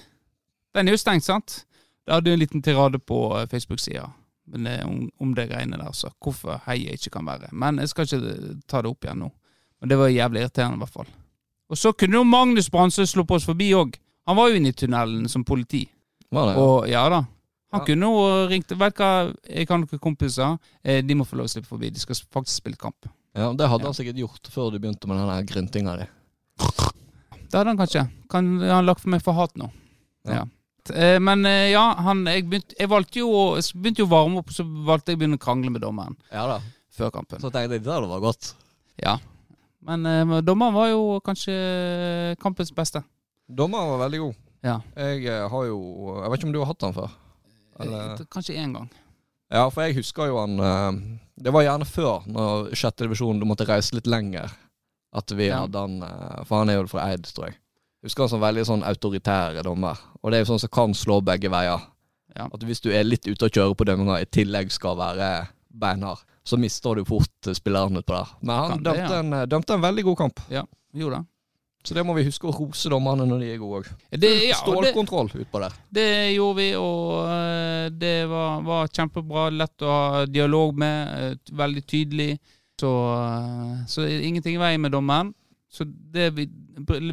Den 0.76 0.88
er 0.88 0.96
jo 0.96 1.00
stengt, 1.02 1.26
sant? 1.26 1.58
Da 2.06 2.16
hadde 2.16 2.30
jo 2.32 2.36
en 2.38 2.40
liten 2.40 2.62
tirade 2.64 3.00
på 3.02 3.18
eh, 3.36 3.44
Facebook-sida 3.50 4.06
eh, 4.06 4.82
om, 4.86 5.10
om 5.20 5.34
det 5.36 5.48
greiene 5.50 5.76
der, 5.80 5.92
så 5.96 6.08
hvorfor 6.22 6.62
heia 6.68 6.94
ikke 6.96 7.10
kan 7.18 7.26
være. 7.28 7.50
Men 7.52 7.80
jeg 7.82 7.92
skal 7.92 8.06
ikke 8.08 8.32
eh, 8.32 8.50
ta 8.70 8.80
det 8.84 8.92
opp 8.92 9.04
igjen 9.04 9.20
nå. 9.26 9.30
Men 9.82 9.90
det 9.92 9.98
var 10.00 10.08
jævlig 10.14 10.44
irriterende, 10.46 10.78
i 10.78 10.84
hvert 10.84 10.94
fall. 10.96 11.08
Og 11.68 11.76
så 11.80 11.92
kunne 11.98 12.20
jo 12.20 12.24
Magnus 12.24 12.70
Bransø 12.72 13.04
sluppet 13.10 13.40
oss 13.40 13.48
forbi 13.48 13.72
òg. 13.76 13.96
Han 14.30 14.38
var 14.38 14.48
jo 14.52 14.60
inne 14.60 14.70
i 14.72 14.76
tunnelen 14.78 15.26
som 15.28 15.44
politi. 15.44 15.82
Var 16.32 16.52
det? 16.52 16.56
Og 16.62 16.86
ja 16.88 17.02
da. 17.12 17.24
Han 17.74 17.82
Ja. 17.82 17.84
kunne 17.90 18.06
jo 18.06 18.46
ringt 18.48 18.70
Vet 18.78 18.96
hva, 19.02 19.10
jeg 19.50 19.66
har 19.68 19.78
noen 19.82 19.98
kompiser. 20.00 20.56
De 20.84 21.14
må 21.18 21.26
få 21.26 21.36
lov 21.36 21.48
å 21.48 21.50
slippe 21.50 21.68
forbi. 21.68 21.90
De 21.90 22.00
skal 22.00 22.14
faktisk 22.32 22.62
spille 22.62 22.78
kamp. 22.80 23.08
Ja, 23.36 23.52
Det 23.52 23.68
hadde 23.68 23.84
Ja. 23.84 23.88
han 23.90 23.94
sikkert 23.98 24.16
gjort 24.22 24.48
før 24.50 24.70
du 24.72 24.78
begynte 24.80 25.06
med 25.10 25.18
den 25.20 25.28
der 25.28 25.42
gryntinga 25.50 25.96
di. 26.00 26.06
Det 27.46 27.52
hadde 27.58 27.68
han 27.70 27.78
kanskje. 27.78 28.06
Kan 28.32 28.60
han 28.60 28.86
lagt 28.86 29.02
for 29.04 29.12
meg 29.12 29.22
for 29.22 29.36
hat 29.36 29.54
nå. 29.60 29.68
Ja. 30.26 30.40
Ja. 30.40 30.44
Eh, 30.94 31.18
Men 31.20 31.44
eh, 31.46 31.70
ja, 31.72 31.94
han, 31.98 32.24
jeg, 32.26 32.46
begynte, 32.48 32.74
jeg 32.78 32.88
valgte 32.88 33.18
jo 33.20 33.28
jeg 33.58 33.74
begynte 33.74 34.02
jo 34.02 34.06
å 34.06 34.12
varme 34.14 34.38
opp, 34.40 34.50
så 34.54 34.64
valgte 34.86 35.12
jeg 35.12 35.18
å 35.18 35.20
begynne 35.22 35.38
å 35.38 35.42
krangle 35.42 35.70
med 35.70 35.82
dommeren 35.82 36.16
Ja 36.32 36.46
da. 36.46 36.60
før 36.94 37.10
kampen. 37.14 37.40
Så 37.42 37.50
tenkte 37.50 37.74
jeg 37.76 37.84
det 37.84 37.92
hadde 37.92 38.08
vært 38.10 38.22
godt. 38.22 38.54
Ja. 39.02 39.16
Men 39.82 40.06
eh, 40.06 40.40
dommeren 40.42 40.74
var 40.74 40.88
jo 40.90 41.20
kanskje 41.26 42.36
kampens 42.42 42.72
beste. 42.74 43.02
Dommeren 43.48 43.92
var 43.94 44.04
veldig 44.08 44.20
god. 44.24 44.34
Ja. 44.66 44.80
Jeg 44.96 45.26
eh, 45.26 45.48
har 45.48 45.66
jo 45.68 45.78
Jeg 46.22 46.30
vet 46.30 46.38
ikke 46.40 46.48
om 46.48 46.52
du 46.56 46.58
har 46.62 46.70
hatt 46.72 46.82
han 46.88 46.94
før? 46.96 47.10
Eller? 47.80 48.24
Kanskje 48.32 48.56
én 48.56 48.72
gang. 48.72 48.88
Ja, 49.52 49.68
for 49.70 49.86
jeg 49.86 49.94
husker 50.00 50.26
jo 50.30 50.40
han 50.40 50.58
eh, 50.58 51.18
Det 51.38 51.52
var 51.54 51.62
gjerne 51.62 51.86
før, 51.86 52.24
når 52.26 52.72
sjette 52.74 53.04
divisjon 53.06 53.38
du 53.38 53.46
måtte 53.46 53.66
reise 53.68 53.94
litt 53.94 54.08
lenger, 54.10 54.50
at 55.14 55.30
vi 55.38 55.46
Ja. 55.50 55.60
hadde 55.64 55.78
han 55.84 56.00
eh, 56.02 56.40
For 56.48 56.58
han 56.64 56.70
er 56.72 56.80
jo 56.80 56.86
fra 56.90 57.04
Eid, 57.12 57.28
tror 57.30 57.50
jeg. 57.50 57.58
Husker 58.06 58.26
han 58.26 58.32
som 58.34 58.42
veldig 58.42 58.64
sånn 58.68 58.82
autoritære 58.86 59.62
dommer. 59.66 59.98
Og 60.22 60.30
det 60.30 60.38
er 60.38 60.44
jo 60.44 60.50
sånn 60.52 60.60
som 60.66 60.70
kan 60.74 60.92
slå 60.94 61.20
begge 61.24 61.50
veier. 61.50 61.80
Ja. 62.36 62.48
At 62.52 62.62
hvis 62.66 62.82
du 62.84 62.90
er 62.92 63.06
litt 63.06 63.26
ute 63.26 63.46
å 63.48 63.50
kjøre 63.50 63.74
på 63.78 63.86
dømminga, 63.88 64.18
i 64.20 64.28
tillegg 64.28 64.70
skal 64.70 64.98
være 64.98 65.30
beinhard, 65.70 66.20
så 66.46 66.58
mister 66.60 66.94
du 66.94 67.04
fort 67.08 67.48
spilleren 67.56 67.96
utpå 67.98 68.14
der. 68.14 68.34
Men 68.42 68.56
han 68.56 68.82
det, 68.82 68.84
dømte, 68.90 69.14
ja. 69.14 69.18
en, 69.24 69.32
eh, 69.32 69.46
dømte 69.50 69.74
en 69.74 69.82
veldig 69.86 70.04
god 70.10 70.18
kamp. 70.20 70.40
Ja, 70.52 70.62
gjorde 70.94 71.22
da. 71.22 71.24
Så 71.86 71.94
det 71.94 72.02
må 72.02 72.16
vi 72.16 72.24
huske 72.26 72.48
å 72.50 72.54
rose 72.56 72.90
dommerne 72.90 73.22
når 73.30 73.44
de 73.44 73.48
er 73.54 73.58
gode 73.62 73.78
òg. 73.84 73.90
Ja, 74.18 74.56
Stålkontroll 74.58 75.28
utpå 75.38 75.60
der. 75.62 75.74
det 75.94 76.06
gjorde 76.34 76.56
vi, 76.58 76.68
og 76.74 77.28
eh, 77.30 77.88
det 77.94 78.14
var, 78.30 78.60
var 78.66 78.88
kjempebra. 78.90 79.44
Lett 79.54 79.84
å 79.86 79.92
ha 79.92 80.24
dialog 80.26 80.74
med. 80.82 81.12
eh, 81.30 81.54
Veldig 81.62 81.84
tydelig. 81.86 82.32
Så, 82.80 82.90
eh, 83.14 83.84
så 83.88 84.04
ingenting 84.08 84.56
i 84.58 84.62
veien 84.64 84.82
med 84.82 84.92
dommeren. 84.96 85.30
Så 85.70 85.84
det 85.86 86.30
vi, 86.34 86.48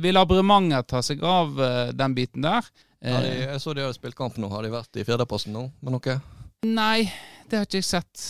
vi 0.01 0.11
lar 0.11 0.25
Bremanger 0.29 0.81
ta 0.87 1.01
seg 1.05 1.21
av 1.25 1.53
den 1.93 2.13
biten 2.15 2.41
der. 2.45 2.65
Ja, 3.03 3.17
de, 3.21 3.31
jeg 3.43 3.59
så 3.59 3.73
de 3.75 3.81
hadde 3.83 3.97
spilt 3.97 4.15
kamp 4.15 4.37
nå. 4.39 4.47
Har 4.49 4.63
de 4.63 4.69
vært 4.71 4.95
i 5.01 5.03
fjerdeplassen 5.03 5.51
nå 5.53 5.65
med 5.83 5.97
noe? 5.97 6.17
Nei, 6.63 7.09
det 7.51 7.57
har 7.59 7.65
ikke 7.67 7.81
jeg 7.81 7.87
sett. 7.89 8.21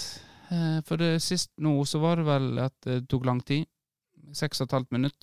Eh, 0.50 0.80
For 0.88 0.98
det 0.98 1.20
sist 1.22 1.52
nå 1.62 1.76
så 1.86 2.02
var 2.02 2.18
det 2.20 2.26
vel 2.26 2.48
at 2.66 2.74
det 2.88 3.04
tok 3.12 3.28
lang 3.30 3.40
tid. 3.46 3.68
Seks 4.34 4.64
og 4.64 4.66
et 4.72 4.74
halvt 4.80 4.96
minutt. 4.96 5.22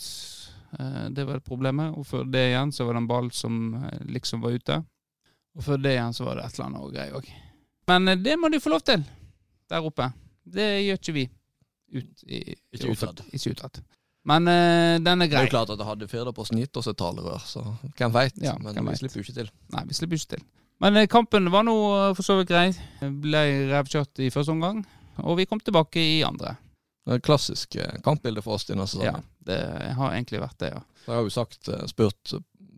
Eh, 0.79 1.09
Det 1.11 1.25
var 1.27 1.41
problemet. 1.41 1.95
Og 1.99 2.07
før 2.07 2.25
det 2.31 2.45
igjen 2.53 2.73
så 2.73 2.85
var 2.87 2.95
det 2.95 3.03
en 3.05 3.11
ball 3.11 3.31
som 3.35 3.75
eh, 3.75 4.01
liksom 4.07 4.41
var 4.45 4.51
ute. 4.57 4.81
Og 5.57 5.65
før 5.67 5.81
det 5.83 5.97
igjen 5.97 6.15
så 6.15 6.25
var 6.29 6.37
det 6.39 6.45
et 6.47 6.55
eller 6.59 6.69
annet 6.71 6.93
greier 6.95 7.17
òg. 7.19 7.31
Men 7.91 8.09
eh, 8.09 8.17
det 8.23 8.37
må 8.39 8.51
de 8.53 8.61
få 8.63 8.71
lov 8.75 8.85
til 8.87 9.03
der 9.71 9.87
oppe. 9.87 10.11
Det 10.51 10.69
gjør 10.87 11.01
ikke 11.01 11.17
vi. 11.17 11.25
Ut 11.91 12.23
i, 12.27 12.39
Ikke 12.75 12.93
utad. 12.95 13.25
Ikke 13.35 13.51
utad. 13.57 13.81
Men 14.31 14.47
eh, 14.53 14.99
den 15.03 15.23
er 15.25 15.29
grei. 15.33 15.41
Det 15.41 15.49
er 15.49 15.51
jo 15.51 15.55
klart 15.57 15.71
at 15.75 15.79
det 15.81 15.87
hadde 15.89 16.09
Firdaposten 16.11 16.59
gitt 16.61 16.77
oss 16.77 16.87
et 16.91 16.99
talerør, 17.01 17.41
så 17.49 17.63
hvem 17.97 18.13
veit. 18.15 18.37
Ja, 18.43 18.53
men 18.61 18.75
vi 18.77 18.85
vet. 18.91 18.99
slipper 19.01 19.19
jo 19.21 19.25
ikke 19.27 19.37
til. 19.41 19.51
Nei, 19.75 19.85
vi 19.89 19.97
slipper 19.97 20.19
ikke 20.21 20.35
til. 20.37 20.45
Men 20.81 20.97
eh, 21.01 21.07
kampen 21.11 21.51
var 21.53 21.65
nå 21.67 21.75
for 22.15 22.23
så 22.27 22.37
vidt 22.39 22.51
grei. 22.53 22.69
Ble 23.01 23.43
revkjørt 23.73 24.23
i 24.23 24.31
første 24.31 24.53
omgang. 24.55 24.85
Og 25.25 25.37
vi 25.41 25.49
kom 25.51 25.61
tilbake 25.61 26.01
i 26.01 26.21
andre. 26.25 26.55
Det 27.11 27.17
er 27.17 27.19
et 27.25 27.27
klassisk 27.27 27.75
eh, 27.83 27.97
kampbilde 28.07 28.39
for 28.45 28.55
oss 28.55 28.69
denne 28.69 28.85
sesongen. 28.87 29.17
Ja, 29.19 29.47
det 29.49 29.59
har 29.99 30.13
egentlig 30.15 30.39
vært 30.39 30.61
det, 30.63 30.69
ja. 30.77 30.83
Så 31.03 31.11
jeg 31.11 31.19
har 31.19 31.25
jo 31.27 31.33
sagt, 31.35 31.69
eh, 31.75 31.83
spurt 31.91 32.35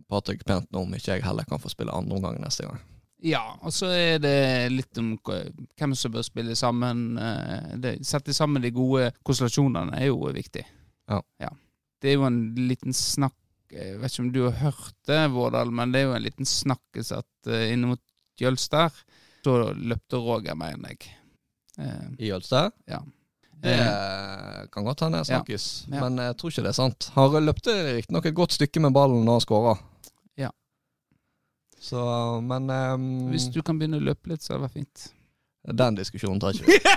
Patrick 0.09 0.47
pent 0.49 0.73
om 0.81 0.95
ikke 0.97 1.19
jeg 1.19 1.25
heller 1.27 1.45
kan 1.45 1.61
få 1.61 1.69
spille 1.69 1.93
andre 1.93 2.17
omgang 2.17 2.39
neste 2.41 2.65
gang. 2.65 2.81
Ja, 3.21 3.43
og 3.61 3.77
så 3.77 3.91
er 3.93 4.17
det 4.25 4.33
litt 4.73 4.99
om 4.99 5.13
hvem 5.21 5.93
som 5.95 6.17
bør 6.17 6.25
spille 6.25 6.57
sammen. 6.57 7.19
eh, 7.21 7.77
Det, 7.77 7.93
sette 8.09 8.33
sammen 8.33 8.65
de 8.65 8.73
gode 8.73 9.13
konstellasjonene 9.23 10.01
er 10.01 10.09
jo 10.09 10.33
viktig. 10.33 10.65
Ja. 11.13 11.53
Det 12.01 12.11
er 12.11 12.17
jo 12.17 12.25
en 12.25 12.43
liten 12.57 12.97
snakk 12.97 13.37
Jeg 13.69 14.01
vet 14.01 14.13
ikke 14.13 14.23
om 14.25 14.33
du 14.33 14.43
har 14.47 14.59
hørt 14.65 14.97
det, 15.07 15.21
Vårdal, 15.37 15.71
men 15.71 15.93
det 15.93 16.01
er 16.01 16.09
jo 16.09 16.17
en 16.17 16.25
liten 16.25 16.49
snakkes 16.49 17.13
at 17.21 17.49
uh, 17.53 17.69
inn 17.69 17.85
mot 17.89 18.01
Jølster 18.41 18.91
så 19.45 19.73
løpte 19.77 20.17
Roger, 20.21 20.55
mener 20.57 20.93
jeg. 20.93 21.13
Eh, 21.79 22.07
I 22.19 22.33
Jølster? 22.33 22.73
ja. 22.89 23.01
Det 23.63 23.79
mm. 23.79 24.69
kan 24.75 24.85
godt 24.85 25.05
hende 25.07 25.25
snakkes, 25.25 25.87
Ja. 25.87 26.01
men 26.03 26.19
jeg 26.19 26.37
tror 26.39 26.51
ikke 26.51 26.65
det 26.65 26.71
er 26.73 26.79
sant. 26.79 27.11
Han 27.15 27.37
løpte 27.47 27.75
riktignok 27.95 28.27
et 28.27 28.35
godt 28.35 28.57
stykke 28.57 28.83
med 28.83 28.95
ballen 28.97 29.23
når 29.23 29.39
han 29.39 29.45
skåra. 29.45 29.75
Ja. 30.41 30.51
Så, 31.79 32.03
men 32.43 32.71
um, 32.71 33.05
hvis 33.31 33.47
du 33.55 33.61
kan 33.63 33.79
begynne 33.79 34.01
å 34.03 34.07
løpe 34.09 34.33
litt, 34.33 34.43
så 34.43 34.57
hadde 34.57 34.67
det 34.67 34.75
fint. 34.81 35.13
Den 35.63 35.99
diskusjonen 36.01 36.43
tar 36.43 36.59
ikke 36.59 36.73
vi. 36.73 36.81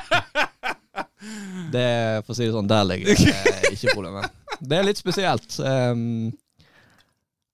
Det, 1.75 2.21
for 2.25 2.33
å 2.33 2.37
si 2.37 2.45
det 2.45 2.53
sånn, 2.53 2.67
der 2.69 2.83
ligger 2.85 3.09
det 3.09 3.71
ikke 3.73 3.95
problemet. 3.95 4.33
Det 4.61 4.77
er 4.77 4.85
litt 4.85 4.99
spesielt. 4.99 5.55
Um, 5.59 6.29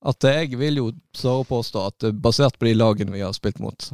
at 0.04 0.28
jeg 0.28 0.58
vil 0.60 0.80
jo 0.82 0.88
tørre 1.16 1.44
å 1.44 1.48
påstå 1.48 1.84
at 1.88 2.08
basert 2.24 2.58
på 2.60 2.68
de 2.68 2.74
lagene 2.76 3.14
vi 3.14 3.24
har 3.24 3.34
spilt 3.38 3.62
mot, 3.64 3.88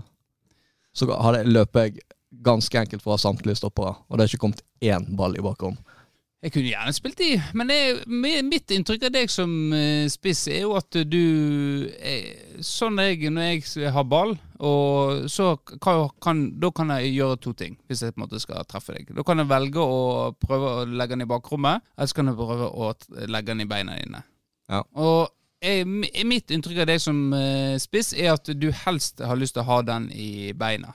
så 0.97 1.07
løper 1.45 1.85
jeg 1.87 2.01
ganske 2.43 2.79
enkelt 2.79 3.03
fra 3.03 3.17
samtlige 3.21 3.59
stoppere, 3.59 3.95
og 4.07 4.17
det 4.17 4.25
har 4.25 4.33
ikke 4.33 4.45
kommet 4.45 4.65
én 4.83 5.07
ball 5.17 5.37
i 5.37 5.43
bakrom. 5.43 5.77
Jeg 6.37 6.53
kunne 6.53 6.69
gjerne 6.69 6.93
spilt 6.93 7.21
i, 7.25 7.31
men 7.57 7.71
jeg, 7.73 7.95
mitt 8.45 8.69
inntrykk 8.71 9.07
av 9.07 9.13
deg 9.15 9.31
som 9.33 9.51
eh, 9.73 10.05
spiss 10.11 10.43
er 10.53 10.67
jo 10.67 10.75
at 10.77 10.99
du 11.09 11.89
eh, 11.97 12.61
Sånn 12.61 13.01
jeg 13.01 13.31
når 13.33 13.65
jeg 13.77 13.91
har 13.93 14.05
ball, 14.09 14.35
og 14.61 15.25
så 15.29 15.51
kan, 15.81 16.07
kan, 16.21 16.43
da 16.61 16.71
kan 16.73 16.93
jeg 16.95 17.11
gjøre 17.15 17.39
to 17.41 17.53
ting 17.57 17.75
hvis 17.85 18.01
jeg 18.01 18.13
på 18.15 18.21
en 18.21 18.23
måte 18.23 18.41
skal 18.41 18.65
treffe 18.69 18.95
deg. 18.95 19.11
Da 19.17 19.25
kan 19.25 19.41
jeg 19.41 19.49
velge 19.49 19.81
å 19.81 20.31
prøve 20.41 20.71
å 20.71 20.85
legge 20.89 21.13
den 21.13 21.25
i 21.25 21.29
bakrommet, 21.29 21.85
eller 21.97 22.09
så 22.09 22.17
kan 22.17 22.31
jeg 22.31 22.39
prøve 22.39 22.69
å 22.69 22.93
legge 23.29 23.51
den 23.51 23.65
i 23.65 23.69
beina 23.69 23.97
dine. 23.97 24.23
Ja. 24.69 24.81
Og 24.97 25.27
jeg, 25.61 25.85
mitt 25.89 26.53
inntrykk 26.53 26.83
av 26.85 26.89
deg 26.91 27.01
som 27.01 27.21
eh, 27.33 27.75
spiss 27.81 28.13
er 28.13 28.35
at 28.35 28.49
du 28.53 28.69
helst 28.85 29.21
har 29.25 29.37
lyst 29.37 29.57
til 29.57 29.65
å 29.65 29.69
ha 29.71 29.81
den 29.85 30.09
i 30.13 30.53
beina. 30.57 30.93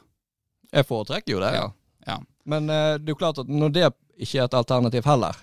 Jeg 0.72 0.88
foretrekker 0.88 1.35
jo 1.37 1.40
det, 1.42 1.52
ja. 1.56 1.66
Ja. 2.08 2.18
Men 2.48 2.70
eh, 2.72 2.94
det 2.98 3.11
er 3.11 3.14
jo 3.14 3.20
klart 3.20 3.38
at 3.42 3.50
når 3.50 3.74
det 3.74 3.88
ikke 4.22 4.40
er 4.40 4.48
et 4.48 4.56
alternativ 4.58 5.06
heller 5.06 5.37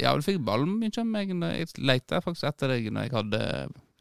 Ja, 0.00 0.14
du 0.16 0.22
fikk 0.24 0.38
ballen 0.44 0.78
mye 0.80 0.90
av 0.98 1.06
meg. 1.06 1.30
Jeg 1.30 1.68
lette 1.78 2.22
faktisk 2.24 2.48
etter 2.48 2.72
deg 2.74 2.88
når 2.90 3.06
jeg 3.06 3.14
hadde 3.14 3.42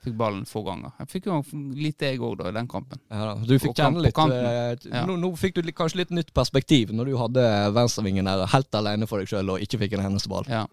fikk 0.05 0.15
ballen 0.19 0.45
få 0.45 0.61
ganger. 0.65 0.93
Jeg 1.01 1.09
fikk 1.15 1.27
jo 1.29 1.39
litt 1.77 2.03
jeg 2.05 2.19
òg, 2.21 2.37
da, 2.39 2.49
i 2.51 2.55
den 2.55 2.67
kampen. 2.69 2.99
ja, 3.09 3.21
da. 3.31 3.35
Du 3.41 3.55
fikk 3.61 3.75
kjenne 3.77 4.03
litt 4.05 4.17
eh, 4.17 4.89
Ja. 4.91 5.03
nå, 5.09 5.17
nå 5.21 5.31
fikk 5.39 5.59
du 5.59 5.71
kanskje 5.73 6.03
litt 6.03 6.13
nytt 6.13 6.33
perspektiv 6.33 6.93
når 6.93 7.09
du 7.11 7.15
hadde 7.21 7.45
venstrevingen 7.75 8.29
der 8.29 8.45
helt 8.53 8.77
alene 8.77 9.09
for 9.09 9.21
deg 9.21 9.31
sjøl 9.31 9.55
og 9.55 9.63
ikke 9.65 9.81
fikk 9.81 9.97
en 9.97 10.05
eneste 10.11 10.31
ball. 10.31 10.45
Ja. 10.49 10.65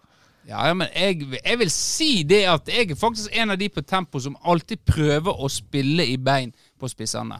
Ja, 0.43 0.65
ja, 0.67 0.73
men 0.75 0.89
jeg, 0.91 1.23
jeg 1.37 1.59
vil 1.61 1.69
si 1.71 2.09
det 2.27 2.41
at 2.51 2.67
jeg 2.67 2.89
er 2.91 2.99
faktisk 2.99 3.31
en 3.39 3.53
av 3.53 3.59
de 3.61 3.69
på 3.71 3.81
tempo 3.87 4.19
som 4.19 4.35
alltid 4.43 4.81
prøver 4.85 5.39
å 5.39 5.47
spille 5.47 6.03
i 6.03 6.17
bein 6.19 6.51
på 6.79 6.89
spissene. 6.91 7.37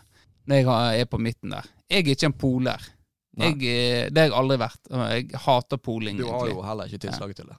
Når 0.47 0.61
jeg 0.63 1.01
er 1.03 1.09
på 1.11 1.19
midten 1.19 1.51
der. 1.51 1.67
Jeg 1.93 2.07
er 2.07 2.15
ikke 2.15 2.29
en 2.31 2.37
poler. 2.41 2.89
Jeg, 3.37 3.55
eh, 3.65 4.09
det 4.13 4.17
har 4.21 4.27
jeg 4.29 4.35
aldri 4.37 4.57
vært. 4.61 4.81
Jeg 4.93 5.43
hater 5.45 5.79
poling. 5.81 6.17
Du 6.19 6.25
har 6.27 6.43
egentlig. 6.43 6.57
jo 6.57 6.65
heller 6.67 6.89
ikke 6.89 7.03
tilslaget 7.07 7.39
til 7.41 7.47
det. 7.53 7.57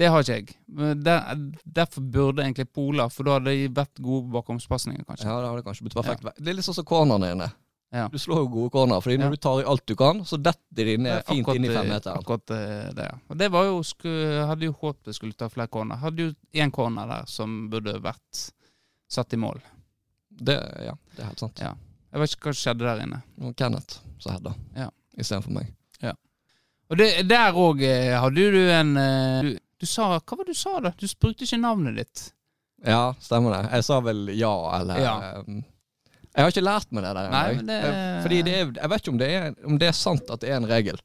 Det 0.00 0.08
har 0.08 0.22
ikke 0.24 0.36
jeg. 0.38 0.52
Men 0.80 1.02
der, 1.04 1.40
derfor 1.80 2.04
burde 2.14 2.44
egentlig 2.44 2.68
poler, 2.72 3.10
for 3.12 3.26
da 3.26 3.34
hadde 3.36 3.52
de 3.52 3.66
vært 3.76 3.98
gode 4.00 4.30
bakomspasninger, 4.32 5.02
kanskje. 5.08 5.26
Ja, 5.28 5.40
det 5.42 5.50
hadde 5.50 5.64
kanskje 5.66 5.86
blitt 5.86 5.98
perfekt. 5.98 6.30
Det 6.38 6.48
er 6.52 6.56
litt 6.56 6.66
sånn 6.66 6.78
som 6.78 6.86
cornerne 6.88 7.32
dine. 7.34 7.50
Ja. 7.90 8.04
Du 8.08 8.18
slår 8.22 8.44
jo 8.44 8.48
gode 8.52 8.70
corner, 8.70 9.02
fordi 9.02 9.16
når 9.18 9.32
Ja. 9.32 9.34
du 9.34 9.36
tar 9.42 9.60
i 9.60 9.66
alt 9.66 9.84
du 9.86 9.96
kan, 9.98 10.20
så 10.24 10.38
detter 10.38 10.84
de 10.86 10.96
ned 10.96 11.24
fint 11.26 11.42
Akkurat, 11.42 11.56
inn 11.58 11.64
i 11.64 11.74
femmeteren. 11.74 12.18
Akkurat 12.22 12.46
det, 12.94 13.02
ja. 13.02 13.18
Og 13.28 13.36
det 13.38 13.48
var 13.50 13.64
jo, 13.66 13.82
sku, 13.82 14.08
hadde 14.46 14.68
jo 14.68 14.72
håpet 14.78 15.10
jeg 15.10 15.14
skulle 15.18 15.34
ta 15.34 15.48
flere 15.50 15.66
corner. 15.68 15.96
Hadde 15.98 16.28
jo 16.28 16.32
én 16.54 16.70
corner 16.70 17.06
der 17.10 17.26
som 17.26 17.68
burde 17.68 17.96
vært 18.00 18.44
satt 19.10 19.34
i 19.34 19.36
mål. 19.42 19.58
Det, 20.30 20.54
ja, 20.86 20.94
det 21.16 21.24
er 21.24 21.32
helt 21.32 21.42
sant. 21.42 21.58
Ja. 21.58 21.74
Jeg 22.10 22.20
vet 22.20 22.32
ikke 22.34 22.48
hva 22.48 22.54
som 22.54 22.60
skjedde 22.64 22.86
der 22.88 23.02
inne. 23.04 23.20
Og 23.46 23.54
Kenneth 23.56 24.00
som 24.18 24.32
hedda, 24.34 24.54
Ja. 24.76 24.88
istedenfor 25.18 25.50
meg. 25.60 25.74
Og 26.90 26.98
det, 26.98 27.06
der 27.30 27.54
òg 27.54 27.84
hadde 28.18 28.44
du 28.50 28.56
en 28.74 28.88
eh, 28.98 29.42
du, 29.46 29.50
du 29.78 29.86
sa 29.86 30.08
Hva 30.18 30.36
var 30.40 30.44
det 30.48 30.56
du 30.56 30.58
sa, 30.58 30.72
da? 30.82 30.90
Du 30.98 31.06
brukte 31.22 31.44
ikke 31.46 31.60
navnet 31.62 31.94
ditt. 32.00 32.22
Ja, 32.82 33.12
stemmer 33.22 33.52
det. 33.54 33.60
Jeg 33.76 33.84
sa 33.86 34.00
vel 34.02 34.24
ja, 34.34 34.50
eller 34.80 34.98
Ja. 34.98 35.12
um, 35.46 35.60
Jeg 36.34 36.42
har 36.42 36.50
ikke 36.50 36.64
lært 36.66 36.90
meg 36.90 37.04
det 37.04 37.12
der 37.14 37.28
ennå. 37.30 37.66
det- 37.68 37.84
Eh, 37.84 38.22
Fordi 38.24 38.42
det 38.42 38.54
er, 38.54 38.72
jeg 38.80 38.90
vet 38.90 39.00
ikke 39.04 39.12
om 39.14 39.18
det, 39.18 39.28
er, 39.30 39.54
om 39.70 39.78
det 39.78 39.86
er 39.88 39.92
sant 39.92 40.30
at 40.30 40.40
det 40.40 40.50
er 40.50 40.56
en 40.56 40.66
regel. 40.66 40.98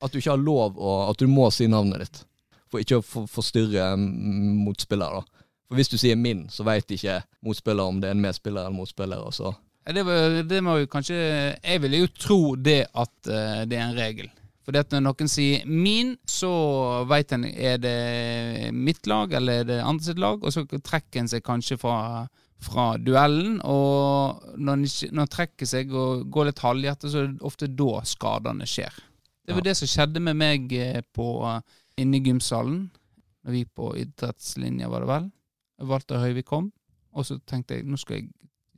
At 0.00 0.12
du 0.12 0.18
ikke 0.18 0.30
har 0.30 0.40
lov 0.40 0.76
å 0.80 1.10
At 1.10 1.18
du 1.18 1.26
må 1.28 1.50
si 1.52 1.66
navnet 1.66 1.98
ditt. 1.98 2.24
For 2.70 2.78
ikke 2.80 3.02
å 3.02 3.26
forstyrre 3.28 3.92
mm, 3.96 4.64
motspiller, 4.64 5.20
da. 5.20 5.44
For 5.68 5.76
hvis 5.76 5.88
du 5.92 5.98
sier 5.98 6.16
min, 6.16 6.46
så 6.48 6.64
veit 6.64 6.88
ikke 6.88 7.22
motspiller 7.44 7.84
om 7.84 8.00
det 8.00 8.08
er 8.08 8.16
en 8.16 8.20
medspiller 8.24 8.64
eller 8.64 8.72
motspiller. 8.76 9.18
Og 9.20 9.34
så. 9.34 9.52
Det, 9.86 10.02
var, 10.06 10.42
det 10.42 10.62
må 10.66 10.78
jo 10.80 10.86
kanskje 10.90 11.14
Jeg 11.62 11.82
ville 11.82 12.00
jo 12.02 12.08
tro 12.18 12.40
det 12.58 12.86
at 12.94 13.28
eh, 13.30 13.62
det 13.70 13.78
er 13.78 13.84
en 13.86 13.98
regel. 13.98 14.30
Fordi 14.66 14.80
at 14.82 14.90
når 14.90 15.04
noen 15.06 15.28
sier 15.30 15.62
'min', 15.66 16.16
så 16.26 17.04
veit 17.06 17.30
en 17.32 17.44
er 17.46 17.76
det 17.78 18.72
mitt 18.74 19.06
lag 19.06 19.32
eller 19.38 19.60
er 19.60 19.64
det 19.68 19.76
andre 19.82 20.04
sitt 20.04 20.18
lag, 20.18 20.42
og 20.42 20.50
så 20.52 20.64
trekker 20.66 21.20
en 21.20 21.28
seg 21.30 21.44
kanskje 21.46 21.78
fra, 21.78 22.26
fra 22.58 22.96
duellen. 22.98 23.60
Og 23.62 24.42
når 24.58 24.72
en, 24.72 24.86
når 25.12 25.22
en 25.22 25.34
trekker 25.36 25.66
seg 25.70 25.94
og 25.94 26.26
går 26.34 26.48
litt 26.50 26.64
halvhjertet, 26.66 27.12
så 27.12 27.22
er 27.22 27.28
det 27.30 27.46
ofte 27.46 27.68
da 27.70 28.00
skadene 28.02 28.66
skjer. 28.66 28.90
Det 29.46 29.54
var 29.54 29.62
Ja. 29.62 29.68
det 29.70 29.76
som 29.78 29.86
skjedde 29.92 30.20
med 30.20 30.34
meg 30.34 30.72
eh, 30.72 31.00
på, 31.14 31.28
inne 31.96 32.16
i 32.18 32.24
gymsalen. 32.26 32.90
Når 33.46 33.52
vi 33.52 33.64
på 33.70 33.92
idrettslinja, 34.02 34.88
var 34.90 35.00
det 35.06 35.08
vel. 35.12 35.30
Walter 35.86 36.18
Høyvik 36.18 36.46
kom, 36.50 36.72
og 37.14 37.22
så 37.28 37.38
tenkte 37.46 37.76
jeg 37.78 37.86
nå 37.86 37.96
skal 37.96 38.16
jeg 38.16 38.30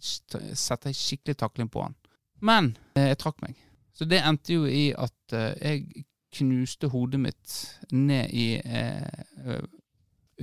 sette 0.03 0.91
en 0.91 0.97
skikkelig 0.97 1.37
takling 1.41 1.69
på 1.73 1.83
han. 1.83 1.97
Men 2.41 2.77
eh, 2.95 3.11
jeg 3.11 3.19
trakk 3.23 3.43
meg. 3.43 3.57
Så 3.99 4.07
det 4.07 4.21
endte 4.23 4.55
jo 4.55 4.67
i 4.71 4.93
at 4.95 5.35
eh, 5.35 5.57
jeg 5.59 6.05
knuste 6.39 6.91
hodet 6.93 7.19
mitt 7.19 7.55
ned 7.91 8.31
i 8.31 8.61
eh, 8.61 9.23
eh, 9.43 9.65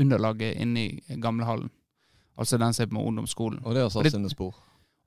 underlaget 0.01 0.57
inne 0.59 0.81
i 0.83 1.19
gamlehallen. 1.23 1.69
Altså 2.35 2.59
den 2.59 2.75
som 2.75 2.83
er 2.83 2.91
på 2.91 3.03
ungdomsskolen. 3.07 3.61
Og 3.63 3.77
det 3.77 3.85
har 3.85 3.93
satt 3.93 4.11
sine 4.11 4.31
spor. 4.33 4.57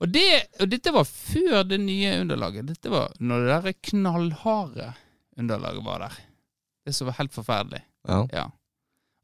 Og, 0.01 0.09
det, 0.09 0.24
og 0.62 0.70
dette 0.72 0.94
var 0.94 1.05
før 1.05 1.66
det 1.68 1.80
nye 1.82 2.14
underlaget. 2.22 2.70
Dette 2.70 2.92
var 2.94 3.12
når 3.20 3.44
det 3.44 3.59
der 3.66 3.76
knallharde 3.90 4.88
underlaget 5.36 5.84
var 5.84 6.07
der. 6.07 6.16
Det 6.86 6.94
som 6.96 7.11
var 7.11 7.18
helt 7.18 7.36
forferdelig. 7.36 7.82
Ja. 8.09 8.22
Ja. 8.32 8.46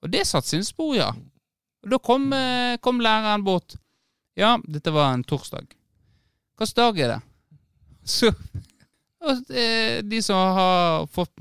Og 0.04 0.12
det 0.12 0.26
satte 0.28 0.50
sine 0.52 0.68
spor, 0.68 0.92
ja. 0.98 1.08
Og 1.84 1.94
da 1.94 2.00
kom, 2.02 2.28
kom 2.84 3.00
læreren 3.00 3.46
bort. 3.46 3.78
Ja, 4.34 4.58
dette 4.64 4.90
var 4.90 5.12
en 5.12 5.24
torsdag. 5.24 5.66
Hvilken 6.58 6.76
dag 6.78 6.98
er 6.98 7.08
det? 7.14 7.20
Så 8.16 8.30
og, 9.24 9.50
eh, 9.50 10.02
De 10.04 10.18
som 10.22 10.36
har 10.36 11.06
fått 11.06 11.32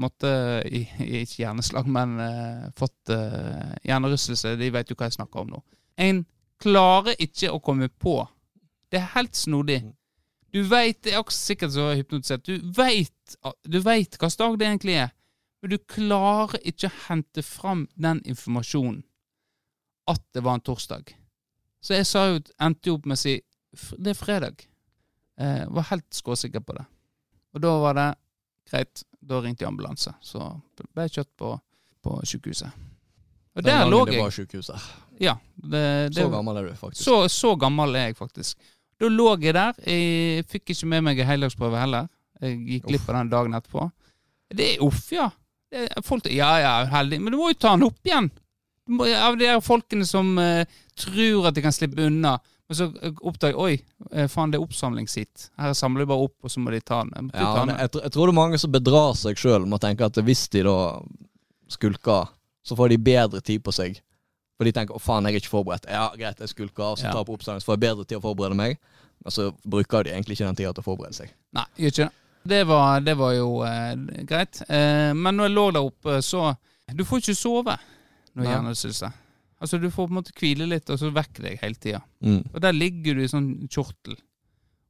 i- 0.66 0.88
Ikke 1.22 1.42
hjerneslag, 1.44 1.88
men 1.88 2.20
eh, 2.20 2.70
fått 2.78 3.10
uh, 3.12 3.74
hjernerystelse, 3.84 4.56
de 4.56 4.70
vet 4.72 4.90
jo 4.90 4.96
hva 4.96 5.10
jeg 5.10 5.18
snakker 5.18 5.42
om 5.42 5.50
nå. 5.52 5.60
En 5.98 6.26
klarer 6.64 7.16
ikke 7.20 7.52
å 7.52 7.60
komme 7.60 7.90
på. 7.90 8.22
Det 8.90 9.02
er 9.02 9.12
helt 9.18 9.36
snodig. 9.36 9.82
Du 10.54 10.62
veit, 10.64 11.02
Det 11.04 11.14
er 11.14 11.20
også 11.20 11.54
sikkert 11.54 11.74
så 11.74 11.90
hypnotisert. 11.98 12.46
Du 12.46 12.62
veit 12.78 13.12
du 13.68 13.80
vet 13.82 14.16
hvilken 14.16 14.38
dag 14.38 14.58
det 14.60 14.68
egentlig 14.68 14.96
er. 15.02 15.12
Men 15.62 15.70
du 15.72 15.78
klarer 15.78 16.60
ikke 16.64 16.88
å 16.88 16.98
hente 17.10 17.42
fram 17.44 17.88
den 17.96 18.22
informasjonen 18.26 19.04
at 20.08 20.22
det 20.34 20.44
var 20.44 20.54
en 20.60 20.62
torsdag. 20.62 21.14
Så 21.84 21.98
jeg 21.98 22.08
sa 22.08 22.28
jo, 22.32 22.40
endte 22.64 22.90
jo 22.90 22.98
opp 23.00 23.08
med 23.10 23.18
å 23.20 23.22
si 23.24 23.38
det 23.98 24.14
er 24.14 24.18
fredag. 24.18 24.64
Eh, 25.42 25.64
var 25.74 25.90
helt 25.90 26.08
skråsikker 26.14 26.62
på 26.64 26.76
det. 26.78 26.86
Og 27.54 27.64
da 27.64 27.74
var 27.82 27.98
det 27.98 28.08
greit. 28.70 29.04
Da 29.24 29.40
ringte 29.42 29.64
jeg 29.64 29.72
ambulanse. 29.72 30.14
Så 30.22 30.40
ble 30.94 31.08
jeg 31.08 31.16
kjørt 31.18 31.32
på, 31.40 31.52
på 32.04 32.18
sykehuset. 32.28 32.72
Og 33.54 33.62
Den 33.64 33.70
der 33.70 33.90
lå 33.90 34.00
jeg. 34.06 34.14
det 34.16 34.22
var 34.22 34.34
sykehuset. 34.36 34.88
Ja, 35.22 35.36
det, 35.56 35.84
det, 36.14 36.24
Så 36.24 36.30
gammel 36.34 36.58
er 36.58 36.70
du 36.70 36.76
faktisk. 36.76 37.04
så, 37.04 37.18
så 37.30 37.54
gammel 37.62 37.96
er 37.96 38.10
jeg 38.10 38.18
faktisk. 38.18 38.58
Da 39.00 39.10
lå 39.10 39.30
jeg 39.42 39.56
der. 39.58 39.78
Jeg 39.86 40.46
fikk 40.50 40.74
ikke 40.74 40.90
med 40.90 41.06
meg 41.10 41.22
en 41.22 41.30
heldagsprøve 41.30 41.82
heller. 41.82 42.10
Jeg 42.42 42.58
gikk 42.68 42.90
glipp 42.90 43.10
av 43.10 43.20
den 43.20 43.32
dagen 43.34 43.58
etterpå. 43.58 43.88
Det 44.54 44.70
er 44.76 44.86
uff, 44.86 45.06
ja. 45.14 45.30
Det 45.74 45.88
folk, 46.06 46.28
ja 46.30 46.52
ja, 46.62 46.74
heldig. 46.92 47.22
Men 47.24 47.34
du 47.34 47.40
må 47.40 47.50
jo 47.54 47.58
ta 47.58 47.74
den 47.78 47.88
opp 47.88 48.06
igjen. 48.06 48.30
Av 48.90 49.38
de 49.38 49.46
der 49.46 49.62
folkene 49.64 50.06
som 50.06 50.34
uh, 50.38 50.66
tror 51.00 51.48
at 51.48 51.56
de 51.56 51.64
kan 51.64 51.76
slippe 51.76 52.04
unna. 52.04 52.38
Men 52.68 52.78
så 52.78 52.88
eh, 53.04 53.12
oppdager 53.28 53.60
oi, 53.60 53.74
eh, 54.12 54.28
faen 54.32 54.52
det 54.54 54.58
er 54.58 54.64
oppsamlingsheat. 54.64 55.50
Her 55.60 55.74
samler 55.76 56.06
de 56.06 56.10
bare 56.14 56.26
opp, 56.30 56.38
og 56.44 56.52
så 56.52 56.62
må 56.64 56.72
de 56.72 56.80
ta 56.80 57.02
den. 57.04 57.28
Ja, 57.36 57.52
jeg, 57.68 57.90
jeg 58.00 58.14
tror 58.16 58.30
det 58.30 58.34
er 58.34 58.38
mange 58.40 58.60
som 58.62 58.72
bedrar 58.72 59.18
seg 59.20 59.40
sjøl 59.40 59.68
med 59.68 59.78
å 59.78 59.84
tenke 59.84 60.08
at 60.08 60.20
hvis 60.24 60.46
de 60.54 60.64
da 60.68 60.78
skulker, 61.72 62.32
så 62.64 62.78
får 62.80 62.94
de 62.94 63.00
bedre 63.04 63.44
tid 63.44 63.64
på 63.66 63.74
seg. 63.76 64.00
For 64.58 64.70
de 64.70 64.74
tenker 64.76 64.96
'å 64.96 65.02
faen, 65.02 65.26
jeg 65.28 65.36
er 65.36 65.42
ikke 65.42 65.52
forberedt'. 65.52 65.90
Ja, 65.92 66.08
greit, 66.16 66.40
jeg 66.40 66.50
skulker, 66.50 66.96
så 66.96 67.10
Ja. 67.10 67.12
tar 67.12 67.26
på 67.26 67.36
oppsamling, 67.36 67.60
så 67.60 67.68
får 67.74 67.76
jeg 67.76 67.86
bedre 67.90 68.06
tid 68.06 68.18
å 68.18 68.22
forberede 68.24 68.56
meg. 68.56 68.78
Men 69.24 69.32
så 69.32 69.52
bruker 69.68 70.04
de 70.04 70.12
egentlig 70.12 70.38
ikke 70.38 70.48
den 70.48 70.56
tida 70.56 70.74
til 70.74 70.84
å 70.84 70.88
forberede 70.88 71.16
seg. 71.16 71.34
Nei, 71.54 71.66
gjør 71.78 71.92
ikke 71.92 72.06
det. 72.06 72.12
Det 72.46 72.64
var, 72.68 73.00
det 73.00 73.16
var 73.18 73.34
jo 73.34 73.64
eh, 73.64 73.96
greit. 74.28 74.62
Eh, 74.70 75.14
men 75.14 75.36
når 75.36 75.48
jeg 75.48 75.56
lå 75.56 75.72
der 75.72 75.84
oppe, 75.84 76.22
så 76.22 76.56
Du 76.94 77.06
får 77.06 77.22
ikke 77.22 77.36
sove 77.36 77.78
når 78.36 78.44
Nei. 78.44 78.52
hjernerystelse. 78.54 79.10
Altså, 79.64 79.76
du 79.80 79.88
får 79.94 80.08
på 80.10 80.12
en 80.12 80.18
måte 80.20 80.34
hvile 80.36 80.66
litt, 80.68 80.90
og 80.92 80.98
så 81.00 81.08
vekker 81.16 81.42
deg 81.48 81.62
hele 81.62 81.78
tida. 81.80 82.02
Mm. 82.26 82.42
Og 82.54 82.60
der 82.66 82.74
ligger 82.76 83.16
du 83.16 83.22
i 83.24 83.30
sånn 83.32 83.52
kjortel. 83.72 84.18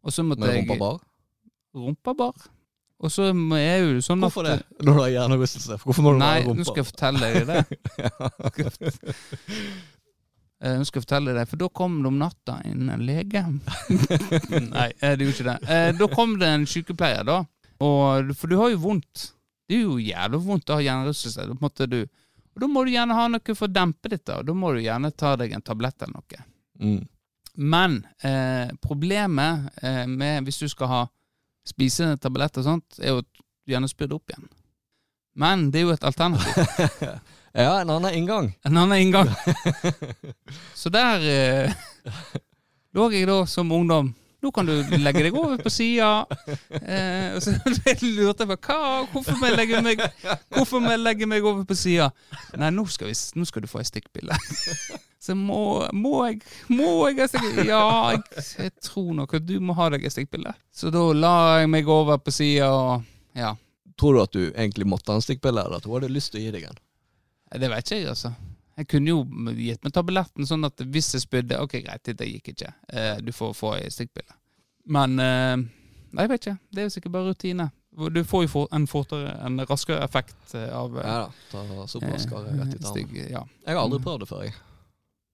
Og 0.03 0.09
så 0.15 0.23
måtte 0.25 0.41
Med 0.47 0.55
jeg 0.55 0.63
rumpa 0.65 0.77
bar. 0.81 0.99
Rumpa 1.77 2.11
bar. 2.17 2.37
Og 3.03 3.11
så 3.11 3.23
er 3.59 3.77
jo 3.83 3.99
sånn 4.01 4.21
Hvorfor 4.23 4.47
at 4.47 4.61
det? 4.63 4.67
Når 4.87 4.93
du 4.95 4.99
har 5.03 5.09
hjernerystelse? 5.11 5.75
Hvorfor 5.83 6.03
må 6.05 6.13
du 6.15 6.19
Nei, 6.23 6.39
ha 6.39 6.43
rumpa? 6.47 6.55
nå 6.61 6.65
skal 6.69 6.81
jeg 6.81 6.89
fortelle 6.89 7.19
deg 7.19 7.33
det. 7.51 7.61
Eh, 10.63 10.77
Nå 10.79 10.85
skal 10.87 11.01
jeg 11.01 11.03
fortelle 11.03 11.33
deg, 11.35 11.43
for 11.51 11.59
da 11.59 11.67
kom 11.75 11.97
det 11.99 12.07
om 12.07 12.15
natta 12.21 12.53
en 12.63 12.87
lege. 13.03 13.41
Nei, 14.77 14.85
det 15.01 15.09
det 15.19 15.25
jo 15.27 15.31
ikke 15.33 15.43
det. 15.49 15.57
Eh, 15.67 15.89
Da 15.99 16.07
kom 16.13 16.37
det 16.39 16.47
en 16.47 16.63
sykepleier, 16.69 17.23
da. 17.27 17.41
Og, 17.83 18.31
for 18.39 18.47
du 18.47 18.55
har 18.61 18.69
jo 18.71 18.79
vondt. 18.85 19.33
Det 19.67 19.75
er 19.75 19.81
jo 19.83 19.97
jævlig 19.99 20.39
vondt 20.45 20.71
å 20.71 20.77
ha 20.79 20.85
hjernerystelse. 20.85 21.49
Da 21.51 21.55
måtte 21.59 21.83
du 21.91 21.99
og 22.53 22.61
da 22.61 22.69
må 22.69 22.83
du 22.85 22.93
gjerne 22.93 23.17
ha 23.17 23.27
noe 23.33 23.55
for 23.57 23.67
å 23.67 23.73
dempe 23.73 24.11
dette, 24.11 24.37
og 24.37 24.45
da 24.45 24.55
må 24.57 24.73
du 24.73 24.81
gjerne 24.83 25.11
ta 25.17 25.33
deg 25.39 25.55
en 25.55 25.65
tablett 25.65 26.05
eller 26.05 26.19
noe. 26.19 26.45
Mm. 26.83 27.01
Men 27.73 27.99
eh, 28.25 28.73
problemet 28.81 29.83
eh, 29.83 30.05
med 30.09 30.45
hvis 30.47 30.61
du 30.63 30.67
skal 30.69 30.89
ha 30.89 31.01
spise 31.67 32.15
tabletter 32.21 32.63
og 32.63 32.67
sånt, 32.67 32.99
er 32.99 33.13
jo 33.13 33.21
at 33.23 33.29
du 33.29 33.73
gjerne 33.73 33.89
spyr 33.89 34.09
det 34.09 34.17
opp 34.17 34.33
igjen. 34.33 34.49
Men 35.39 35.69
det 35.73 35.81
er 35.81 35.87
jo 35.87 35.95
et 35.95 36.09
alternativ. 36.09 37.21
Ja, 37.53 37.81
en 37.81 37.89
annen 37.89 38.13
inngang. 38.17 38.47
En 38.65 38.77
annen 38.77 38.97
inngang. 38.97 39.27
Så 40.73 40.89
der 40.89 41.21
eh, 41.21 41.73
lå 42.97 43.11
jeg 43.13 43.27
da 43.29 43.43
som 43.45 43.69
ungdom. 43.71 44.09
Nå 44.43 44.51
kan 44.51 44.67
du 44.67 44.73
legge 44.99 45.23
deg 45.23 45.35
over 45.39 45.55
på 45.63 45.71
sida. 45.71 46.25
Eh, 46.81 47.37
så 47.39 47.53
lurte 48.17 48.43
jeg 48.43 48.49
på 48.49 48.57
hva, 48.67 48.79
hvorfor 49.13 49.37
må 49.39 49.47
jeg 49.47 49.55
legge 49.55 49.79
meg 49.85 50.03
Hvorfor 50.51 50.83
jeg 50.83 50.99
legge 50.99 51.27
meg 51.31 51.47
over 51.47 51.63
på 51.67 51.77
sida? 51.79 52.09
Nei, 52.59 52.73
nå 52.75 52.83
skal, 52.91 53.07
vi, 53.07 53.15
nå 53.39 53.47
skal 53.47 53.63
du 53.63 53.69
få 53.71 53.79
ei 53.79 53.87
stikkpille. 53.87 54.35
Så 55.23 55.37
må, 55.39 55.87
må 55.95 56.25
jeg 56.27 56.41
Må 56.75 57.07
jeg 57.07 57.29
stikkpille? 57.31 57.69
Ja, 57.71 58.11
jeg, 58.11 58.43
jeg 58.65 58.73
tror 58.83 59.13
nok 59.21 59.37
at 59.39 59.47
du 59.47 59.55
må 59.63 59.77
ha 59.79 59.87
deg 59.93 60.03
ei 60.03 60.11
stikkpille. 60.11 60.51
Så 60.75 60.91
da 60.91 61.05
la 61.15 61.35
jeg 61.61 61.71
meg 61.71 61.87
over 61.87 62.19
på 62.19 62.33
sida, 62.35 62.67
og 62.67 63.39
ja. 63.39 63.53
Tror 63.95 64.17
du 64.17 64.23
at 64.25 64.35
du 64.35 64.43
egentlig 64.49 64.89
måtte 64.89 65.13
ha 65.13 65.21
en 65.21 65.23
stikkpille, 65.23 65.63
eller 65.63 65.79
at 65.79 65.87
hun 65.87 65.95
hadde 65.95 66.11
lyst 66.11 66.33
til 66.33 66.41
å 66.41 66.43
gi 66.43 66.51
deg 66.57 66.67
en? 66.67 66.83
Det 67.63 67.69
vet 67.71 67.85
ikke 67.87 68.01
jeg, 68.01 68.09
altså. 68.11 68.33
Jeg 68.79 68.89
kunne 68.89 69.11
jo 69.11 69.21
gitt 69.53 69.83
meg 69.85 69.93
tabletten 69.93 70.47
sånn 70.49 70.65
at 70.65 70.81
hvis 70.89 71.11
jeg 71.13 71.27
spydde 71.27 71.59
Ok, 71.61 71.77
greit, 71.85 72.09
det 72.09 72.29
gikk 72.29 72.53
ikke. 72.55 72.71
Eh, 72.89 73.19
du 73.21 73.29
får 73.35 73.53
få 73.57 73.75
ei 73.77 73.91
stikkpille. 73.93 74.33
Men 74.93 75.19
eh, 75.21 75.55
Nei, 76.13 76.25
jeg 76.25 76.31
vet 76.31 76.43
ikke. 76.43 76.57
Det 76.69 76.81
er 76.81 76.87
jo 76.89 76.93
sikkert 76.93 77.15
bare 77.15 77.33
rutine. 77.33 77.69
Du 78.13 78.19
får 78.25 78.47
jo 78.47 78.63
en 78.73 78.87
fortere, 78.89 79.35
en 79.45 79.61
raskere 79.69 80.01
effekt 80.05 80.55
eh, 80.57 80.69
av 80.73 80.97
Ja 80.97 81.19
da. 81.25 81.29
Ta 81.51 81.85
sopraskere 81.89 82.55
rett 82.57 82.73
i 82.73 82.81
tarmen. 82.81 83.15
ja. 83.29 83.43
Jeg 83.65 83.77
har 83.77 83.81
aldri 83.83 84.01
prøvd 84.01 84.25
det 84.25 84.29
før, 84.29 84.43
jeg. 84.47 84.57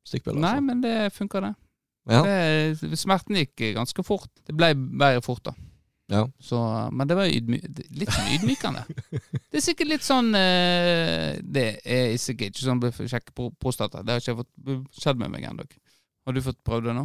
Stikkpiller. 0.08 0.42
Nei, 0.44 0.56
altså. 0.58 0.68
men 0.68 0.84
det 0.84 0.96
funker, 1.16 1.48
det. 1.48 1.54
Ja. 2.10 2.22
det. 2.26 3.00
Smerten 3.00 3.38
gikk 3.40 3.64
ganske 3.78 4.04
fort. 4.04 4.32
Det 4.48 4.56
ble 4.58 4.74
bedre 4.76 5.24
fort, 5.24 5.44
da. 5.48 5.56
Ja. 6.10 6.24
Så, 6.42 6.58
men 6.92 7.06
det 7.10 7.16
var 7.20 7.28
litt 7.30 8.10
sånn 8.16 8.30
ydmykende. 8.34 8.82
Det 9.14 9.60
er 9.60 9.62
sikkert 9.62 9.92
litt 9.92 10.06
sånn 10.06 10.32
eh, 10.38 11.36
Det 11.46 11.66
er 11.86 12.16
sikkert 12.18 12.56
ikke 12.56 12.66
sånn 12.66 12.82
å 12.82 12.90
sjekke 13.12 13.36
pro- 13.38 13.52
prostata. 13.62 14.02
Det 14.02 14.16
har 14.16 14.24
ikke 14.24 14.40
fått 14.40 14.96
skjedd 15.04 15.22
med 15.22 15.30
meg 15.36 15.46
ennå. 15.52 15.68
Har 16.26 16.34
du 16.34 16.42
fått 16.46 16.58
prøvd 16.66 16.90
det 16.90 16.96
nå? 16.98 17.04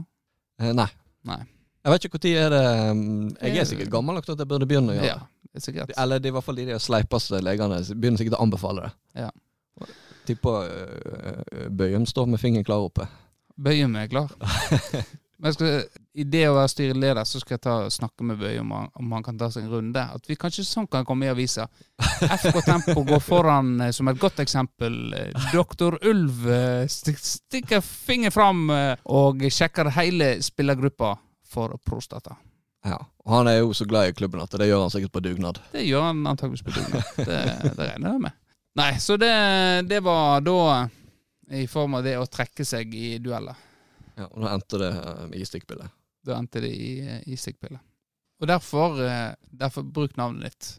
Eh, 0.63 0.73
Nei. 0.77 0.89
Nei. 1.29 1.43
Jeg 1.85 1.93
vet 1.93 2.07
ikke 2.09 2.19
når 2.25 2.31
er 2.47 2.53
det 2.55 2.63
um, 2.95 3.01
Jeg 3.43 3.59
er 3.61 3.67
sikkert 3.69 3.91
gammel 3.93 4.17
nok 4.17 4.25
til 4.25 4.33
at 4.39 4.41
jeg 4.41 4.49
burde 4.49 4.69
begynne 4.71 4.95
å 4.95 4.97
gjøre 4.97 5.09
Ja, 5.11 5.19
det 5.51 5.61
er 5.61 5.65
sikkert. 5.67 5.93
Eller 6.01 6.23
det 6.23 6.31
er 6.31 6.33
i 6.33 6.37
hvert 6.39 6.47
fall 6.47 6.61
de 6.63 6.79
sleipeste 6.81 7.41
legene 7.45 7.83
begynner 7.93 8.23
sikkert 8.23 8.39
å 8.39 8.45
anbefale 8.47 8.87
det. 8.87 8.93
Ja. 9.27 9.91
Tipper 10.25 10.71
uh, 10.73 11.69
Bøyum 11.77 12.07
står 12.09 12.31
med 12.33 12.41
fingeren 12.41 12.65
klar 12.65 12.87
oppe. 12.87 13.05
Bøyum 13.61 13.99
er 14.01 14.09
klar. 14.09 14.33
Men 15.37 15.51
jeg 15.51 15.59
skal, 15.59 15.85
I 16.15 16.23
det 16.31 16.45
å 16.47 16.55
være 16.55 16.71
styreleder 16.71 17.27
så 17.27 17.41
skal 17.43 17.57
jeg 17.57 17.63
ta 17.65 17.73
snakke 17.91 18.23
med 18.27 18.39
Bøye 18.39 18.61
om, 18.63 18.71
om 18.71 19.15
han 19.17 19.25
kan 19.27 19.39
ta 19.39 19.49
seg 19.51 19.65
en 19.65 19.73
runde. 19.73 20.03
At 20.15 20.29
vi 20.31 20.37
kanskje 20.39 20.63
sånn 20.67 20.87
kan 20.91 21.07
komme 21.07 21.27
i 21.27 21.31
avisa. 21.33 21.67
FK 21.99 22.61
Tempo 22.63 23.03
går 23.09 23.19
foran 23.23 23.73
eh, 23.83 23.91
som 23.95 24.07
et 24.11 24.21
godt 24.23 24.39
eksempel. 24.45 24.95
Eh, 25.19 25.49
Doktor 25.51 25.97
Ulv 26.07 26.47
eh, 26.55 26.85
stikker 26.87 27.83
finger 27.83 28.31
fram 28.31 28.69
og 28.71 29.43
sjekker 29.51 29.91
hele 29.97 30.37
spillergruppa 30.45 31.17
for 31.51 31.75
prostata. 31.83 32.37
Ja. 32.87 33.01
Og 33.25 33.35
han 33.35 33.51
er 33.51 33.59
jo 33.59 33.75
så 33.75 33.87
glad 33.89 34.13
i 34.13 34.15
klubben 34.15 34.43
at 34.45 34.55
det 34.55 34.69
gjør 34.69 34.85
han 34.85 34.95
sikkert 34.95 35.17
på 35.17 35.25
dugnad. 35.25 35.59
Det 35.73 35.83
gjør 35.83 36.13
han 36.13 36.23
antakeligvis 36.31 36.63
på 36.69 36.77
dugnad. 36.77 37.11
Det, 37.27 37.43
det 37.75 37.89
regner 37.89 38.15
jeg 38.15 38.25
med. 38.29 38.39
Nei, 38.79 38.93
så 39.03 39.19
det, 39.19 39.35
det 39.91 39.99
var 40.05 40.47
da 40.47 40.63
i 41.59 41.67
form 41.71 41.99
av 41.99 42.07
det 42.07 42.15
å 42.23 42.31
trekke 42.31 42.67
seg 42.67 42.95
i 42.95 43.17
dueller. 43.23 43.59
Ja, 44.15 44.31
og 44.31 44.39
nå 44.45 44.51
endte 44.51 44.79
det 44.79 44.95
i 45.35 45.43
stikkpille. 45.47 45.91
Da 46.25 46.39
endte 46.41 46.61
det 46.65 46.71
i, 46.73 46.93
i 47.29 47.37
stikkpille. 47.37 47.79
Og 48.41 48.49
derfor, 48.49 48.97
eh, 49.05 49.35
derfor 49.53 49.85
bruk 49.85 50.17
navnet 50.17 50.51
ditt. 50.53 50.71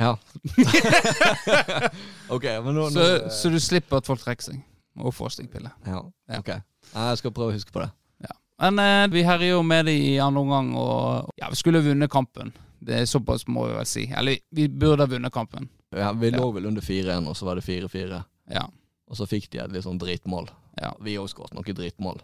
Ja. 0.00 0.14
ok, 2.32 2.44
men 2.64 2.74
nå, 2.74 2.86
nå 2.88 2.90
Så, 2.90 3.06
så 3.30 3.50
du 3.52 3.58
slipper 3.60 4.00
at 4.00 4.08
folk 4.08 4.22
trekker 4.22 4.50
seg 4.50 4.60
og 5.00 5.14
får 5.16 5.34
stikkpille. 5.38 5.70
Ja, 5.88 6.02
Ja. 6.28 6.38
ok. 6.40 6.50
Jeg 6.92 7.18
skal 7.20 7.32
prøve 7.32 7.52
å 7.52 7.56
huske 7.56 7.72
på 7.72 7.80
det. 7.80 7.88
Ja. 8.26 8.34
Men 8.60 8.78
eh, 8.82 9.06
vi 9.12 9.22
herjer 9.24 9.54
jo 9.54 9.62
med 9.64 9.86
det 9.88 9.94
i 9.96 10.18
andre 10.20 10.42
omgang, 10.44 10.72
og 10.76 11.30
ja, 11.40 11.48
vi 11.52 11.56
skulle 11.60 11.80
vunnet 11.84 12.10
kampen. 12.12 12.52
Det 12.82 12.98
er 12.98 13.06
Såpass 13.08 13.46
må 13.48 13.68
vi 13.68 13.76
vel 13.78 13.86
si. 13.88 14.04
Eller 14.12 14.40
vi 14.52 14.66
burde 14.68 15.06
ha 15.06 15.08
vunnet 15.08 15.32
kampen. 15.32 15.68
Ja, 15.94 16.10
vi 16.12 16.32
lå 16.34 16.50
vel 16.52 16.66
under 16.68 16.82
4-1, 16.84 17.28
og 17.30 17.36
så 17.38 17.46
var 17.48 17.56
det 17.60 17.64
4-4. 17.64 18.20
Ja. 18.52 18.66
Og 19.08 19.16
så 19.16 19.28
fikk 19.28 19.48
de 19.52 19.60
et 19.62 19.72
litt 19.72 19.84
sånn 19.86 20.00
dritmål. 20.00 20.50
Ja. 20.80 20.92
Vi 21.04 21.16
òg 21.20 21.28
skåret 21.30 21.54
noen 21.56 21.76
dritmål. 21.78 22.20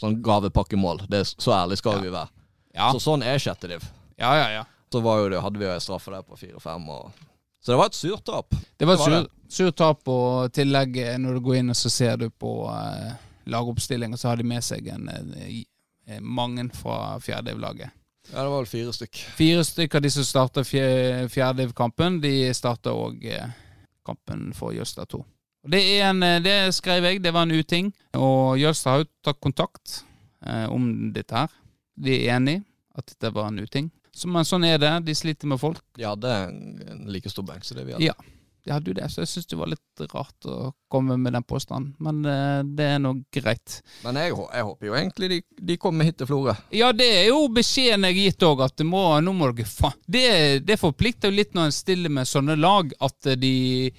Sånn 0.00 0.20
gavepakkemål. 0.24 1.04
Det 1.10 1.22
er, 1.22 1.28
så 1.30 1.54
ærlig 1.54 1.78
skal 1.78 2.00
vi 2.02 2.10
være. 2.10 2.30
Ja, 2.74 2.90
Så 2.90 3.02
sånn 3.02 3.22
er 3.22 3.38
sjette 3.38 3.70
div. 3.70 3.84
ja, 4.18 4.32
ja. 4.36 4.48
ja. 4.50 4.64
Så 4.94 5.00
det, 5.28 5.40
hadde 5.42 5.58
vi 5.58 5.64
jo 5.66 5.72
en 5.74 5.80
straffe 5.82 6.12
der 6.12 6.22
på 6.22 6.36
4-5. 6.38 6.84
Og... 6.94 7.22
Så 7.58 7.72
det 7.72 7.78
var 7.80 7.88
et 7.90 7.96
surt 7.98 8.24
tap. 8.24 8.54
Det 8.78 8.86
var 8.86 8.94
et 8.94 9.00
sur, 9.02 9.24
surt 9.50 9.76
tap, 9.80 10.06
og 10.06 10.52
tillegg 10.54 11.00
eh, 11.02 11.16
når 11.18 11.34
du 11.34 11.40
går 11.48 11.56
inn 11.58 11.74
og 11.74 11.78
så 11.78 11.90
ser 11.90 12.20
du 12.20 12.28
på 12.30 12.52
eh, 12.70 13.16
lagoppstillingen, 13.50 14.18
så 14.18 14.30
har 14.30 14.38
de 14.38 14.46
med 14.46 14.62
seg 14.62 14.86
en, 14.94 15.08
en 15.10 15.34
eh, 15.40 16.20
mange 16.20 16.68
fra 16.78 17.16
fjerdediv-laget. 17.18 17.90
Ja, 18.30 18.38
det 18.38 18.48
var 18.52 18.62
vel 18.62 18.70
fire 18.70 18.94
stykk. 18.94 19.24
Fire 19.36 19.64
stykk 19.66 19.98
av 19.98 20.06
de 20.06 20.14
som 20.14 20.24
starta 20.24 20.64
fjerdediv-kampen, 20.64 22.22
de 22.22 22.36
starta 22.56 22.94
òg 22.94 23.26
eh, 23.26 23.50
kampen 24.06 24.52
for 24.56 24.76
Jølstad 24.76 25.10
2. 25.10 25.24
Det, 25.64 25.80
en, 26.04 26.22
eh, 26.22 26.40
det 26.44 26.56
skrev 26.76 27.04
jeg, 27.08 27.22
det 27.24 27.32
var 27.34 27.48
en 27.48 27.56
uting. 27.56 27.90
Og 28.18 28.58
Jølstad 28.60 28.90
har 28.90 29.04
jo 29.04 29.10
tatt 29.24 29.40
kontakt 29.42 30.00
eh, 30.46 30.66
om 30.72 31.12
dette 31.14 31.44
her. 31.44 31.58
De 31.94 32.16
er 32.18 32.36
enig 32.36 32.60
at 32.94 33.08
dette 33.10 33.32
var 33.34 33.48
en 33.48 33.62
uting. 33.62 33.90
Så, 34.14 34.28
men 34.30 34.46
sånn 34.46 34.66
er 34.68 34.78
det. 34.78 34.92
De 35.08 35.16
sliter 35.16 35.50
med 35.50 35.60
folk. 35.60 35.82
De 35.98 36.06
hadde 36.06 36.30
en, 36.46 37.04
like 37.10 37.30
stor 37.32 37.46
benk 37.46 37.66
som 37.66 37.78
det 37.80 37.88
vi 37.88 37.96
hadde. 37.96 38.12
Ja. 38.12 38.14
De 38.64 38.72
hadde 38.72 38.88
jo 38.88 38.94
det, 38.96 39.10
så 39.12 39.20
jeg 39.20 39.28
syns 39.28 39.48
det 39.50 39.56
var 39.60 39.68
litt 39.68 40.02
rart 40.14 40.46
å 40.48 40.70
komme 40.88 41.18
med 41.20 41.34
den 41.36 41.44
påstanden. 41.44 41.90
Men 42.00 42.22
eh, 42.24 42.62
det 42.64 42.86
er 42.94 43.02
nå 43.02 43.10
greit. 43.34 43.82
Men 44.06 44.16
jeg, 44.16 44.32
jeg 44.32 44.64
håper 44.70 44.88
jo 44.88 44.94
egentlig 44.96 45.28
de, 45.34 45.38
de 45.68 45.76
kommer 45.80 46.08
hit 46.08 46.16
til 46.22 46.30
Florø. 46.30 46.54
Ja, 46.72 46.88
det 46.96 47.10
er 47.18 47.26
jo 47.28 47.42
beskjeden 47.52 48.06
jeg 48.08 48.16
har 48.16 48.30
gitt 48.30 48.46
òg, 48.48 48.62
at 48.64 48.78
det 48.80 48.86
må, 48.88 49.02
nå 49.20 49.34
må 49.36 49.50
dere 49.52 49.68
faen 49.68 50.00
det, 50.08 50.24
det 50.64 50.78
forplikter 50.80 51.28
jo 51.28 51.36
litt 51.36 51.52
når 51.52 51.68
en 51.68 51.76
stiller 51.76 52.16
med 52.16 52.30
sånne 52.30 52.56
lag, 52.56 52.94
at 53.04 53.28
eh, 53.34 53.36
de, 53.36 53.52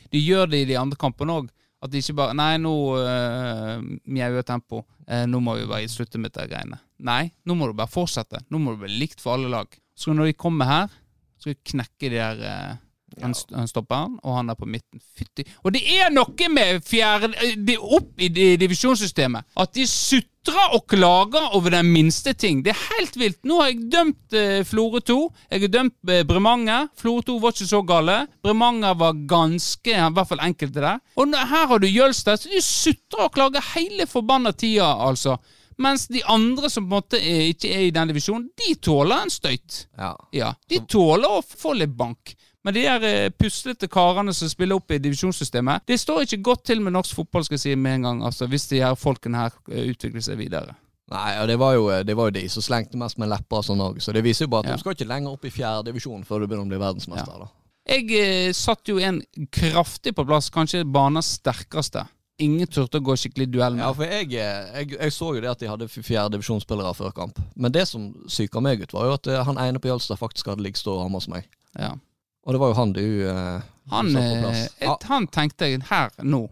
de 0.10 0.24
gjør 0.24 0.50
det 0.56 0.64
i 0.64 0.70
de 0.72 0.80
andre 0.82 0.98
kampene 0.98 1.38
òg. 1.44 1.54
At 1.86 1.94
de 1.94 2.02
ikke 2.02 2.18
bare 2.18 2.34
Nei, 2.38 2.56
nå 2.62 2.74
uh, 2.98 3.78
mjauer 4.10 4.46
tempo. 4.48 4.82
Uh, 5.06 5.24
nå 5.30 5.42
må 5.44 5.58
vi 5.60 5.70
bare 5.70 5.90
slutte 5.92 6.18
med 6.18 6.34
dette 6.34 6.48
greiene. 6.50 6.80
Nei, 7.06 7.30
nå 7.46 7.58
må 7.58 7.70
du 7.70 7.76
bare 7.78 7.92
fortsette. 7.92 8.42
Nå 8.50 8.62
må 8.62 8.74
du 8.74 8.86
bli 8.86 8.96
likt 9.04 9.22
for 9.22 9.36
alle 9.36 9.52
lag. 9.52 9.70
Så 9.96 10.16
når 10.16 10.32
de 10.32 10.40
kommer 10.40 10.70
her, 10.70 10.96
skal 11.40 11.54
vi 11.54 11.72
knekke 11.72 12.10
de 12.10 12.18
der 12.18 12.42
eh, 12.50 12.78
han, 13.22 13.34
ja. 13.36 13.58
han 13.58 13.68
stopperen, 13.72 14.18
og 14.24 14.36
han 14.40 14.50
er 14.50 14.56
på 14.60 14.68
midten. 14.70 15.02
Fytti. 15.18 15.46
Og 15.64 15.74
det 15.76 15.82
er 15.98 16.10
noe 16.14 16.50
med 16.52 16.84
fjerde 16.86 17.32
eh, 17.42 17.56
det 17.58 17.78
Opp 17.80 18.20
i 18.22 18.30
di- 18.34 18.56
divisjonssystemet 18.62 19.46
at 19.62 19.74
de 19.78 19.86
sutrer 19.88 20.76
og 20.78 20.84
klager 20.92 21.48
over 21.58 21.74
den 21.74 21.88
minste 21.94 22.34
ting. 22.38 22.60
Det 22.66 22.74
er 22.76 22.82
helt 23.00 23.16
vilt. 23.18 23.40
Nå 23.50 23.58
har 23.62 23.72
jeg 23.72 23.88
dømt 23.94 24.36
eh, 24.38 24.62
Florø 24.68 25.00
2. 25.02 25.18
Jeg 25.52 25.64
har 25.66 25.74
dømt 25.74 26.12
eh, 26.14 26.24
Bremanger. 26.30 26.88
Florø 27.02 27.24
2 27.26 27.38
var 27.42 27.56
ikke 27.56 27.70
så 27.72 27.82
gale. 27.88 28.18
Bremanger 28.46 28.94
var 29.00 29.18
ganske, 29.30 29.90
i 29.96 30.14
hvert 30.14 30.30
fall 30.30 30.44
enkelte 30.46 30.84
der. 30.86 31.00
Og 31.18 31.30
nå, 31.32 31.38
her 31.50 31.66
har 31.72 31.82
du 31.82 31.88
Jølstad. 31.90 32.38
Så 32.44 32.52
de 32.54 32.62
sutrer 32.62 33.26
og 33.26 33.34
klager 33.38 33.66
hele 33.74 34.06
forbanna 34.10 34.54
tida, 34.54 34.92
altså. 35.08 35.38
Mens 35.82 36.06
de 36.08 36.22
andre 36.32 36.70
som 36.72 36.86
på 36.86 36.88
en 36.88 36.94
måte 37.02 37.18
er, 37.20 37.50
ikke 37.52 37.68
er 37.76 37.82
i 37.90 37.92
den 37.92 38.08
divisjonen, 38.14 38.46
de 38.62 38.76
tåler 38.80 39.26
en 39.26 39.34
støyt. 39.34 39.82
Ja. 40.00 40.14
Ja, 40.32 40.54
De 40.72 40.78
tåler 40.88 41.28
å 41.36 41.42
få 41.44 41.74
litt 41.76 41.92
bank. 42.00 42.32
Men 42.66 42.74
de 42.74 42.86
her 42.88 43.04
eh, 43.06 43.28
puslete 43.30 43.88
karene 43.92 44.34
som 44.34 44.50
spiller 44.50 44.80
opp 44.80 44.90
i 44.92 44.98
divisjonssystemet, 45.04 45.86
det 45.88 46.00
står 46.02 46.24
ikke 46.26 46.42
godt 46.48 46.64
til 46.72 46.82
med 46.82 46.96
norsk 46.96 47.14
fotball, 47.20 47.46
skal 47.46 47.60
jeg 47.60 47.64
si 47.68 47.76
med 47.78 48.00
en 48.00 48.08
gang, 48.10 48.24
altså, 48.26 48.48
hvis 48.50 48.66
de 48.72 48.82
her 48.82 48.96
folkene 48.98 49.38
her 49.44 49.54
eh, 49.72 49.92
utvikler 49.94 50.26
seg 50.26 50.40
videre. 50.42 50.74
Nei, 51.14 51.36
og 51.38 51.46
det 51.52 51.60
var, 51.62 51.76
jo, 51.78 51.84
det 52.02 52.16
var 52.18 52.32
jo 52.32 52.34
de 52.40 52.48
som 52.50 52.64
slengte 52.66 52.98
mest 52.98 53.20
med 53.22 53.30
lepper 53.30 53.60
og 53.62 53.68
sånn 53.68 53.84
òg, 53.86 54.00
så 54.02 54.10
det 54.16 54.24
viser 54.26 54.48
jo 54.48 54.54
bare 54.56 54.66
at 54.66 54.72
Ja. 54.72 54.80
du 54.80 54.82
skal 54.82 54.96
ikke 54.98 55.06
lenger 55.12 55.36
opp 55.38 55.46
i 55.46 55.52
fjerde 55.54 55.92
divisjon 55.92 56.26
før 56.26 56.42
du 56.42 56.48
begynner 56.50 56.66
å 56.66 56.72
bli 56.74 56.82
verdensmester. 56.82 57.44
da. 57.46 57.52
Jeg 57.86 58.08
eh, 58.18 58.50
satt 58.58 58.90
jo 58.90 58.98
en 58.98 59.20
kraftig 59.54 60.16
på 60.18 60.26
plass, 60.26 60.50
kanskje 60.50 60.82
banens 60.90 61.36
sterkeste. 61.38 62.08
Ingen 62.42 62.66
turte 62.68 62.98
å 62.98 63.04
gå 63.06 63.14
skikkelig 63.16 63.46
duell 63.54 63.78
med. 63.78 63.86
Ja, 63.86 63.92
for 63.94 64.10
jeg, 64.10 64.34
eh, 64.34 64.74
jeg, 64.82 64.98
jeg 64.98 65.14
så 65.14 65.30
jo 65.38 65.44
det 65.46 65.52
at 65.54 65.62
de 65.62 65.70
hadde 65.70 65.88
fjerde 65.94 66.34
divisjonsspillere 66.34 66.96
før 66.98 67.14
kamp. 67.16 67.38
Men 67.56 67.72
det 67.72 67.86
som 67.88 68.10
psyka 68.26 68.60
meg 68.66 68.82
ut, 68.82 68.92
var 68.98 69.06
jo 69.06 69.14
at 69.20 69.30
eh, 69.30 69.44
han 69.46 69.62
ene 69.62 69.80
på 69.80 69.88
Jølstad 69.94 70.18
faktisk 70.20 70.50
hadde 70.50 70.66
ligget 70.66 70.82
stående 70.82 71.06
hamma 71.06 71.22
hos 71.22 71.30
meg. 71.30 71.46
Ja. 71.78 71.94
Og 72.46 72.54
det 72.54 72.62
var 72.62 72.72
jo 72.72 72.78
han 72.78 72.94
du 72.94 73.04
eh, 73.30 73.62
Han, 73.92 74.12
satt 74.14 74.22
på 74.22 74.36
eh, 74.36 74.42
plass. 74.44 74.64
et, 74.80 75.08
han 75.10 75.28
tenkte 75.34 75.70
jeg 75.70 75.82
her 75.90 76.12
nå 76.24 76.44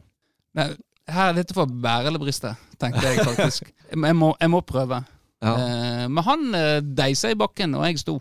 Nei, 0.57 0.67
Her 1.09 1.31
er 1.31 1.37
dette 1.39 1.55
for 1.57 1.65
å 1.65 1.79
bære 1.83 2.09
eller 2.11 2.21
briste, 2.21 2.51
tenkte 2.81 3.01
jeg 3.07 3.23
faktisk. 3.25 3.69
jeg, 3.91 4.15
må, 4.17 4.31
jeg 4.39 4.51
må 4.53 4.61
prøve. 4.65 5.01
Ja, 5.43 5.53
Eh, 5.59 6.05
men 6.07 6.23
han 6.23 6.55
eh, 6.55 6.77
deisa 6.81 7.31
i 7.33 7.35
bakken, 7.35 7.73
og 7.75 7.83
jeg 7.89 7.99
sto. 7.99 8.13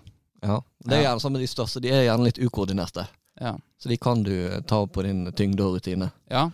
ja. 0.43 0.57
Det 0.83 0.97
er 0.97 1.05
gjerne 1.05 1.23
sånn 1.23 1.37
med 1.37 1.45
de 1.45 1.47
største. 1.47 1.79
De 1.85 1.93
er 1.95 2.01
gjerne 2.09 2.25
litt 2.27 2.41
ukoordinerte. 2.43 3.05
Ja. 3.39 3.53
Så 3.79 3.89
de 3.93 3.97
kan 4.03 4.25
du 4.27 4.33
ta 4.67 4.81
på 4.91 5.05
din 5.07 5.29
tyngde 5.39 5.63
og 5.63 5.77
rutine. 5.77 6.09
ja. 6.33 6.49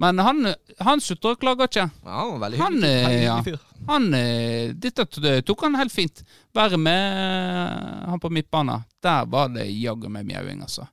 Men 0.00 0.18
han, 0.18 0.46
han 0.78 1.00
sutrer 1.04 1.34
og 1.34 1.42
klager 1.42 1.68
ikke. 1.68 1.82
Ja, 2.06 2.12
han 2.14 2.30
var 2.32 2.38
veldig 2.46 2.60
Han, 2.62 2.76
hyggelig, 2.80 3.10
eh, 3.10 3.24
ja. 3.52 3.82
Han, 3.90 4.06
eh, 4.16 4.70
dette 4.72 5.04
tok 5.44 5.64
han 5.66 5.76
helt 5.76 5.92
fint. 5.92 6.22
Være 6.56 6.78
med 6.80 7.18
eh, 7.20 8.06
han 8.08 8.22
på 8.22 8.30
midtbanen. 8.32 8.86
Der 9.04 9.28
var 9.28 9.50
det 9.52 9.66
jaggu 9.68 10.08
meg 10.08 10.24
mjauing, 10.30 10.62
altså. 10.64 10.86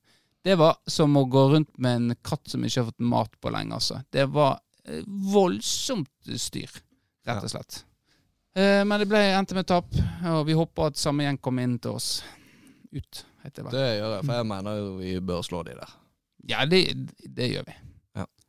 Det 0.44 0.58
var 0.60 0.76
som 0.92 1.16
å 1.16 1.24
gå 1.24 1.46
rundt 1.54 1.72
med 1.80 2.02
en 2.02 2.18
katt 2.20 2.52
som 2.52 2.68
ikke 2.68 2.84
har 2.84 2.90
fått 2.92 3.08
mat 3.16 3.40
på 3.40 3.56
lenge, 3.56 3.80
altså. 3.80 4.02
Det 4.12 4.28
var 4.28 4.60
voldsomt 5.08 6.36
styr, 6.40 6.76
rett 7.28 7.48
og 7.48 7.52
slett. 7.56 7.82
Ja. 8.58 8.84
men 8.88 9.02
det 9.04 9.08
ble 9.08 9.20
endte 9.36 9.56
med 9.56 9.68
tap, 9.68 9.92
og 10.32 10.46
vi 10.48 10.56
håper 10.56 10.92
at 10.92 11.00
samme 11.00 11.24
gjeng 11.28 11.40
kommer 11.44 11.68
inn 11.68 11.80
til 11.80 11.96
oss. 11.96 12.12
Ut, 12.92 13.26
heter 13.44 13.68
det. 13.68 13.76
Det 13.76 13.90
gjør 14.02 14.16
jeg, 14.18 14.28
for 14.28 14.36
jeg 14.40 14.52
mener 14.52 14.80
jo 14.84 14.94
vi 15.00 15.18
bør 15.32 15.44
slå 15.48 15.64
de 15.68 15.80
der. 15.80 16.00
Ja, 16.48 16.64
det, 16.68 16.88
det 17.24 17.54
gjør 17.56 17.68
vi. 17.72 17.84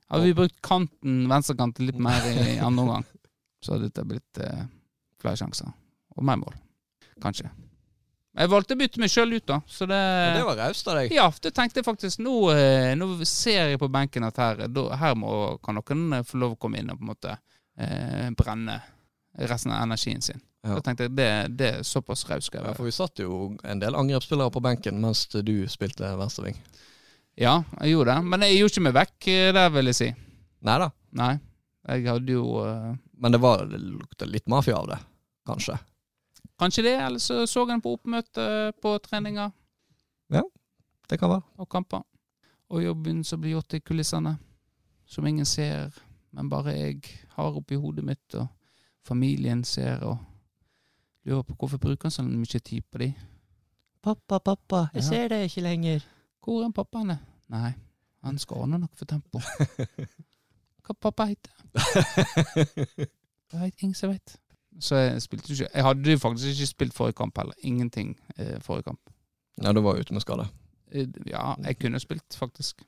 Hadde 0.08 0.24
vi 0.24 0.34
brukt 0.36 0.58
kanten, 0.64 1.20
venstrekanten 1.28 1.88
litt 1.88 2.00
mer 2.00 2.24
i 2.30 2.58
andre 2.66 2.84
omgang, 2.84 3.06
så 3.60 3.74
hadde 3.74 3.90
dette 3.90 4.06
blitt 4.08 4.42
eh, 4.44 4.66
flere 5.20 5.40
sjanser. 5.40 5.72
Og 6.16 6.24
mer 6.26 6.40
mål. 6.40 6.56
Kanskje. 7.22 7.50
Jeg 8.38 8.50
valgte 8.52 8.76
å 8.76 8.78
bytte 8.78 9.00
meg 9.02 9.10
sjøl 9.10 9.34
ut, 9.34 9.46
da. 9.48 9.56
Så 9.66 9.86
det, 9.90 9.98
det 10.36 10.44
var 10.46 10.60
raust 10.60 10.88
av 10.90 11.00
deg. 11.00 11.14
Ja, 11.16 11.26
det 11.42 11.50
tenkte 11.56 11.80
jeg 11.80 11.86
faktisk. 11.88 12.20
Nå, 12.22 12.34
eh, 12.54 12.92
nå 12.98 13.08
ser 13.26 13.72
jeg 13.72 13.80
på 13.82 13.88
benken 13.90 14.26
at 14.28 14.38
her, 14.38 14.62
her 15.00 15.16
må, 15.18 15.32
kan 15.64 15.78
noen 15.78 16.20
eh, 16.20 16.26
få 16.26 16.38
lov 16.38 16.54
å 16.54 16.60
komme 16.60 16.78
inn 16.78 16.92
og 16.92 17.00
på 17.00 17.06
en 17.06 17.10
måte 17.10 17.34
eh, 17.34 18.28
brenne 18.38 18.78
resten 19.48 19.74
av 19.74 19.82
energien 19.82 20.22
sin. 20.22 20.38
Ja. 20.62 20.76
Da 20.76 20.84
tenkte 20.86 21.08
jeg 21.08 21.16
det, 21.18 21.30
det 21.58 21.70
er 21.72 21.86
såpass 21.86 22.22
raust. 22.30 22.54
Ja, 22.54 22.76
for 22.76 22.86
vi 22.86 22.94
satt 22.94 23.18
jo 23.22 23.56
en 23.66 23.82
del 23.82 23.98
angrepsspillere 23.98 24.54
på 24.54 24.62
benken 24.62 25.02
mens 25.02 25.26
du 25.34 25.56
spilte 25.70 26.10
venstreving. 26.18 26.58
Ja, 27.38 27.60
jeg 27.80 27.94
gjorde 27.94 28.16
det. 28.16 28.24
Men 28.26 28.42
jeg 28.42 28.56
gjorde 28.58 28.74
ikke 28.74 28.84
meg 28.88 28.96
vekk 28.96 29.28
eh, 29.30 29.50
der, 29.54 29.68
vil 29.70 29.90
jeg 29.92 29.98
si. 29.98 30.08
Nei 30.66 30.78
da, 30.82 30.88
Nei. 31.18 31.34
Jeg 31.88 32.04
hadde 32.04 32.34
jo 32.34 32.58
uh... 32.60 32.96
men 33.16 33.32
det, 33.32 33.38
var, 33.40 33.62
det 33.70 33.78
lukta 33.80 34.26
litt 34.28 34.48
mafia 34.50 34.76
av 34.76 34.88
det, 34.90 34.98
kanskje. 35.46 35.78
Kanskje 36.58 36.84
det, 36.84 36.96
eller 37.00 37.22
så 37.22 37.46
så 37.46 37.62
jeg 37.62 37.70
den 37.70 37.84
på 37.84 37.94
oppmøte 37.94 38.44
på 38.82 38.96
treninga. 39.04 39.46
Ja, 40.34 40.42
Det 41.08 41.18
kan 41.18 41.30
være. 41.30 41.46
og 41.56 41.68
kamper. 41.70 42.02
Og 42.68 42.82
jobben 42.82 43.22
som 43.24 43.40
blir 43.40 43.54
gjort 43.54 43.78
i 43.78 43.80
kulissene. 43.80 44.34
Som 45.06 45.26
ingen 45.26 45.46
ser, 45.46 45.94
men 46.36 46.50
bare 46.50 46.74
jeg 46.74 47.00
har 47.38 47.56
oppi 47.56 47.78
hodet 47.80 48.04
mitt, 48.04 48.34
og 48.34 48.48
familien 49.06 49.64
ser, 49.64 50.02
og 50.04 50.18
lurer 51.24 51.42
på 51.42 51.54
hvorfor 51.54 51.78
bruker 51.78 52.10
han 52.10 52.12
så 52.12 52.22
mye 52.26 52.60
tid 52.60 52.82
på 52.90 52.98
de. 52.98 53.12
Pappa, 54.02 54.38
pappa, 54.38 54.88
jeg 54.94 55.06
ser 55.06 55.28
deg 55.32 55.46
ikke 55.48 55.64
lenger. 55.64 56.04
Hvor 56.48 56.64
er 56.64 56.70
pappa 56.72 57.02
henne? 57.02 57.18
Nei, 57.52 57.70
han 58.24 58.38
skal 58.40 58.62
ordne 58.64 58.78
noe 58.80 58.96
for 58.96 59.04
tempo. 59.10 59.40
Hva 60.88 60.94
pappa 60.96 61.26
heter? 61.28 61.52
Det 63.48 63.60
vet 63.60 63.82
ingen 63.84 63.94
som 63.96 64.14
vet. 64.14 64.38
Så 64.80 64.96
jeg 64.96 65.20
spilte 65.24 65.52
ikke 65.52 65.68
Jeg 65.74 65.84
hadde 65.84 66.18
faktisk 66.22 66.48
ikke 66.54 66.66
spilt 66.70 66.94
forrige 66.96 67.18
kamp 67.18 67.36
heller. 67.40 67.56
Ingenting 67.66 68.14
eh, 68.38 68.56
forrige 68.64 68.88
kamp. 68.88 69.12
Ja, 69.60 69.72
du 69.76 69.82
var 69.84 69.98
ute 70.00 70.14
med 70.16 70.24
skade. 70.24 70.46
Eh, 70.92 71.08
Ja, 71.26 71.54
jeg 71.64 71.78
kunne 71.82 72.00
spilt, 72.00 72.36
faktisk. 72.36 72.80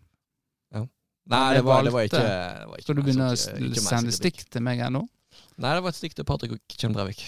Nei, 1.31 1.55
det 1.55 1.65
var, 1.65 1.83
det 1.85 1.93
var 1.93 2.01
ikke, 2.09 2.17
det 2.17 2.67
var 2.67 2.77
ikke 2.79 2.83
Skal 2.83 2.97
du 2.97 3.03
begynne 3.05 3.27
å 3.29 3.35
meg 3.37 3.77
som 3.77 3.85
sende 3.93 4.15
stikk 4.17 4.41
til 4.51 4.65
meg 4.67 4.81
her 4.83 4.89
nå? 4.91 5.05
Nei, 5.61 5.75
det 5.77 5.83
var 5.85 5.93
et 5.93 5.99
stikk 5.99 6.15
til 6.17 6.27
Patrick 6.27 6.77
Kjønn-Brevik. 6.81 7.23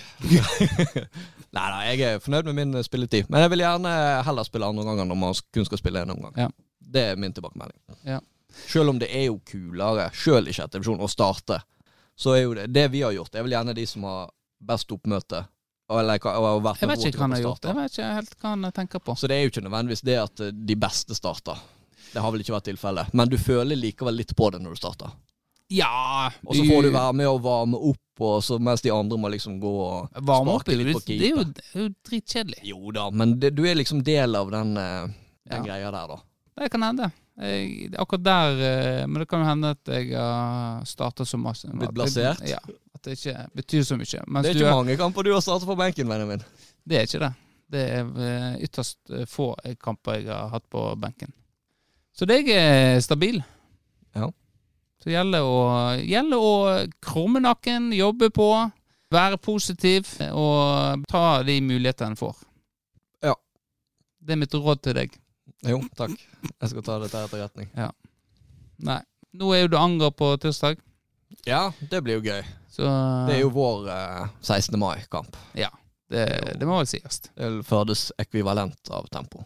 nei 1.57 1.65
da, 1.69 1.81
jeg 1.91 2.05
er 2.07 2.23
fornøyd 2.23 2.49
med 2.49 2.57
min 2.57 2.79
eh, 2.81 2.85
spilletid. 2.87 3.29
Men 3.33 3.45
jeg 3.45 3.53
vil 3.53 3.65
gjerne 3.65 3.95
heller 4.27 4.49
spille 4.49 4.69
andre 4.69 4.87
ganger 4.89 5.09
når 5.11 5.19
man 5.21 5.41
kun 5.55 5.69
skal 5.69 5.81
spille 5.81 6.05
en 6.05 6.15
omgang. 6.15 6.39
Ja. 6.47 6.49
Det 6.93 7.05
er 7.13 7.21
min 7.21 7.35
tilbakemelding. 7.37 7.79
Ja. 8.09 8.21
Selv 8.69 8.93
om 8.93 8.99
det 9.01 9.11
er 9.13 9.27
jo 9.29 9.39
kulere, 9.49 10.11
sjøl 10.17 10.49
i 10.49 10.55
sjette 10.57 10.79
divisjon, 10.79 11.01
å 11.01 11.11
starte, 11.11 11.61
så 12.19 12.37
er 12.37 12.45
jo 12.45 12.55
det 12.57 12.69
det 12.73 12.87
vi 12.93 13.03
har 13.05 13.15
gjort. 13.17 13.33
Det 13.33 13.41
er 13.41 13.47
vel 13.49 13.57
gjerne 13.57 13.77
de 13.77 13.85
som 13.89 14.05
har 14.09 14.31
best 14.63 14.93
oppmøte 14.95 15.45
Eller, 15.93 16.15
Jeg 16.15 16.89
vet 16.89 17.05
ikke 17.05 17.19
hva 17.19 17.27
han 17.27 17.35
har 17.35 17.43
gjort. 17.43 17.67
Jeg 17.67 17.77
vet 17.77 17.93
ikke 17.93 18.11
helt 18.17 18.35
hva 18.41 18.51
han 18.55 18.73
tenker 18.73 19.03
på. 19.05 19.17
Så 19.19 19.29
det 19.29 19.37
er 19.37 19.43
jo 19.43 19.51
ikke 19.53 19.65
nødvendigvis 19.67 20.05
det 20.07 20.15
at 20.23 20.41
eh, 20.41 20.55
de 20.55 20.77
beste 20.79 21.17
starter. 21.19 21.59
Det 22.13 22.23
har 22.23 22.33
vel 22.33 22.45
ikke 22.45 22.55
vært 22.55 22.69
tilfellet. 22.71 23.13
Men 23.17 23.29
du 23.29 23.37
føler 23.41 23.77
likevel 23.77 24.17
litt 24.17 24.33
på 24.37 24.49
det 24.55 24.63
når 24.63 24.77
du 24.77 24.81
starter. 24.81 25.13
Ja 25.73 26.31
Og 26.45 26.57
så 26.57 26.65
får 26.69 26.83
du 26.87 26.91
være 26.95 27.13
med 27.17 27.29
og 27.31 27.41
varme 27.45 27.79
opp, 27.91 28.23
og 28.23 28.43
så 28.45 28.59
mens 28.63 28.83
de 28.85 28.93
andre 28.93 29.19
må 29.19 29.31
liksom 29.33 29.57
gå 29.63 29.73
og 29.87 30.21
Varme 30.29 30.57
opp 30.59 30.69
er 30.69 30.79
litt 30.79 30.93
på 30.97 31.01
keeper. 31.07 31.23
Det 31.23 31.31
er 31.31 31.33
jo, 31.33 31.45
det 31.57 31.65
er 31.73 31.81
jo 31.81 31.89
dritkjedelig. 32.11 32.61
Jo 32.69 32.93
da, 32.95 33.07
men 33.11 33.35
det, 33.41 33.55
du 33.57 33.65
er 33.67 33.79
liksom 33.79 34.03
del 34.07 34.37
av 34.39 34.53
den, 34.53 34.77
eh, 34.77 35.07
den 35.49 35.59
Ja. 35.59 35.63
greia 35.65 35.91
der, 35.91 36.13
da. 36.13 36.19
Det 36.61 36.71
kan 36.71 36.83
hende. 36.85 37.11
Jeg, 37.41 37.89
akkurat 37.97 38.25
der 38.27 38.59
eh, 38.61 39.07
Men 39.09 39.23
det 39.23 39.29
kan 39.31 39.41
jo 39.41 39.47
hende 39.49 39.71
at 39.73 39.89
jeg 39.89 40.11
har 40.13 40.85
starta 40.85 41.25
så 41.25 41.39
masse. 41.41 41.71
Blitt 41.73 41.95
blasert? 41.97 42.43
Ja. 42.47 42.59
At 42.95 43.03
det 43.07 43.17
ikke 43.17 43.47
betyr 43.57 43.87
så 43.89 43.97
mye. 43.97 44.21
Mens 44.29 44.45
Det 44.47 44.53
er 44.53 44.61
ikke 44.61 44.75
mange 44.77 44.97
kamper 45.01 45.25
du 45.25 45.33
har 45.33 45.41
startet 45.41 45.67
på 45.67 45.77
benken, 45.81 46.09
vennen 46.13 46.29
min. 46.29 46.45
Det 46.85 46.99
er 47.01 47.09
ikke 47.09 47.23
det. 47.25 47.33
Det 47.73 47.87
er 47.97 48.13
eh, 48.29 48.61
ytterst 48.69 49.15
få 49.33 49.55
kamper 49.81 50.21
jeg 50.21 50.29
har 50.29 50.53
hatt 50.53 50.69
på 50.71 50.85
benken. 51.01 51.33
Så 52.13 52.29
jeg 52.29 52.53
er 52.53 53.01
stabil. 53.01 53.41
Ja. 54.15 54.29
Så 55.03 55.11
det 55.11 55.17
gjelder 55.17 55.43
å, 55.43 55.57
gjelder 55.99 56.39
å 56.47 56.53
krumme 57.03 57.41
nakken, 57.43 57.91
jobbe 57.97 58.29
på, 58.31 58.47
være 59.13 59.39
positiv 59.43 60.07
og 60.31 61.03
ta 61.11 61.43
de 61.43 61.57
mulighetene 61.61 62.15
en 62.15 62.21
får. 62.21 62.37
Ja. 63.27 63.35
Det 64.23 64.37
er 64.37 64.41
mitt 64.45 64.55
råd 64.55 64.85
til 64.87 64.95
deg. 65.01 65.19
Jo, 65.67 65.81
takk. 65.99 66.15
Jeg 66.53 66.71
skal 66.71 66.87
ta 66.87 67.01
dette 67.03 67.25
etter 67.27 67.43
retning. 67.43 67.69
Nei. 68.87 69.01
Nå 69.35 69.51
er 69.57 69.65
jo 69.65 69.73
du 69.75 69.79
anger 69.81 70.15
på 70.15 70.35
tirsdag, 70.39 70.79
Ja, 71.49 71.73
det 71.91 72.03
blir 72.05 72.21
jo 72.21 72.27
gøy. 72.29 72.43
så 72.71 72.85
Det 73.27 73.39
er 73.39 73.41
jo 73.41 73.51
vår 73.51 73.87
eh, 73.91 74.27
16. 74.45 74.79
mai-kamp. 74.79 75.35
det, 76.13 76.27
det 76.61 76.69
må 76.69 76.77
vel 76.79 76.87
sies. 76.87 77.23
Det 77.35 77.49
føles 77.67 78.11
ekvivalent 78.21 78.91
av 78.93 79.09
tempo. 79.11 79.43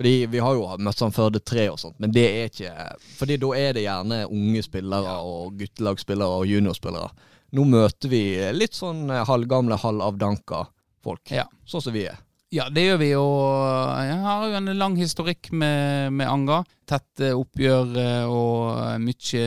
Fordi 0.00 0.26
vi 0.32 0.40
har 0.40 0.56
jo 0.56 0.64
møtt 0.80 0.96
sånn 0.96 1.12
Førde 1.12 1.42
3 1.44 1.66
og 1.74 1.76
sånt, 1.82 1.98
men 2.00 2.12
det 2.14 2.22
er 2.24 2.46
ikke 2.48 2.70
Fordi 3.18 3.36
da 3.42 3.50
er 3.58 3.74
det 3.76 3.82
gjerne 3.84 4.22
unge 4.32 4.62
spillere 4.64 5.18
og 5.28 5.58
guttelagsspillere 5.60 6.38
og 6.40 6.48
juniorspillere. 6.48 7.10
Nå 7.52 7.66
møter 7.68 8.08
vi 8.08 8.22
litt 8.56 8.78
sånn 8.78 9.10
eh, 9.10 9.26
halvgamle, 9.28 9.76
halvavdanka 9.82 10.62
folk. 11.04 11.32
Ja. 11.34 11.44
Sånn 11.68 11.84
som 11.84 11.92
vi 11.92 12.06
er. 12.08 12.16
Ja, 12.54 12.70
det 12.72 12.86
gjør 12.86 12.96
vi, 13.02 13.10
og 13.20 14.06
jeg 14.06 14.16
har 14.24 14.46
jo 14.46 14.56
en 14.58 14.72
lang 14.78 14.96
historikk 14.98 15.52
med, 15.52 16.14
med 16.16 16.30
Anga. 16.30 16.62
Tette 16.88 17.34
oppgjør 17.36 17.92
eh, 18.00 18.32
og 18.32 19.04
mye 19.04 19.44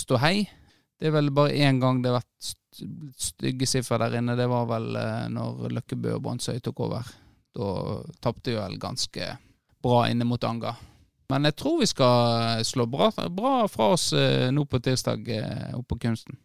ståhei. 0.00 0.46
Det 0.96 1.10
er 1.10 1.14
vel 1.18 1.28
bare 1.34 1.60
én 1.60 1.82
gang 1.82 2.00
det 2.00 2.14
har 2.14 2.22
vært 2.22 2.50
stygge 3.20 3.68
siffer 3.68 4.00
der 4.00 4.16
inne. 4.22 4.38
Det 4.38 4.48
var 4.48 4.64
vel 4.72 4.96
eh, 4.96 5.28
når 5.36 5.76
Løkkebø 5.76 6.16
og 6.16 6.24
Brandsøy 6.24 6.56
tok 6.64 6.86
over. 6.88 7.12
Da 7.52 7.70
tapte 8.24 8.54
vi 8.54 8.58
vel 8.62 8.80
ganske 8.80 9.34
bra 9.82 10.04
inne 10.10 10.26
mot 10.28 10.44
Anga. 10.44 10.74
Men 11.30 11.46
jeg 11.46 11.56
tror 11.60 11.80
vi 11.80 11.86
skal 11.86 12.64
slå 12.66 12.86
bra, 12.90 13.10
bra 13.30 13.54
fra 13.70 13.92
oss 13.94 14.10
eh, 14.12 14.48
nå 14.50 14.64
på 14.66 14.80
tirsdag 14.82 15.28
eh, 15.36 15.66
oppe 15.78 15.94
på 15.94 16.00
Kunsten. 16.06 16.38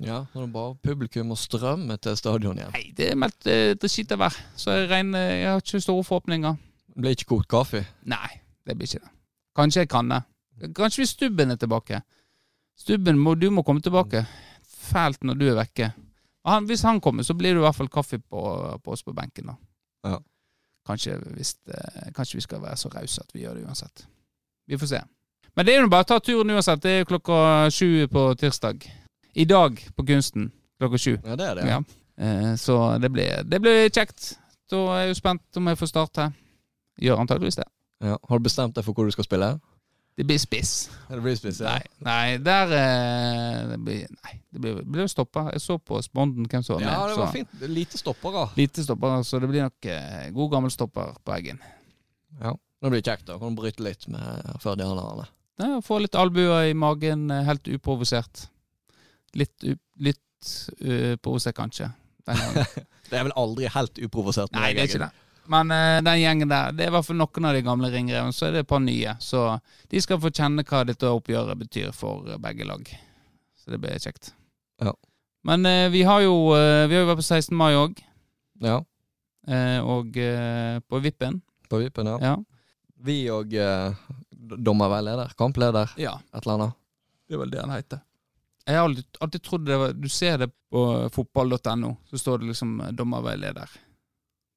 Ja, 0.00 0.22
Nå 0.32 0.40
er 0.40 0.46
det 0.46 0.54
bare 0.54 0.76
publikum 0.80 1.34
og 1.34 1.38
strømme 1.38 1.98
til 2.00 2.16
stadion 2.16 2.56
igjen. 2.56 2.70
Nei, 2.72 2.86
det 2.96 3.10
er 3.10 3.18
meldt 3.20 3.48
dritt 3.82 4.14
vær, 4.16 4.36
så 4.56 4.78
jeg 4.78 4.88
regner 4.88 5.26
Jeg 5.34 5.50
har 5.50 5.60
ikke 5.60 5.80
store 5.84 6.06
forhåpninger. 6.08 6.54
Det 6.94 7.02
blir 7.04 7.16
ikke 7.16 7.28
kokt 7.34 7.50
kaffe. 7.52 7.82
Nei, 8.08 8.30
det 8.64 8.78
blir 8.78 8.88
ikke 8.88 9.02
det. 9.04 9.12
Kanskje 9.60 9.84
jeg 9.84 9.90
kan 9.92 10.08
det. 10.08 10.22
Kanskje 10.76 11.02
hvis 11.02 11.12
Stubben 11.16 11.52
er 11.52 11.60
tilbake. 11.60 12.00
Stubben, 12.80 13.18
må, 13.20 13.34
du 13.36 13.50
må 13.52 13.64
komme 13.66 13.84
tilbake. 13.84 14.24
Fælt 14.64 15.24
når 15.24 15.36
du 15.36 15.46
er 15.50 15.58
vekke. 15.58 15.90
Han, 16.48 16.64
hvis 16.64 16.82
han 16.88 17.00
kommer, 17.04 17.26
så 17.26 17.36
blir 17.36 17.52
det 17.52 17.60
i 17.60 17.64
hvert 17.66 17.76
fall 17.76 17.92
kaffe 17.92 18.18
på, 18.18 18.40
på 18.80 18.94
oss 18.94 19.04
på 19.04 19.12
benken. 19.12 19.52
da. 19.52 19.56
Ja. 20.08 20.18
Kanskje, 20.90 21.16
hvis 21.36 21.54
det, 21.70 21.80
kanskje 22.16 22.40
vi 22.40 22.44
skal 22.48 22.62
være 22.64 22.76
så 22.80 22.90
rause 22.90 23.22
at 23.22 23.34
vi 23.34 23.44
gjør 23.44 23.58
det 23.60 23.66
uansett. 23.68 24.04
Vi 24.66 24.78
får 24.78 24.90
se. 24.90 25.00
Men 25.56 25.66
det 25.66 25.74
er 25.74 25.84
jo 25.84 25.90
bare 25.92 26.06
å 26.06 26.10
ta 26.10 26.18
turen 26.22 26.50
uansett. 26.54 26.82
Det 26.82 26.90
er 26.90 27.02
jo 27.04 27.10
klokka 27.12 27.38
sju 27.74 28.06
på 28.10 28.26
tirsdag. 28.40 28.86
I 29.38 29.46
dag 29.46 29.78
på 29.96 30.06
Kunsten 30.06 30.50
klokka 30.80 30.98
sju. 30.98 31.12
Ja, 31.24 31.36
det 31.38 31.46
er 31.46 31.58
det. 31.60 31.66
Ja. 31.70 31.80
Eh, 32.20 32.54
så 32.58 32.76
det 32.98 33.12
blir, 33.14 33.42
det 33.46 33.60
blir 33.62 33.86
kjekt. 33.88 34.32
Da 34.70 34.82
er 34.94 35.04
jeg 35.04 35.14
jo 35.14 35.18
spent 35.20 35.60
om 35.60 35.70
jeg 35.70 35.78
får 35.80 35.92
starte. 35.92 36.30
Gjør 37.00 37.22
antageligvis 37.22 37.60
det. 37.60 37.68
Ja. 38.04 38.16
Har 38.28 38.38
du 38.38 38.46
bestemt 38.46 38.76
deg 38.76 38.86
for 38.86 38.96
hvor 38.96 39.06
du 39.08 39.14
skal 39.14 39.26
spille? 39.26 39.54
Det 40.20 40.24
blir 40.28 40.38
spiss. 40.38 40.90
Det 41.08 41.16
blir 41.24 41.36
spiss, 41.38 41.62
Nei, 41.64 41.80
nei, 42.04 42.24
der 42.44 42.72
eh, 42.76 43.60
det 43.70 43.76
blir, 43.80 44.02
Nei, 44.20 44.34
det 44.52 44.60
blir, 44.60 44.82
blir 44.84 45.06
stoppa. 45.08 45.46
Jeg 45.54 45.62
så 45.64 45.78
på 45.80 45.96
Sponden 46.04 46.44
hvem 46.44 46.64
som 46.66 46.76
var 46.76 46.82
med. 46.82 46.90
Ja, 46.92 47.06
det 47.08 47.14
var 47.16 47.30
så 47.30 47.38
fint. 47.38 47.62
Lite 47.72 48.00
stoppere. 48.02 48.42
Lite 48.58 48.84
stoppere, 48.84 49.22
så 49.24 49.40
det 49.40 49.48
blir 49.48 49.64
nok 49.64 49.88
eh, 49.88 50.26
god 50.36 50.52
gammel 50.52 50.74
stopper 50.74 51.14
på 51.24 51.32
Eggen. 51.38 51.62
Ja. 52.36 52.52
Det 52.52 52.92
blir 52.92 53.00
kjekt, 53.00 53.24
da. 53.30 53.38
Kan 53.40 53.56
du 53.56 53.62
bryte 53.62 53.86
litt 53.86 54.04
med 54.12 54.60
før 54.60 54.76
de 54.76 54.90
andre. 54.90 55.24
Ja, 55.64 55.80
Få 55.88 56.02
litt 56.04 56.20
albuer 56.20 56.68
i 56.68 56.76
magen, 56.76 57.24
eh, 57.32 57.48
helt 57.48 57.72
uprovosert. 57.72 58.44
Litt, 59.40 59.56
litt 60.04 60.52
uh, 60.84 61.16
provosert, 61.16 61.56
kanskje. 61.56 61.88
Det 63.08 63.16
er 63.16 63.24
vel 63.24 63.38
aldri 63.40 63.72
helt 63.72 64.04
uprovosert. 64.04 64.52
Nei, 64.52 64.74
det 64.76 64.84
er 64.84 64.92
ikke 64.92 65.06
det. 65.06 65.12
Men 65.50 65.70
uh, 65.74 65.98
den 66.06 66.20
gjengen 66.20 66.50
der, 66.50 66.74
det 66.74 66.86
er 66.86 66.92
i 66.92 66.94
hvert 66.94 67.06
fall 67.08 67.18
noen 67.18 67.48
av 67.48 67.56
de 67.56 67.62
gamle 67.66 67.90
ringrevene, 67.90 68.34
så 68.34 68.46
er 68.46 68.54
det 68.54 68.64
et 68.64 68.70
par 68.70 68.82
nye. 68.84 69.16
Så 69.22 69.44
de 69.90 70.02
skal 70.02 70.20
få 70.22 70.30
kjenne 70.30 70.64
hva 70.66 70.84
dette 70.86 71.10
oppgjøret 71.10 71.58
betyr 71.58 71.90
for 71.96 72.28
eh, 72.30 72.38
begge 72.42 72.68
lag. 72.68 72.86
Så 73.58 73.74
det 73.74 73.80
blir 73.82 73.98
kjekt. 73.98 74.30
Ja. 74.82 74.94
Men 75.48 75.66
uh, 75.66 75.88
vi 75.90 76.04
har 76.06 76.22
jo 76.22 76.52
uh, 76.52 76.86
Vi 76.86 76.94
har 76.94 77.02
jo 77.02 77.10
vært 77.10 77.22
på 77.22 77.26
16. 77.26 77.56
mai 77.58 77.72
òg, 77.74 77.98
Ja, 78.60 78.82
og 79.82 80.14
på 80.92 80.98
Vippen. 81.00 81.40
på 81.68 81.78
vippen, 81.80 82.06
ja. 82.06 82.18
Ja. 82.20 82.34
Vi 83.00 83.16
og 83.32 83.54
dommerveileder, 84.36 85.32
kampleder, 85.38 85.94
ja. 85.96 86.12
et 86.34 86.44
eller 86.44 86.54
annet. 86.58 86.76
Det 87.26 87.34
er 87.34 87.40
vel 87.40 87.54
det 87.54 87.62
han 87.64 87.72
heter. 87.72 88.02
Jeg 88.68 88.76
har 88.76 88.84
alltid, 88.84 89.08
alltid 89.18 89.42
trodd 89.42 89.64
det 89.66 89.78
var 89.80 89.96
Du 89.96 90.08
ser 90.12 90.38
det 90.44 90.50
på 90.70 90.84
fotball.no, 91.10 91.94
så 92.10 92.20
står 92.20 92.42
det 92.44 92.52
liksom 92.52 92.76
dommerveileder. 92.92 93.72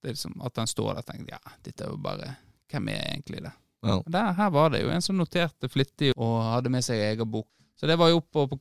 Det 0.04 0.10
er 0.12 0.16
liksom 0.18 0.34
At 0.43 0.60
han 0.60 0.68
står 0.68 0.89
der 0.97 1.01
og 1.01 1.08
tenker 1.08 1.34
ja, 1.38 1.54
dette 1.64 1.86
er 1.86 1.93
jo 1.93 1.97
bare 2.04 2.34
Hvem 2.74 2.89
er 2.91 3.01
egentlig 3.14 3.39
det? 3.45 3.51
Ja. 3.88 3.95
Der, 4.08 4.30
her 4.38 4.49
var 4.51 4.70
det 4.74 4.82
jo 4.84 4.91
en 4.91 5.01
som 5.04 5.16
noterte 5.20 5.68
flittig 5.72 6.12
og 6.16 6.38
hadde 6.43 6.72
med 6.72 6.84
seg 6.86 7.01
egen 7.04 7.28
bok. 7.32 7.47
Så 7.80 7.88
det 7.89 7.97
var 7.99 8.10
jo 8.14 8.22
oppe 8.22 8.45
på, 8.47 8.60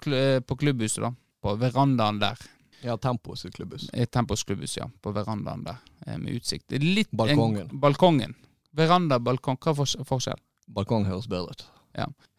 på 0.48 0.56
klubbhuset, 0.58 1.02
da. 1.04 1.12
På 1.42 1.54
verandaen 1.60 2.18
der. 2.22 2.40
Ja, 2.82 2.96
Tempos 2.98 3.44
klubbhus. 3.54 3.86
Tempos 4.10 4.42
klubbhus, 4.44 4.74
ja. 4.80 4.88
På 5.00 5.12
verandaen 5.14 5.62
der, 5.68 5.78
eh, 6.06 6.16
med 6.18 6.34
utsikt. 6.40 6.74
Litt 6.82 7.10
Balkongen. 7.14 7.68
En, 7.70 7.78
balkongen. 7.84 8.34
Veranda, 8.74 9.20
balkong. 9.22 9.60
Hva 9.62 9.70
er 9.70 9.78
fors- 9.78 9.96
forskjell? 10.10 10.42
Balkong 10.74 11.06
høres 11.06 11.28
bedre 11.30 11.54
ut. 11.54 11.64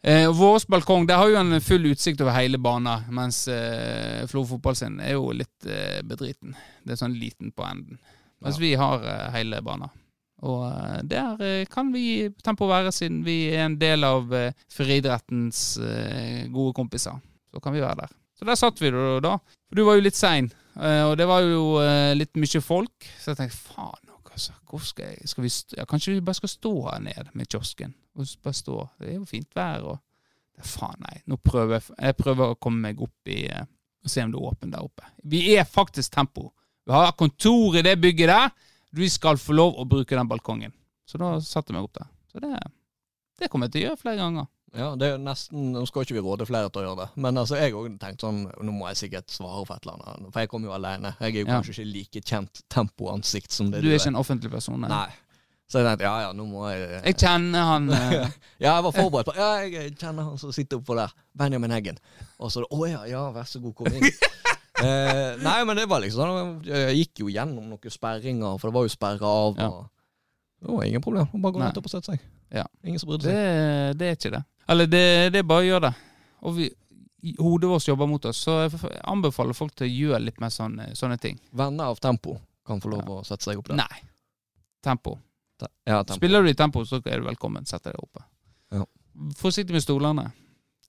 Eh, 0.02 0.26
Vår 0.34 0.66
balkong 0.68 1.06
der 1.08 1.16
har 1.22 1.30
jo 1.32 1.38
en 1.40 1.60
full 1.64 1.86
utsikt 1.88 2.20
over 2.20 2.34
hele 2.36 2.58
banen, 2.60 3.06
mens 3.14 3.46
eh, 3.48 4.26
Flo 4.28 4.42
fotball 4.44 4.76
sin 4.76 4.98
er 5.00 5.14
jo 5.16 5.30
litt 5.32 5.64
eh, 5.70 6.02
bedriten. 6.04 6.52
Det 6.84 6.92
er 6.98 7.00
sånn 7.00 7.16
liten 7.16 7.52
på 7.56 7.64
enden. 7.64 7.96
Mens 8.44 8.58
Ja. 8.58 8.60
vi 8.60 8.74
har 8.78 9.04
eh, 9.08 9.30
hele 9.38 9.60
banen. 9.64 9.90
Og 10.44 10.66
eh, 10.68 10.98
der 11.08 11.40
eh, 11.40 11.66
kan 11.72 11.92
vi 11.94 12.28
Tempo 12.44 12.68
være, 12.68 12.92
siden 12.92 13.22
vi 13.24 13.48
er 13.54 13.64
en 13.66 13.78
del 13.80 14.04
av 14.04 14.28
friidrettens 14.72 15.78
gode 16.52 16.74
kompiser. 16.76 17.20
Så 17.50 17.60
kan 17.60 17.72
vi 17.74 17.80
være 17.80 18.02
der. 18.04 18.12
Så 18.34 18.44
der 18.44 18.58
satt 18.58 18.80
vi 18.82 18.90
da. 19.22 19.36
For 19.68 19.78
du 19.78 19.84
var 19.86 19.94
jo 19.96 20.04
litt 20.04 20.18
sein, 20.18 20.50
og 20.74 21.16
det 21.16 21.26
var 21.30 21.44
jo 21.46 21.78
litt 22.18 22.34
mye 22.36 22.60
folk. 22.60 23.06
Så 23.22 23.30
jeg 23.30 23.38
tenkte 23.38 23.56
faen, 23.56 24.10
altså, 24.34 24.52
hvor 24.68 24.82
skal 24.82 25.12
jeg 25.12 25.28
skal 25.30 25.44
vi 25.46 25.52
ja, 25.78 25.84
Kanskje 25.86 26.16
vi 26.16 26.24
bare 26.26 26.40
skal 26.40 26.50
stå 26.50 26.72
her 26.88 26.98
ned 27.06 27.30
med 27.38 27.46
kiosken? 27.46 27.94
Og 28.18 28.26
bare 28.42 28.58
stå. 28.58 28.80
Det 28.98 29.12
er 29.12 29.16
jo 29.20 29.24
fint 29.30 29.54
vær. 29.54 29.86
og 29.94 30.66
Faen, 30.66 30.98
nei. 31.06 31.20
Nå 31.30 31.38
prøver 31.42 31.78
jeg 31.78 31.96
Jeg 31.98 32.16
prøver 32.18 32.52
å 32.52 32.58
komme 32.58 32.88
meg 32.90 33.00
opp 33.02 33.30
i 33.30 33.46
og 34.04 34.10
se 34.12 34.20
om 34.20 34.34
det 34.34 34.36
er 34.36 34.50
åpent 34.50 34.74
der 34.74 34.84
oppe. 34.84 35.06
Vi 35.24 35.38
er 35.56 35.64
faktisk 35.64 36.12
Tempo. 36.12 36.50
Vi 36.86 36.92
har 36.92 37.12
kontor 37.16 37.76
i 37.78 37.82
det 37.82 37.96
bygget 38.00 38.28
der. 38.28 38.50
Du 38.94 39.02
skal 39.10 39.38
få 39.40 39.52
lov 39.56 39.78
å 39.80 39.86
bruke 39.88 40.16
den 40.16 40.28
balkongen. 40.30 40.72
Så 41.08 41.18
da 41.20 41.34
satte 41.44 41.72
jeg 41.72 41.78
meg 41.78 41.86
opp 41.88 41.96
der. 41.98 42.10
Så 42.32 42.42
det, 42.44 42.50
det 43.40 43.48
kommer 43.50 43.66
jeg 43.68 43.72
til 43.76 43.82
å 43.82 43.88
gjøre 43.88 44.00
flere 44.02 44.20
ganger. 44.20 44.50
Ja, 44.74 44.88
det 44.98 45.06
er 45.12 45.20
nesten 45.22 45.68
Nå 45.70 45.84
skal 45.86 46.02
ikke 46.02 46.16
vi 46.16 46.22
råde 46.24 46.46
flere 46.48 46.66
til 46.74 46.80
å 46.82 46.84
gjøre 46.88 47.04
det, 47.04 47.20
men 47.22 47.36
altså, 47.38 47.54
jeg 47.60 47.76
òg 47.78 47.92
tenkte 48.02 48.24
sånn 48.26 48.40
Nå 48.66 48.72
må 48.74 48.88
jeg 48.90 48.98
sikkert 49.04 49.30
svare 49.30 49.60
for 49.68 49.76
et 49.78 49.84
eller 49.86 50.00
annet, 50.02 50.32
for 50.34 50.42
jeg 50.42 50.50
kommer 50.50 50.66
jo 50.66 50.72
alene. 50.74 51.12
Jeg 51.20 51.28
er 51.30 51.38
jo 51.38 51.44
Ja. 51.46 51.52
kanskje 51.60 51.74
ikke 51.76 51.92
like 51.92 52.22
kjent 52.26 52.62
tempoansikt 52.74 53.54
som 53.54 53.70
det 53.70 53.84
Du 53.84 53.86
er 53.92 54.00
ikke 54.00 54.10
en 54.10 54.18
offentlig 54.18 54.50
person? 54.50 54.80
nei. 54.82 54.88
Nei. 54.90 55.12
Så 55.70 55.78
jeg 55.78 55.86
tenkte 55.86 56.04
ja 56.08 56.16
ja, 56.26 56.32
nå 56.34 56.44
må 56.50 56.66
jeg 56.72 56.88
Jeg 57.06 57.16
kjenner 57.22 57.68
han 57.70 57.86
eh, 57.94 58.12
Ja, 58.66 58.74
jeg 58.74 58.82
var 58.88 58.92
forberedt 58.98 59.30
på 59.30 59.36
Ja, 59.38 59.52
jeg 59.62 59.94
kjenner 59.94 60.26
han 60.32 60.42
som 60.42 60.50
sitter 60.52 60.82
oppå 60.82 60.98
der. 60.98 61.14
Benjamin 61.38 61.70
Heggen. 61.70 62.02
Og 62.42 62.50
så 62.50 62.66
Å 62.66 62.88
ja, 62.90 63.04
ja, 63.14 63.22
vær 63.30 63.46
så 63.46 63.62
god, 63.62 63.76
kom 63.78 63.94
inn. 63.94 64.10
eh, 64.82 65.36
nei, 65.42 65.58
men 65.64 65.76
det 65.78 65.84
var 65.88 66.00
liksom 66.02 66.24
sånn 66.24 66.64
Jeg 66.66 66.96
gikk 66.98 67.20
jo 67.24 67.28
gjennom 67.30 67.68
noen 67.70 67.90
sperringer, 67.94 68.56
for 68.58 68.70
det 68.70 68.74
var 68.74 68.86
jo 68.88 68.92
sperra 68.94 69.30
av. 69.44 69.58
Ja. 69.60 69.68
Og, 69.68 69.90
det 70.64 70.72
var 70.78 70.84
ingen 70.88 71.02
problem. 71.04 71.28
Bare 71.34 71.52
gå 71.52 71.60
Nei. 71.60 71.68
opp 71.76 71.84
og 71.86 71.92
sette 71.92 72.14
seg. 72.14 72.24
Ja. 72.54 72.64
Ingen 72.84 72.98
som 73.02 73.10
brydde 73.10 73.28
seg. 73.28 73.98
det 74.00 74.08
er 74.08 74.16
ikke 74.16 74.30
det. 74.34 74.42
Eller 74.68 74.86
det, 74.88 75.04
det 75.34 75.42
er 75.42 75.46
bare 75.50 75.60
å 75.64 75.68
gjøre 75.68 75.90
det. 75.90 75.94
Og 76.44 76.54
vi, 76.56 76.70
hodet 77.38 77.68
vårt 77.68 77.88
jobber 77.88 78.08
mot 78.08 78.24
oss, 78.30 78.40
så 78.46 78.54
jeg 78.64 78.80
anbefaler 79.04 79.56
folk 79.56 79.74
til 79.76 79.86
å 79.86 79.92
gjøre 79.92 80.22
litt 80.24 80.40
mer 80.40 80.52
sånne, 80.54 80.90
sånne 80.96 81.18
ting. 81.20 81.38
Venner 81.52 81.92
av 81.92 82.00
tempo. 82.00 82.38
kan 82.66 82.80
få 82.80 82.94
lov 82.94 83.10
å 83.12 83.18
sette 83.28 83.44
seg 83.44 83.60
opp 83.60 83.68
der. 83.68 83.76
Nei. 83.82 84.00
Tempo. 84.84 85.18
Te- 85.60 85.68
Ja, 85.84 85.98
tempo. 86.02 86.16
Spiller 86.16 86.42
du 86.42 86.48
i 86.48 86.54
tempo, 86.56 86.84
så 86.88 87.00
er 87.04 87.20
du 87.20 87.26
velkommen. 87.28 87.66
Sett 87.68 87.84
deg 87.84 87.96
oppe. 88.00 88.24
Ja. 88.72 88.84
Forsiktig 89.36 89.72
med 89.76 89.84
stolene. 89.84 90.30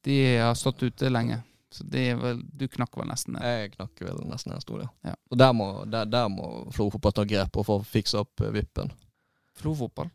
De 0.08 0.16
har 0.40 0.56
stått 0.56 0.84
ute 0.84 1.10
lenge. 1.12 1.42
Så 1.76 1.84
det 1.92 2.04
er 2.14 2.20
vel, 2.22 2.38
du 2.56 2.68
knakk 2.72 2.94
vel 2.96 3.10
nesten 3.10 3.36
ned. 3.36 3.44
Jeg 3.44 3.74
knakk 3.74 4.00
vel 4.06 4.22
nesten 4.30 4.54
en 4.56 4.62
stor, 4.64 4.86
ja. 4.86 4.90
Ja. 5.10 5.16
Og 5.32 5.40
der 5.42 5.52
må, 5.58 5.66
der, 5.92 6.06
der 6.08 6.30
må 6.32 6.46
Flo 6.72 6.88
fotball 6.94 7.16
ta 7.18 7.26
grep 7.28 7.58
og 7.60 7.66
få 7.68 7.80
fiksa 7.84 8.22
opp 8.24 8.44
vippen. 8.56 8.94
Flo 9.60 9.74
fotball? 9.76 10.08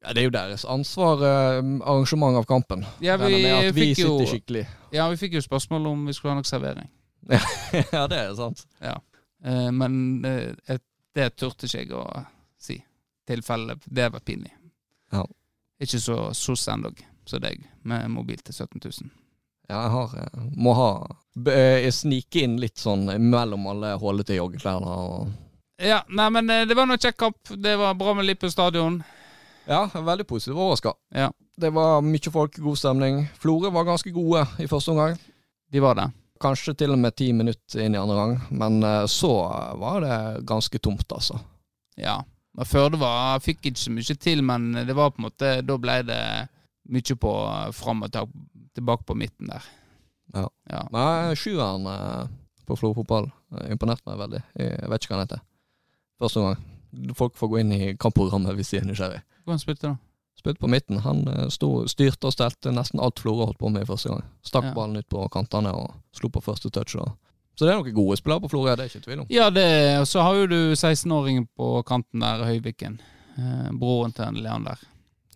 Ja, 0.00 0.14
det 0.16 0.22
er 0.22 0.28
jo 0.28 0.32
deres 0.32 0.62
ansvar, 0.64 1.20
eh, 1.26 1.58
arrangement 1.84 2.38
av 2.38 2.46
kampen. 2.48 2.86
Ja, 3.04 3.18
vi 3.20 3.26
Regner 3.34 3.42
med 3.42 3.68
at 3.70 3.74
vi 3.76 3.88
fikk 3.90 4.04
jo 4.04 4.14
skikkelig. 4.30 4.62
Ja, 4.96 5.08
vi 5.12 5.18
fikk 5.20 5.34
jo 5.36 5.42
spørsmål 5.44 5.90
om 5.90 6.06
vi 6.08 6.14
skulle 6.16 6.32
ha 6.36 6.38
noe 6.40 6.48
servering. 6.48 6.88
ja, 7.92 8.06
det 8.08 8.20
er 8.22 8.32
sant. 8.38 8.64
Eh, 8.80 9.68
men 9.76 10.24
eh, 10.24 10.54
et- 10.72 10.86
det 11.14 11.32
turte 11.36 11.66
ikke 11.66 11.80
jeg 11.82 11.90
å 11.98 12.04
si. 12.62 12.76
Tilfelle 13.26 13.74
det 13.90 14.06
var 14.14 14.22
pinlig. 14.22 14.52
Ja. 15.12 15.24
Ikke 15.82 15.98
så 15.98 16.28
SOS 16.36 16.68
endog 16.70 17.02
som 17.26 17.42
deg, 17.42 17.64
med 17.82 18.06
mobil 18.14 18.38
til 18.46 18.54
17 18.54 18.78
000. 18.84 19.10
Ja, 19.70 19.84
jeg 19.84 19.90
har 19.94 20.14
eh, 20.18 20.40
Må 20.58 20.72
ha 20.74 20.88
Jeg 21.46 21.84
eh, 21.86 21.92
Snike 21.94 22.42
inn 22.42 22.56
litt 22.60 22.80
sånn 22.80 23.06
mellom 23.30 23.68
alle 23.70 23.94
hullete 24.02 24.34
joggeklærne 24.34 24.96
og 25.04 25.30
Ja, 25.80 26.02
nei, 26.10 26.26
men 26.34 26.50
eh, 26.50 26.64
det 26.68 26.76
var 26.76 26.88
noe 26.90 27.00
kjekk 27.00 27.16
kamp. 27.22 27.52
Det 27.56 27.76
var 27.80 27.94
bra 27.96 28.12
med 28.18 28.26
litt 28.28 28.40
på 28.42 28.50
stadion. 28.52 28.98
Ja, 29.64 29.86
veldig 29.94 30.26
positivt 30.28 30.58
overraska. 30.58 30.92
Ja. 31.14 31.30
Det 31.56 31.70
var 31.72 32.02
mye 32.04 32.32
folk, 32.34 32.58
god 32.60 32.76
stemning. 32.76 33.22
Florø 33.40 33.70
var 33.72 33.86
ganske 33.88 34.12
gode 34.12 34.42
i 34.60 34.66
første 34.68 34.92
omgang. 34.92 35.14
De 35.72 35.80
var 35.80 35.96
det. 35.96 36.04
Kanskje 36.42 36.74
til 36.82 36.92
og 36.92 37.00
med 37.00 37.16
ti 37.16 37.30
minutter 37.36 37.84
inn 37.86 37.96
i 37.96 38.00
andre 38.00 38.18
gang, 38.18 38.36
men 38.60 38.76
så 39.08 39.32
var 39.80 40.04
det 40.04 40.18
ganske 40.48 40.80
tomt, 40.84 41.08
altså. 41.16 41.38
Ja. 41.96 42.18
Men 42.56 42.68
Førde 42.68 43.00
var, 43.00 43.40
fikk 43.44 43.70
ikke 43.70 43.80
så 43.80 43.92
mye 43.94 44.16
til, 44.20 44.42
men 44.44 44.72
det 44.84 44.96
var 44.96 45.12
på 45.14 45.22
en 45.22 45.28
måte 45.30 45.50
Da 45.64 45.76
ble 45.80 46.00
det 46.08 46.22
mye 46.90 47.16
på 47.24 47.34
fram 47.76 48.02
og 48.04 48.12
tak- 48.12 48.36
tilbake 48.80 49.06
på 49.08 49.16
midten 49.18 49.52
der. 49.52 49.68
Ja. 50.34 50.46
ja. 50.72 50.82
Nei, 50.94 51.36
sjueren 51.38 51.86
eh, 51.90 52.26
på 52.66 52.76
Flo 52.78 52.92
fotball 52.96 53.28
eh, 53.28 53.70
imponerte 53.74 54.06
meg 54.10 54.20
veldig. 54.24 54.42
Jeg 54.58 54.90
vet 54.92 55.02
ikke 55.04 55.14
hva 55.14 55.18
han 55.20 55.26
heter. 55.28 55.46
Første 56.20 56.44
gang. 56.44 56.68
Folk 57.16 57.36
får 57.38 57.50
gå 57.52 57.58
inn 57.62 57.72
i 57.76 57.82
kampprogrammet 58.00 58.56
hvis 58.58 58.72
de 58.74 58.80
er 58.80 58.86
nysgjerrig. 58.88 59.20
Hvordan 59.44 59.62
spilte 59.62 59.88
da? 59.92 59.96
Spilte 60.40 60.62
på 60.62 60.70
midten. 60.72 61.00
Han 61.04 61.24
eh, 61.28 61.48
sto, 61.52 61.72
styrte 61.90 62.30
og 62.30 62.34
stelte 62.36 62.72
nesten 62.74 63.02
alt 63.02 63.20
Florø 63.20 63.50
holdt 63.50 63.60
på 63.60 63.70
med 63.72 63.84
i 63.84 63.88
første 63.90 64.12
gang. 64.12 64.24
Stakk 64.46 64.70
Ja. 64.70 64.74
ballen 64.76 65.00
ut 65.02 65.08
på 65.12 65.26
kantene 65.32 65.72
og 65.76 65.94
slo 66.16 66.30
på 66.32 66.42
første 66.44 66.70
touch. 66.72 66.96
Og. 66.96 67.12
Så 67.58 67.66
det 67.66 67.74
er 67.74 67.80
noen 67.82 67.94
gode 67.96 68.16
spillere 68.16 68.44
på 68.46 68.50
Florø, 68.52 68.72
det 68.76 68.86
er 68.86 68.92
ikke 68.92 69.04
tvil 69.04 69.24
om. 69.24 69.26
Ja, 69.32 69.50
det, 69.52 69.66
og 70.00 70.06
så 70.08 70.22
har 70.24 70.38
jo 70.38 70.46
du 70.48 70.58
16-åringen 70.72 71.48
på 71.58 71.72
kanten 71.88 72.24
der, 72.24 72.46
Høyviken. 72.48 73.00
Eh, 73.36 73.68
broren 73.76 74.14
til 74.16 74.40
Leander. 74.40 74.80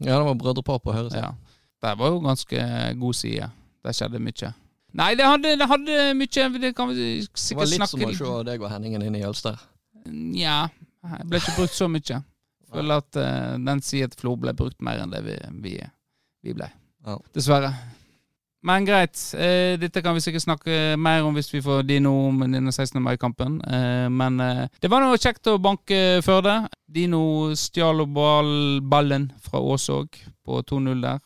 Ja, 0.00 0.16
det 0.18 0.24
var 0.26 0.38
brødrepar 0.40 0.80
på 0.82 0.92
høyre 0.96 1.10
side. 1.12 1.20
Ja. 1.22 1.43
Der 1.84 1.96
var 2.00 2.12
jo 2.14 2.20
ganske 2.24 2.66
god 3.00 3.16
side. 3.18 3.48
Der 3.84 3.96
skjedde 3.96 4.20
mye. 4.22 4.52
Nei, 4.94 5.10
det 5.18 5.26
hadde, 5.26 5.56
det 5.58 5.66
hadde 5.68 5.96
mye 6.14 6.44
Det 6.62 6.70
kan 6.76 6.88
vi 6.88 6.94
Det 7.20 7.56
var 7.58 7.66
litt 7.66 7.88
som 7.90 8.04
å 8.06 8.12
se 8.14 8.36
deg 8.46 8.62
og 8.62 8.70
Henningen 8.72 9.02
inn 9.04 9.18
i 9.18 9.24
Jølster. 9.24 9.58
Nja, 10.06 10.68
jeg 11.04 11.26
ble 11.28 11.40
ikke 11.42 11.58
brukt 11.58 11.76
så 11.76 11.90
mye. 11.90 12.22
Føler 12.74 13.02
at 13.02 13.18
uh, 13.20 13.56
den 13.60 13.82
sida 13.84 14.08
til 14.10 14.22
Flo 14.22 14.38
ble 14.40 14.54
brukt 14.56 14.80
mer 14.82 15.02
enn 15.02 15.12
det 15.12 15.20
vi, 15.26 15.36
vi, 15.64 15.74
vi 16.46 16.56
ble. 16.56 16.70
Ja. 17.04 17.18
Dessverre. 17.36 17.74
Men 18.64 18.86
greit. 18.88 19.20
Eh, 19.36 19.76
dette 19.76 20.00
kan 20.00 20.16
vi 20.16 20.22
sikkert 20.24 20.46
snakke 20.46 20.76
mer 20.96 21.26
om 21.26 21.34
hvis 21.36 21.50
vi 21.52 21.60
får 21.60 21.82
Dino 21.84 22.14
om 22.30 22.38
denne 22.46 22.72
16. 22.72 22.96
mai-kampen. 23.04 23.58
Eh, 23.60 24.06
men 24.08 24.40
eh, 24.40 24.64
det 24.80 24.88
var 24.88 25.04
noe 25.04 25.20
kjekt 25.20 25.50
å 25.52 25.58
banke 25.60 26.22
Førde. 26.24 26.62
Dino 26.88 27.52
stjal 27.60 28.00
ball, 28.08 28.80
ballen 28.80 29.28
fra 29.44 29.60
Åsåg 29.60 30.16
på 30.46 30.62
2-0 30.64 31.04
der. 31.04 31.20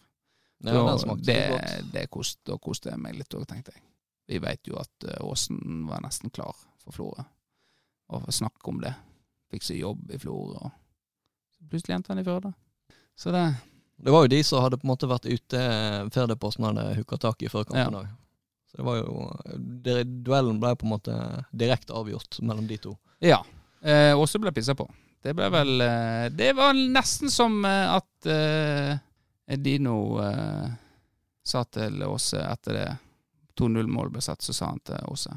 Ja, 0.65 0.73
den 0.91 0.99
smakte 0.99 1.25
det, 1.29 1.39
godt. 1.53 1.93
det 1.93 2.05
kost, 2.11 2.39
da 2.47 2.57
koste 2.59 2.91
jeg 2.91 3.01
meg 3.03 3.19
litt 3.19 3.35
òg, 3.39 3.45
tenkte 3.47 3.75
jeg. 3.77 3.83
Vi 4.29 4.41
vet 4.43 4.69
jo 4.69 4.77
at 4.81 5.07
eh, 5.09 5.21
Åsen 5.25 5.87
var 5.89 6.03
nesten 6.05 6.33
klar 6.35 6.57
for 6.83 6.97
Florø. 6.97 7.25
Og 8.13 8.29
snakk 8.33 8.69
om 8.69 8.81
det. 8.83 8.93
Fikk 9.53 9.65
seg 9.65 9.83
jobb 9.83 10.11
i 10.13 10.19
Florø, 10.21 10.59
og 10.69 11.69
plutselig 11.71 11.97
endte 11.99 12.13
han 12.13 12.21
i 12.23 12.27
Førde. 12.27 12.53
Så 13.19 13.33
det 13.35 13.45
Det 13.99 14.13
var 14.15 14.25
jo 14.25 14.31
de 14.31 14.43
som 14.47 14.63
hadde 14.63 14.79
på 14.79 14.87
en 14.87 14.93
måte 14.93 15.09
vært 15.11 15.27
ute 15.27 15.61
før 16.15 16.29
det 16.31 16.39
posten 16.39 16.65
hadde 16.69 16.85
hooka 17.01 17.19
tak 17.19 17.43
i 17.43 17.51
før 17.51 17.65
kampen. 17.67 17.97
Ja. 17.99 18.17
Så 18.69 18.79
det 18.79 18.85
var 18.85 18.99
jo 19.01 19.15
det, 19.57 19.97
Duellen 20.27 20.61
ble 20.61 20.75
på 20.77 20.87
en 20.87 20.93
måte 20.93 21.15
direkte 21.51 21.97
avgjort 21.97 22.39
mellom 22.43 22.69
de 22.69 22.79
to. 22.79 22.95
Ja. 23.25 23.41
Eh, 23.83 24.13
Åse 24.19 24.39
ble 24.39 24.53
pissa 24.55 24.77
på. 24.79 24.87
Det 25.25 25.35
ble 25.35 25.49
vel 25.51 25.81
eh, 25.83 26.29
Det 26.31 26.53
var 26.55 26.77
nesten 26.79 27.31
som 27.33 27.59
eh, 27.67 27.97
at 27.97 28.29
eh, 28.31 28.99
Dino 29.57 30.21
eh, 30.21 30.69
sa 31.45 31.65
til 31.65 32.03
Åse 32.05 32.43
etter 32.45 32.77
det 32.77 32.89
2-0-målet 33.59 34.13
ble 34.13 34.23
satt, 34.23 34.45
så 34.45 34.53
sa 34.53 34.69
han 34.73 34.83
til 34.85 35.09
Åse 35.09 35.33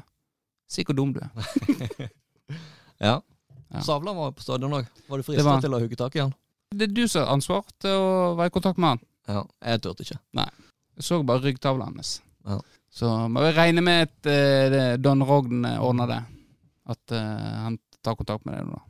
Si 0.72 0.84
hvor 0.88 0.96
dum 0.96 1.12
du 1.12 1.20
er. 1.20 2.10
Ja. 3.02 3.16
Ja. 3.72 3.80
Savla 3.82 4.12
var 4.14 4.34
på 4.36 4.44
stadion 4.44 4.74
òg. 4.76 4.84
Var 5.08 5.18
du 5.18 5.24
fristet 5.26 5.42
frista 5.42 5.64
til 5.64 5.74
å 5.74 5.80
hugge 5.82 5.96
tak 5.98 6.16
i 6.16 6.20
han? 6.22 6.34
Det 6.70 6.86
er 6.86 6.92
du 6.94 7.02
som 7.08 7.24
har 7.24 7.32
ansvar 7.34 7.64
til 7.82 7.96
å 7.98 8.12
være 8.38 8.52
i 8.52 8.54
kontakt 8.54 8.78
med 8.78 8.92
han. 8.92 9.00
Ja, 9.32 9.42
jeg 9.72 9.82
turte 9.82 10.06
ikke. 10.06 10.18
Nei. 10.38 10.46
Jeg 11.00 11.06
så 11.08 11.18
bare 11.26 11.42
ryggtavla 11.42 11.88
hans. 11.88 12.12
Ja. 12.46 12.60
Så 12.92 13.10
må 13.32 13.42
vi 13.46 13.50
regne 13.56 13.82
med 13.84 14.06
at 14.06 14.28
uh, 14.28 14.78
Don 15.00 15.24
Rogden 15.24 15.64
eh, 15.64 15.80
ordner 15.82 16.10
det. 16.10 16.20
At 16.92 17.14
uh, 17.16 17.64
han 17.64 17.80
tar 18.04 18.18
kontakt 18.20 18.44
med 18.46 18.58
deg 18.58 18.68
nå. 18.68 18.80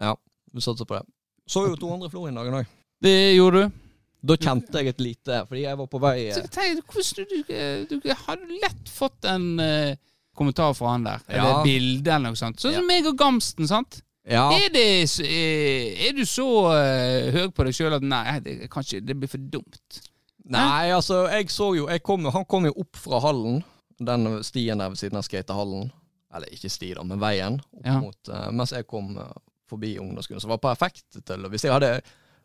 Ja, 0.00 0.14
vi 0.52 0.64
satser 0.64 0.88
på 0.88 0.96
det. 0.96 1.04
Så 1.46 1.66
jo 1.68 1.76
200 1.76 2.10
Florin-dagen 2.10 2.58
òg. 2.62 2.74
Det 3.04 3.16
gjorde 3.36 3.66
du. 3.66 3.80
Da 4.24 4.36
kjente 4.40 4.80
jeg 4.80 4.88
et 4.94 5.00
lite 5.04 5.42
Fordi 5.50 5.62
jeg 5.66 5.76
var 5.76 5.86
på 5.92 5.98
vei 6.00 6.30
Så 6.32 6.40
jeg 6.62 6.78
hvordan 6.80 7.26
du, 7.28 7.52
du, 7.90 7.94
du 8.00 8.08
hadde 8.24 8.58
lett 8.62 8.88
fått 8.88 9.26
en 9.28 9.46
uh, 9.60 9.92
kommentar 10.34 10.72
fra 10.74 10.94
han 10.94 11.04
der. 11.04 11.20
Eller 11.28 11.50
Ja. 11.52 11.62
bilde 11.62 12.10
eller 12.10 12.32
noe 12.32 12.38
sånt. 12.40 12.58
Sånn 12.62 12.74
som 12.74 12.86
meg 12.88 13.06
og 13.06 13.14
Gamsten, 13.20 13.68
sant? 13.70 14.00
Ja. 14.26 14.46
Er, 14.56 14.70
det, 14.72 14.86
s- 15.04 15.20
eh, 15.20 16.08
er 16.08 16.14
du 16.16 16.24
så 16.26 16.46
uh, 16.72 17.28
høy 17.36 17.50
på 17.54 17.66
deg 17.68 17.76
sjøl 17.76 17.94
at 17.98 18.02
nei, 18.08 18.38
det, 18.40 18.54
kanskje, 18.72 19.02
det 19.04 19.14
blir 19.20 19.28
for 19.30 19.38
dumt? 19.52 20.00
Nei, 20.48 20.88
altså, 20.92 21.22
jeg 21.32 21.50
så 21.52 21.70
jo 21.76 21.86
jeg 21.88 22.02
kom, 22.04 22.24
Han 22.32 22.44
kom 22.48 22.66
jo 22.68 22.72
opp 22.82 22.96
fra 23.00 23.20
hallen, 23.24 23.62
den 24.00 24.26
stien 24.44 24.80
der 24.82 24.90
ved 24.92 24.98
siden 25.00 25.20
av 25.20 25.24
skatehallen. 25.28 25.92
Eller 26.34 26.50
ikke 26.56 26.72
sti, 26.72 26.94
da, 26.98 27.04
men 27.06 27.20
veien. 27.22 27.60
Opp 27.76 27.86
Ja. 27.86 28.00
mot, 28.02 28.32
uh, 28.32 28.48
mens 28.50 28.72
jeg 28.74 28.88
kom 28.90 29.14
uh, 29.20 29.28
forbi 29.70 29.94
ungdomsskolen. 30.02 30.40
som 30.42 30.50
var 30.56 30.58
perfekt 30.64 31.20
til 31.24 31.46
Hvis 31.52 31.64
jeg 31.68 31.72
hadde 31.76 32.00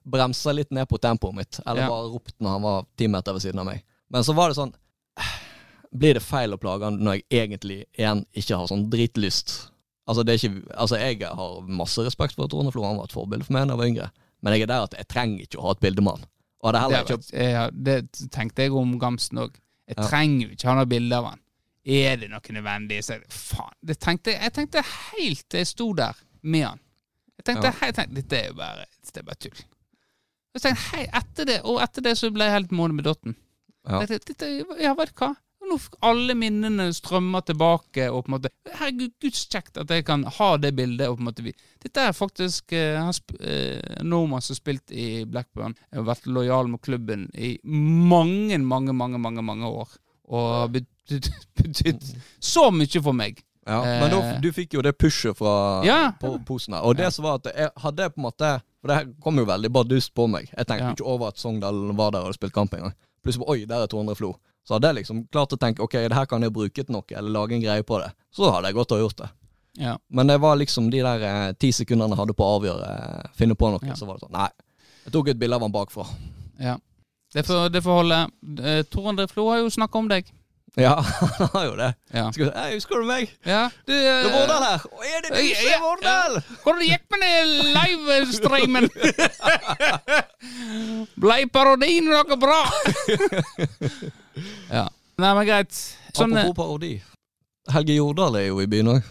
bremsa 0.06 0.52
litt 0.54 0.72
ned 0.72 0.88
på 0.90 0.98
tempoet 1.00 1.36
mitt, 1.36 1.60
eller 1.66 1.82
Ja. 1.82 1.90
bare 1.90 2.10
ropt 2.14 2.34
når 2.40 2.50
han 2.50 2.62
var 2.62 2.86
ti 2.98 3.08
meter 3.08 3.34
ved 3.34 3.42
siden 3.42 3.60
av 3.60 3.66
meg. 3.66 3.84
Men 4.10 4.24
så 4.24 4.34
var 4.36 4.50
det 4.50 4.56
sånn 4.58 4.74
Blir 5.92 6.14
det 6.14 6.22
feil 6.22 6.54
å 6.54 6.58
plage 6.62 6.84
han 6.86 7.00
når 7.02 7.16
jeg 7.18 7.24
egentlig 7.50 7.86
igjen 7.98 8.26
ikke 8.38 8.58
har 8.58 8.68
sånn 8.70 8.90
dritlyst? 8.92 9.72
Altså, 10.08 10.24
det 10.26 10.34
er 10.36 10.50
ikke, 10.50 10.76
altså 10.78 10.98
jeg 11.00 11.20
har 11.22 11.62
masse 11.66 11.98
respekt 12.06 12.36
for 12.36 12.46
at 12.46 12.54
Rune 12.54 12.72
Flo 12.72 12.84
han 12.86 12.98
var 12.98 13.06
et 13.10 13.12
forbilde 13.16 13.46
for 13.46 13.54
meg 13.54 13.68
da 13.68 13.74
jeg 13.74 13.78
var 13.82 13.90
yngre. 13.90 14.12
Men 14.42 14.54
jeg 14.54 14.62
er 14.62 14.68
der 14.68 14.84
at 14.84 14.94
jeg 14.98 15.08
trenger 15.08 15.42
ikke 15.48 15.58
å 15.60 15.66
ha 15.68 15.72
et 15.72 15.80
bilde 15.80 16.02
med 16.06 16.12
han. 16.14 16.26
Og 16.62 16.70
hadde 16.70 16.82
heller 16.84 17.04
Det, 17.06 17.18
ikke 17.18 17.34
vet- 17.84 17.84
det 17.84 18.30
tenkte 18.32 18.64
jeg 18.68 18.72
om 18.74 19.00
Gamsten 19.00 19.38
òg. 19.40 19.56
Jeg 19.88 19.98
Ja. 19.98 20.08
trenger 20.08 20.42
jo 20.48 20.50
ikke 20.56 20.68
ha 20.70 20.76
noe 20.76 20.86
bilde 20.86 21.14
av 21.14 21.26
han. 21.26 21.40
Er 21.86 22.16
det 22.18 22.30
noe 22.30 22.40
nødvendig? 22.40 23.04
Så, 23.04 23.20
faen. 23.30 23.74
Det 23.84 24.00
tenkte, 24.00 24.32
jeg 24.40 24.54
tenkte 24.54 24.84
helt 24.84 25.50
til 25.50 25.58
jeg 25.60 25.68
sto 25.68 25.94
der 25.94 26.14
med 26.44 26.64
han. 26.66 26.80
Jeg 27.38 27.46
tenkte, 27.46 27.64
Ja. 27.66 27.88
jeg 27.88 27.96
tenkte 27.96 28.14
Dette 28.14 28.34
er 28.44 28.48
jo 28.50 28.54
bare, 28.54 28.86
det 29.06 29.18
er 29.18 29.24
bare 29.24 29.36
tull. 29.36 29.66
Jeg 30.56 30.64
tenkte, 30.64 30.88
hei, 30.96 31.04
etter 31.20 31.46
det, 31.46 31.60
Og 31.68 31.78
etter 31.84 32.06
det 32.06 32.16
så 32.18 32.32
ble 32.34 32.48
jeg 32.48 32.56
helt 32.58 32.72
måne 32.76 32.98
med 32.98 33.06
dotten. 33.06 33.36
Ja. 33.88 34.02
Jeg 34.04 34.22
tenkte, 34.26 34.50
ja, 34.82 34.96
vet 34.98 35.14
du 35.14 35.22
hva? 35.24 35.36
Nå 35.70 35.76
alle 36.02 36.34
minnene 36.34 36.88
strømmer 36.96 37.44
tilbake, 37.46 38.08
og 38.10 38.24
på 38.26 38.32
en 38.32 38.36
måte 38.38 38.50
Herregud, 38.80 39.12
gudskjekt 39.22 39.78
at 39.78 39.92
jeg 39.94 40.06
kan 40.08 40.24
ha 40.24 40.48
det 40.58 40.72
bildet. 40.78 41.08
og 41.08 41.18
på 41.18 41.22
en 41.22 41.28
måte 41.28 41.44
vi- 41.46 41.54
Dette 41.84 42.08
er 42.08 42.16
faktisk 42.16 42.74
eh, 42.74 42.98
eh, 43.40 43.82
en 44.00 44.10
nordmann 44.10 44.42
som 44.42 44.54
har 44.56 44.62
spilt 44.62 44.92
i 44.92 45.26
Blackburn, 45.26 45.76
har 45.94 46.08
vært 46.08 46.26
lojal 46.26 46.68
mot 46.68 46.82
klubben 46.82 47.30
i 47.36 47.60
mange, 47.64 48.58
mange, 48.58 48.94
mange 48.94 49.20
mange, 49.20 49.44
mange 49.44 49.66
år. 49.68 49.90
Og 50.30 50.72
betydd, 50.72 51.30
betydd 51.62 52.04
så 52.40 52.72
mye 52.72 53.02
for 53.04 53.14
meg. 53.14 53.44
Ja, 53.70 53.80
men 54.02 54.10
da, 54.12 54.20
Eh. 54.34 54.40
du 54.42 54.50
fikk 54.52 54.74
jo 54.74 54.82
det 54.82 54.96
pushet 54.98 55.38
fra 55.38 55.84
Ja. 55.86 56.12
på 56.20 56.34
posen 56.46 56.74
her. 56.74 56.82
Og 56.82 56.98
det 56.98 57.12
som 57.14 57.24
var 57.26 57.36
at 57.40 57.44
jeg 57.56 57.70
hadde 57.78 58.10
på 58.10 58.18
en 58.18 58.24
måte 58.32 58.62
For 58.82 58.88
det 58.88 58.96
her 58.96 59.08
kom 59.22 59.36
jo 59.38 59.44
veldig 59.46 59.70
bardust 59.76 60.14
på 60.16 60.26
meg. 60.32 60.48
Jeg 60.58 60.66
tenkte 60.66 60.86
Ja. 60.86 60.92
ikke 60.96 61.06
over 61.06 61.28
at 61.28 61.38
Sogndal 61.38 61.92
var 61.98 62.12
der 62.12 62.20
og 62.22 62.26
hadde 62.30 62.38
spilt 62.40 62.54
kamp 62.54 62.72
engang. 62.74 62.94
Plutselig 63.22 63.48
oi, 63.50 63.66
der 63.66 63.84
er 63.84 63.88
200 63.88 64.16
Flo. 64.16 64.34
Så 64.66 64.76
hadde 64.76 64.88
jeg 64.94 64.96
liksom 65.04 65.28
klart 65.30 65.52
å 65.52 65.58
tenke 65.60 65.82
ok, 65.84 65.92
det 66.08 66.14
her 66.14 66.26
kan 66.26 66.42
jeg 66.42 66.54
bruke 66.54 66.74
til 66.74 66.86
noe, 66.94 67.04
eller 67.12 67.30
lage 67.30 67.52
en 67.56 67.62
greie 67.62 67.84
på 67.84 68.00
det. 68.02 68.14
Så 68.32 68.50
hadde 68.50 68.68
jeg 68.72 68.76
godt 68.76 68.90
ha 68.92 68.98
gjort 68.98 69.18
det. 69.18 69.30
Ja. 69.78 69.98
Men 70.10 70.28
det 70.28 70.40
var 70.40 70.56
liksom 70.56 70.90
de 70.90 71.02
der 71.02 71.22
eh, 71.24 71.52
ti 71.60 71.72
sekundene 71.72 72.10
jeg 72.16 72.18
hadde 72.18 72.34
på 72.34 72.44
å 72.48 72.60
avgjøre, 72.62 72.88
eh, 73.26 73.28
finne 73.36 73.54
på 73.56 73.70
noe, 73.70 73.96
så 73.96 74.08
var 74.08 74.14
det 74.16 74.22
sånn 74.30 74.32
Nei. 74.32 74.50
Jeg 75.04 75.12
tok 75.14 75.28
et 75.28 75.40
bilde 75.40 75.56
av 75.56 75.62
han 75.62 75.72
bakfra. 75.74 76.06
ja. 76.60 76.78
Det 77.34 77.46
får, 77.46 77.70
det 77.72 77.84
får 77.84 78.02
holde. 78.02 78.32
Eh, 78.66 78.82
Tor 78.84 79.04
André 79.12 79.28
Flo 79.30 79.50
har 79.52 79.58
jo 79.60 79.68
snakka 79.70 79.96
om 80.00 80.08
deg. 80.08 80.26
Ja, 80.86 80.94
han 81.02 81.48
har 81.54 81.64
jo 81.66 81.76
det. 81.80 81.88
Ja. 82.14 82.28
Skal, 82.32 82.46
vi- 82.46 82.52
Hei, 82.60 82.74
husker 82.76 82.96
du 83.02 83.06
meg? 83.10 83.32
ja. 83.46 83.64
Du, 83.88 83.94
Det 83.94 84.06
er 84.06 84.48
var 84.48 84.62
her! 84.68 84.80
Og 84.94 85.00
er 85.06 85.22
det 85.26 85.32
det 85.34 85.42
du 85.42 85.46
som 85.56 85.68
er 85.74 85.80
Vårdal! 85.84 86.34
Hvordan 86.64 86.80
det 86.84 86.90
gikk 86.92 87.06
med 87.14 87.20
den 87.26 87.50
livestreamen? 87.76 88.86
Blei 91.20 91.44
parodien 91.52 92.06
noe 92.10 92.38
bra? 92.40 92.62
ja. 94.78 94.86
Nei, 95.20 95.32
men 95.36 95.46
greit. 95.50 95.74
Sånn, 96.16 96.32
Apropos 96.38 96.56
parodi. 96.62 96.94
Helge 97.74 97.94
Jordal 97.98 98.36
er 98.40 98.46
jo 98.50 98.56
i 98.64 98.68
byen 98.72 98.88
òg. 98.96 99.02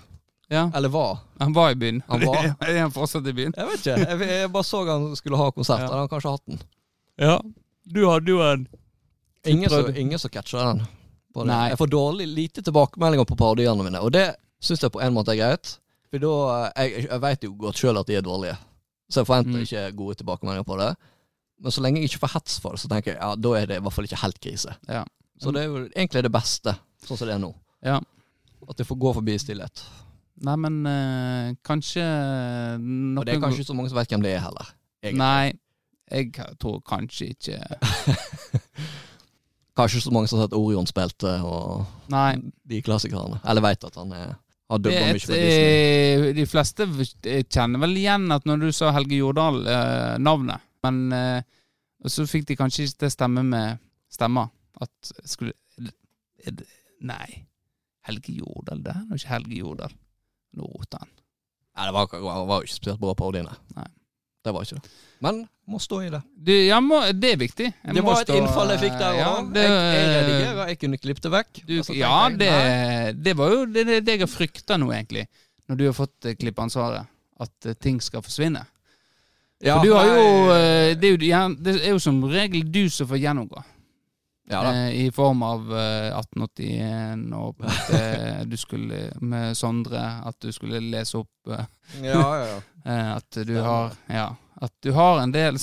ja. 0.51 0.65
Eller 0.75 0.89
var. 0.95 1.19
Han 1.43 1.53
var 1.55 1.71
i 1.75 1.77
byen. 1.79 2.01
Han 2.09 2.21
var. 2.27 2.37
er 2.65 2.79
han 2.81 2.93
fortsatt 2.95 3.27
i 3.29 3.33
byen? 3.37 3.53
Jeg 3.57 3.67
vet 3.69 3.79
ikke. 3.85 3.97
Jeg, 4.09 4.17
jeg 4.41 4.49
bare 4.55 4.67
så 4.67 4.79
han 4.89 5.11
skulle 5.19 5.37
ha 5.39 5.51
konsert. 5.55 5.81
Ja. 5.85 5.89
Han 5.93 6.01
har 6.07 6.11
kanskje 6.15 6.33
hatt 6.35 6.47
den. 6.49 6.59
Ja. 7.21 7.37
Du 7.89 8.01
hadde 8.09 8.31
jo 8.33 8.39
en 8.47 8.67
Ingen 9.47 9.71
som, 9.71 9.85
catcha 10.33 10.59
den. 10.73 10.81
På 11.39 11.45
det. 11.47 11.51
Nei. 11.53 11.69
Jeg 11.73 11.79
får 11.81 11.91
dårlig 11.95 12.27
lite 12.35 12.65
tilbakemeldinger 12.67 13.29
på 13.31 13.37
parodiene 13.39 13.85
mine, 13.87 14.01
og 14.03 14.13
det 14.15 14.27
syns 14.61 14.83
jeg 14.83 14.93
på 14.95 15.03
en 15.05 15.15
måte 15.15 15.35
er 15.37 15.39
greit. 15.43 15.77
For 16.11 16.19
da 16.25 16.33
Jeg, 16.83 17.05
jeg 17.09 17.21
vet 17.23 17.45
jo 17.47 17.53
godt 17.61 17.79
sjøl 17.83 17.99
at 18.01 18.09
de 18.09 18.17
er 18.19 18.25
dårlige, 18.27 18.57
så 19.13 19.21
jeg 19.23 19.29
forventer 19.29 19.59
Mm. 19.59 19.65
ikke 19.67 19.85
gode 19.97 20.15
tilbakemeldinger 20.23 20.67
på 20.69 20.79
det. 20.81 20.91
Men 21.61 21.75
så 21.75 21.83
lenge 21.83 22.01
jeg 22.01 22.11
ikke 22.11 22.21
får 22.23 22.33
hets 22.37 22.59
for 22.63 22.71
det, 22.77 22.81
så 22.81 22.89
tenker 22.89 23.13
jeg 23.15 23.21
ja, 23.21 23.35
da 23.35 23.53
er 23.59 23.67
det 23.67 23.77
i 23.79 23.83
hvert 23.83 23.93
fall 23.97 24.05
ikke 24.07 24.21
helt 24.23 24.41
krise. 24.41 24.75
Ja. 24.89 25.05
Så 25.43 25.51
det 25.55 25.63
er 25.63 25.67
jo 25.71 25.85
egentlig 25.95 26.23
det 26.23 26.33
beste, 26.33 26.75
sånn 27.07 27.17
som 27.19 27.27
det 27.29 27.35
er 27.35 27.41
nå. 27.43 27.53
Ja. 27.87 27.99
At 28.69 28.77
det 28.79 28.87
får 28.87 28.99
gå 28.99 29.13
forbi 29.15 29.35
i 29.35 29.39
stillhet. 29.43 29.83
Nei, 30.47 30.55
men 30.57 30.77
øh, 30.87 31.55
kanskje 31.67 32.03
noen 32.79 33.19
Og 33.19 33.27
det 33.27 33.35
er 33.35 33.41
kanskje 33.43 33.63
ikke 33.65 33.71
så 33.73 33.75
mange 33.79 33.91
som 33.91 33.99
vet 33.99 34.13
hvem 34.15 34.23
det 34.23 34.33
er 34.37 34.45
heller. 34.45 34.69
egentlig. 35.03 35.19
Nei, 35.19 35.53
jeg 36.11 36.33
tror 36.63 36.81
kanskje 36.87 37.31
ikke 37.35 37.59
Kanskje 39.79 40.03
så 40.03 40.11
mange 40.15 40.31
som 40.31 40.41
har 40.41 40.49
sett 40.49 40.57
Orion 40.59 40.89
spilte, 40.91 41.33
og 41.47 41.85
Nei. 42.11 42.33
de 42.67 42.81
klassikerne. 42.83 43.39
Eller 43.47 43.63
veit 43.63 43.85
at 43.87 43.99
han 44.01 44.15
er, 44.17 44.33
har 44.73 44.81
dubba 44.83 45.05
mye 45.05 45.15
på 45.15 45.21
Disney. 45.21 45.39
eh, 45.39 46.25
de 46.35 46.47
fleste 46.51 46.87
kjenner 47.47 47.85
vel 47.85 47.95
igjen 48.01 48.27
at 48.35 48.49
når 48.49 48.65
du 48.65 48.69
sa 48.75 48.91
Helge 48.97 49.21
Jordal, 49.21 49.61
eh, 49.71 50.17
navnet 50.19 50.65
Men 50.87 50.99
eh, 51.15 51.43
så 52.07 52.27
fikk 52.27 52.49
de 52.51 52.57
kanskje 52.59 52.89
ikke 52.89 53.05
til 53.05 53.15
stemme 53.15 53.43
med 53.47 53.79
stemmer. 54.11 54.51
At 54.83 55.13
skulle 55.27 55.55
det, 55.79 56.67
Nei. 57.07 57.45
Helge 58.09 58.35
Jordal, 58.39 58.83
det 58.83 58.95
er 58.95 59.15
ikke 59.19 59.33
Helge 59.35 59.57
Jordal. 59.61 59.95
Nå 60.59 60.65
roter 60.65 61.03
han. 61.05 61.11
Nei, 61.79 61.87
det 61.87 61.95
var, 61.95 62.07
var, 62.25 62.45
var 62.49 62.63
jo 62.63 62.67
ikke 62.69 62.79
spesielt 62.81 63.03
bra 63.03 63.15
parodi. 63.19 63.43
Nei. 63.77 63.89
Det 64.45 64.55
var 64.55 64.65
ikke 64.67 64.81
det. 64.81 64.93
Men 65.25 65.43
må 65.69 65.79
stå 65.83 65.99
i 66.07 66.09
det. 66.13 66.21
Du, 66.33 66.53
ja, 66.55 66.79
må, 66.81 67.01
det 67.13 67.33
er 67.35 67.41
viktig. 67.41 67.67
Jeg 67.85 67.95
det 67.97 68.03
må 68.05 68.13
var 68.15 68.23
et 68.23 68.29
stå- 68.31 68.39
innfall 68.39 68.71
jeg 68.73 68.81
fikk 68.87 68.97
der 69.01 69.11
òg. 69.13 69.19
Ja, 69.19 69.33
jeg, 69.61 69.73
jeg 69.99 70.09
redigerer, 70.15 70.69
jeg 70.73 70.79
kunne 70.81 70.99
klippet 71.03 71.27
det 71.27 71.33
vekk. 71.35 71.61
Du, 71.69 71.75
Og 71.83 71.91
ja, 71.99 72.15
det, 72.41 72.51
det 73.27 73.35
var 73.37 73.53
jo 73.53 73.65
det, 73.67 73.85
det, 73.91 74.15
jeg 74.15 74.23
har 74.25 74.31
frykta 74.33 74.79
nå, 74.81 74.89
egentlig. 74.97 75.27
Når 75.69 75.77
du 75.81 75.85
har 75.91 75.97
fått 75.99 76.29
eh, 76.31 76.37
klippeansvaret. 76.41 77.11
At 77.39 77.67
eh, 77.69 77.77
ting 77.79 78.01
skal 78.03 78.23
forsvinne. 78.25 78.63
ja, 79.61 79.77
For 79.77 79.85
du 79.85 79.93
har 79.95 80.07
jo 80.09 80.31
eh, 80.55 80.95
det 80.99 81.11
er 81.11 81.19
jo, 81.19 81.43
det 81.59 81.75
er 81.83 81.91
jo 81.93 81.99
som 82.03 82.23
regel 82.25 82.65
du 82.73 82.89
som 82.89 83.11
får 83.11 83.21
gjennomgå. 83.27 83.65
Ja 84.49 84.63
da. 84.65 84.71
I 84.97 85.11
form 85.13 85.43
av 85.45 85.67
eh, 85.77 86.09
1881 86.17 87.27
og 87.37 87.61
at 87.69 88.47
du 88.49 88.57
skulle 88.57 89.11
med 89.21 89.53
Sondre 89.59 90.01
At 90.25 90.39
du 90.41 90.49
skulle 90.57 90.81
lese 90.81 91.19
opp 91.21 91.51
Ja, 91.53 92.15
ja, 92.17 92.47
ja. 92.55 92.61
eh, 92.89 93.11
At 93.19 93.41
du 93.45 93.53
har 93.61 93.93
Ja. 94.09 94.31
At 94.61 94.73
du 94.83 94.91
har 94.97 95.21
en 95.23 95.31
del 95.33 95.57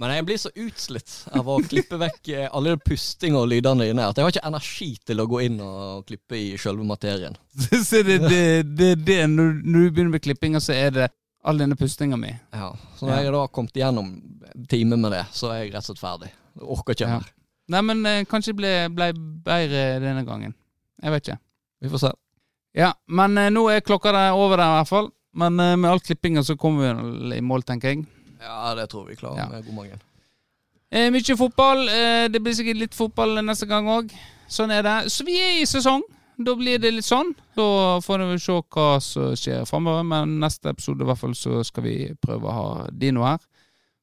Men 0.00 0.14
jeg 0.14 0.24
blir 0.24 0.38
så 0.40 0.48
utslitt 0.56 1.10
av 1.36 1.48
å 1.52 1.58
klippe 1.60 1.98
vekk 2.00 2.28
eh, 2.32 2.46
alle 2.56 2.76
pusting 2.80 3.34
og 3.36 3.50
lydene 3.52 3.84
dine 3.90 4.06
at 4.08 4.16
jeg 4.16 4.24
har 4.24 4.32
ikke 4.32 4.48
energi 4.48 4.88
til 5.04 5.20
å 5.20 5.26
gå 5.28 5.40
inn 5.44 5.58
og 5.60 6.06
klippe 6.08 6.38
i 6.38 6.46
sjølve 6.56 6.86
materien. 6.88 7.36
Så 7.88 8.00
det, 8.06 8.16
det, 8.24 8.44
det, 8.78 8.94
det 9.04 9.18
når, 9.28 9.58
du 9.60 9.90
begynner 9.90 10.14
med 10.14 10.24
klippinga, 10.24 10.60
så 10.64 10.72
er 10.72 10.94
det 10.96 11.08
all 11.44 11.60
denne 11.60 11.76
pustinga 11.76 12.16
mi. 12.20 12.32
Ja, 12.56 12.70
Så 12.96 13.06
når 13.06 13.12
Ja. 13.12 13.20
jeg 13.26 13.32
da 13.34 13.42
har 13.44 13.52
kommet 13.52 13.76
igjennom 13.76 14.08
en 14.54 14.64
time 14.72 14.96
med 14.96 15.12
det, 15.12 15.26
så 15.36 15.52
er 15.52 15.62
jeg 15.66 15.74
rett 15.74 15.84
og 15.84 15.90
slett 15.92 16.00
ferdig. 16.00 16.30
Jeg 16.56 16.70
orker 16.78 16.96
ikke 16.96 17.10
Ja. 17.12 17.20
Nei, 17.70 17.82
men 17.86 18.00
eh, 18.08 18.24
kanskje 18.26 18.56
ble, 18.56 18.70
ble 18.90 19.12
bedre 19.44 19.82
denne 20.02 20.24
gangen. 20.26 20.54
Jeg 21.04 21.12
vet 21.12 21.28
ikke. 21.28 21.38
Vi 21.84 21.92
får 21.92 22.02
se. 22.06 22.10
Ja, 22.76 22.94
men 23.06 23.36
eh, 23.38 23.50
nå 23.52 23.66
er 23.70 23.84
klokka 23.84 24.12
der 24.16 24.32
over 24.32 24.56
der 24.56 24.72
i 24.72 24.78
hvert 24.80 24.90
fall. 24.90 25.10
Men 25.36 25.60
eh, 25.60 25.76
med 25.76 25.90
all 25.92 26.00
klippinga 26.02 26.42
så 26.42 26.56
kommer 26.58 26.96
vi 26.98 27.36
i 27.38 27.44
mål, 27.44 27.62
tenker 27.68 27.92
jeg. 27.92 28.06
Ja, 28.40 28.74
det 28.74 28.88
tror 28.90 29.06
vi 29.08 29.16
klarer 29.16 29.38
Ja. 29.38 29.48
med 29.48 29.64
god 29.66 29.74
mange. 29.74 29.98
Eh, 30.90 31.10
mye 31.10 31.36
fotball. 31.36 31.88
Eh, 31.88 32.28
det 32.28 32.40
blir 32.42 32.54
sikkert 32.56 32.76
litt 32.80 32.94
fotball 32.94 33.36
neste 33.44 33.66
gang 33.68 33.86
òg. 33.86 34.10
Sånn 34.48 34.70
er 34.74 34.82
det. 34.82 35.10
Så 35.12 35.24
vi 35.24 35.36
er 35.38 35.60
i 35.60 35.66
sesong. 35.66 36.02
Da 36.42 36.54
blir 36.56 36.78
det 36.80 36.90
litt 36.94 37.04
sånn. 37.04 37.34
Da 37.54 38.00
får 38.00 38.24
vi 38.32 38.38
se 38.38 38.52
hva 38.52 39.00
som 39.00 39.34
skjer 39.36 39.66
framover. 39.68 40.02
Men 40.04 40.38
neste 40.40 40.70
episode 40.72 41.02
i 41.02 41.04
hvert 41.06 41.18
fall 41.20 41.34
så 41.36 41.62
skal 41.64 41.84
vi 41.84 42.14
prøve 42.14 42.48
å 42.48 42.52
ha 42.56 42.86
Dino 42.90 43.22
her. 43.22 43.38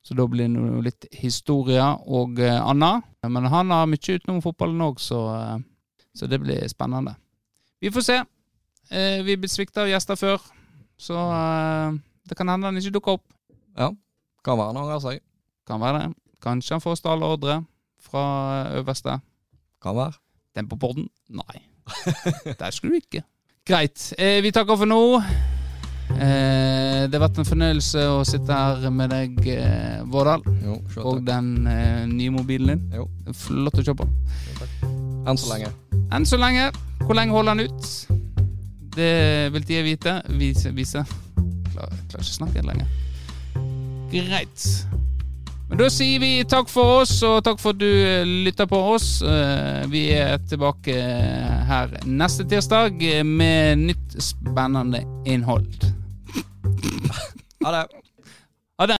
Så 0.05 0.15
da 0.15 0.25
blir 0.27 0.45
det 0.47 0.53
noe 0.53 0.81
litt 0.85 1.05
historie 1.11 1.83
og 2.07 2.39
eh, 2.39 2.61
Anna. 2.61 3.01
Men 3.27 3.45
han 3.51 3.69
har 3.73 3.85
mye 3.89 3.97
utenom 4.19 4.41
fotballen 4.41 4.79
òg, 4.85 4.99
så, 5.03 5.19
eh, 5.35 5.57
så 6.15 6.29
det 6.29 6.39
blir 6.39 6.63
spennende. 6.69 7.15
Vi 7.81 7.89
får 7.91 8.01
se. 8.05 8.17
Eh, 8.89 9.21
vi 9.23 9.33
er 9.33 9.38
blitt 9.41 9.51
svikta 9.51 9.81
av 9.83 9.89
gjester 9.91 10.15
før, 10.15 10.39
så 10.97 11.17
eh, 11.17 11.97
det 12.29 12.38
kan 12.38 12.47
hende 12.47 12.69
han 12.69 12.77
ikke 12.79 12.93
dukker 12.95 13.17
opp. 13.17 13.25
Ja, 13.77 13.91
kan 14.47 14.55
være 14.55 14.71
han 14.71 14.79
angrer 14.79 15.03
seg. 15.03 15.23
Kan 15.67 15.81
være 15.83 15.99
det. 15.99 16.11
Kanskje 16.43 16.77
han 16.77 16.83
får 16.83 17.01
stallordre 17.01 17.59
fra 17.99 18.23
øverste. 18.79 19.19
Kan 19.83 19.97
være. 19.97 20.13
Den 20.55 20.69
på 20.71 20.77
podden? 20.79 21.09
Nei. 21.29 21.63
Der 22.59 22.71
skulle 22.71 22.95
du 22.95 23.01
ikke. 23.03 23.23
Greit. 23.67 24.13
Eh, 24.17 24.39
vi 24.43 24.51
takker 24.55 24.79
for 24.79 24.87
nå. 24.87 25.01
Eh, 26.15 27.03
det 27.07 27.17
har 27.17 27.23
vært 27.25 27.41
en 27.41 27.47
fornøyelse 27.49 28.05
å 28.07 28.21
sitte 28.25 28.55
her 28.55 28.87
med 28.95 29.11
deg, 29.11 29.41
eh, 29.51 30.05
Vårdal, 30.07 30.45
Jo, 30.63 30.77
se 30.93 31.03
og 31.03 31.19
den 31.27 31.67
eh, 31.67 32.05
nye 32.07 32.31
mobilen 32.31 32.71
din. 32.71 33.01
Jo. 33.01 33.09
Flott 33.35 33.81
å 33.81 33.83
se 33.83 33.95
på. 33.97 34.07
Enn 35.27 35.35
så 35.35 35.51
lenge. 35.51 35.73
Enn 36.15 36.25
så 36.25 36.39
lenge. 36.39 36.69
Hvor 37.03 37.19
lenge 37.19 37.35
holder 37.35 37.57
han 37.57 37.67
ut? 37.67 37.91
Det 38.95 39.51
vil 39.53 39.67
tida 39.67 39.83
vite. 39.83 40.15
Vise. 40.39 40.71
vise. 40.71 41.03
Klar, 41.73 41.91
klarer 42.07 42.23
ikke 42.23 42.31
å 42.31 42.39
snakke 42.39 42.65
lenger. 42.71 43.06
Greit. 44.11 44.63
Men 45.67 45.81
da 45.81 45.89
sier 45.91 46.21
vi 46.23 46.29
takk 46.47 46.69
for 46.71 47.01
oss, 47.01 47.17
og 47.27 47.41
takk 47.43 47.59
for 47.59 47.75
at 47.75 47.81
du 47.81 47.87
eh, 47.89 48.23
lytter 48.47 48.69
på 48.71 48.79
oss. 48.93 49.17
Eh, 49.21 49.83
Vi 49.91 50.05
er 50.15 50.37
tilbake 50.47 50.95
her 51.67 51.91
neste 52.07 52.45
tirsdag 52.47 53.03
med 53.27 53.83
nytt 53.89 54.15
spennende 54.23 55.03
innhold. 55.27 55.67
Ha 57.65 57.73
det. 57.75 57.83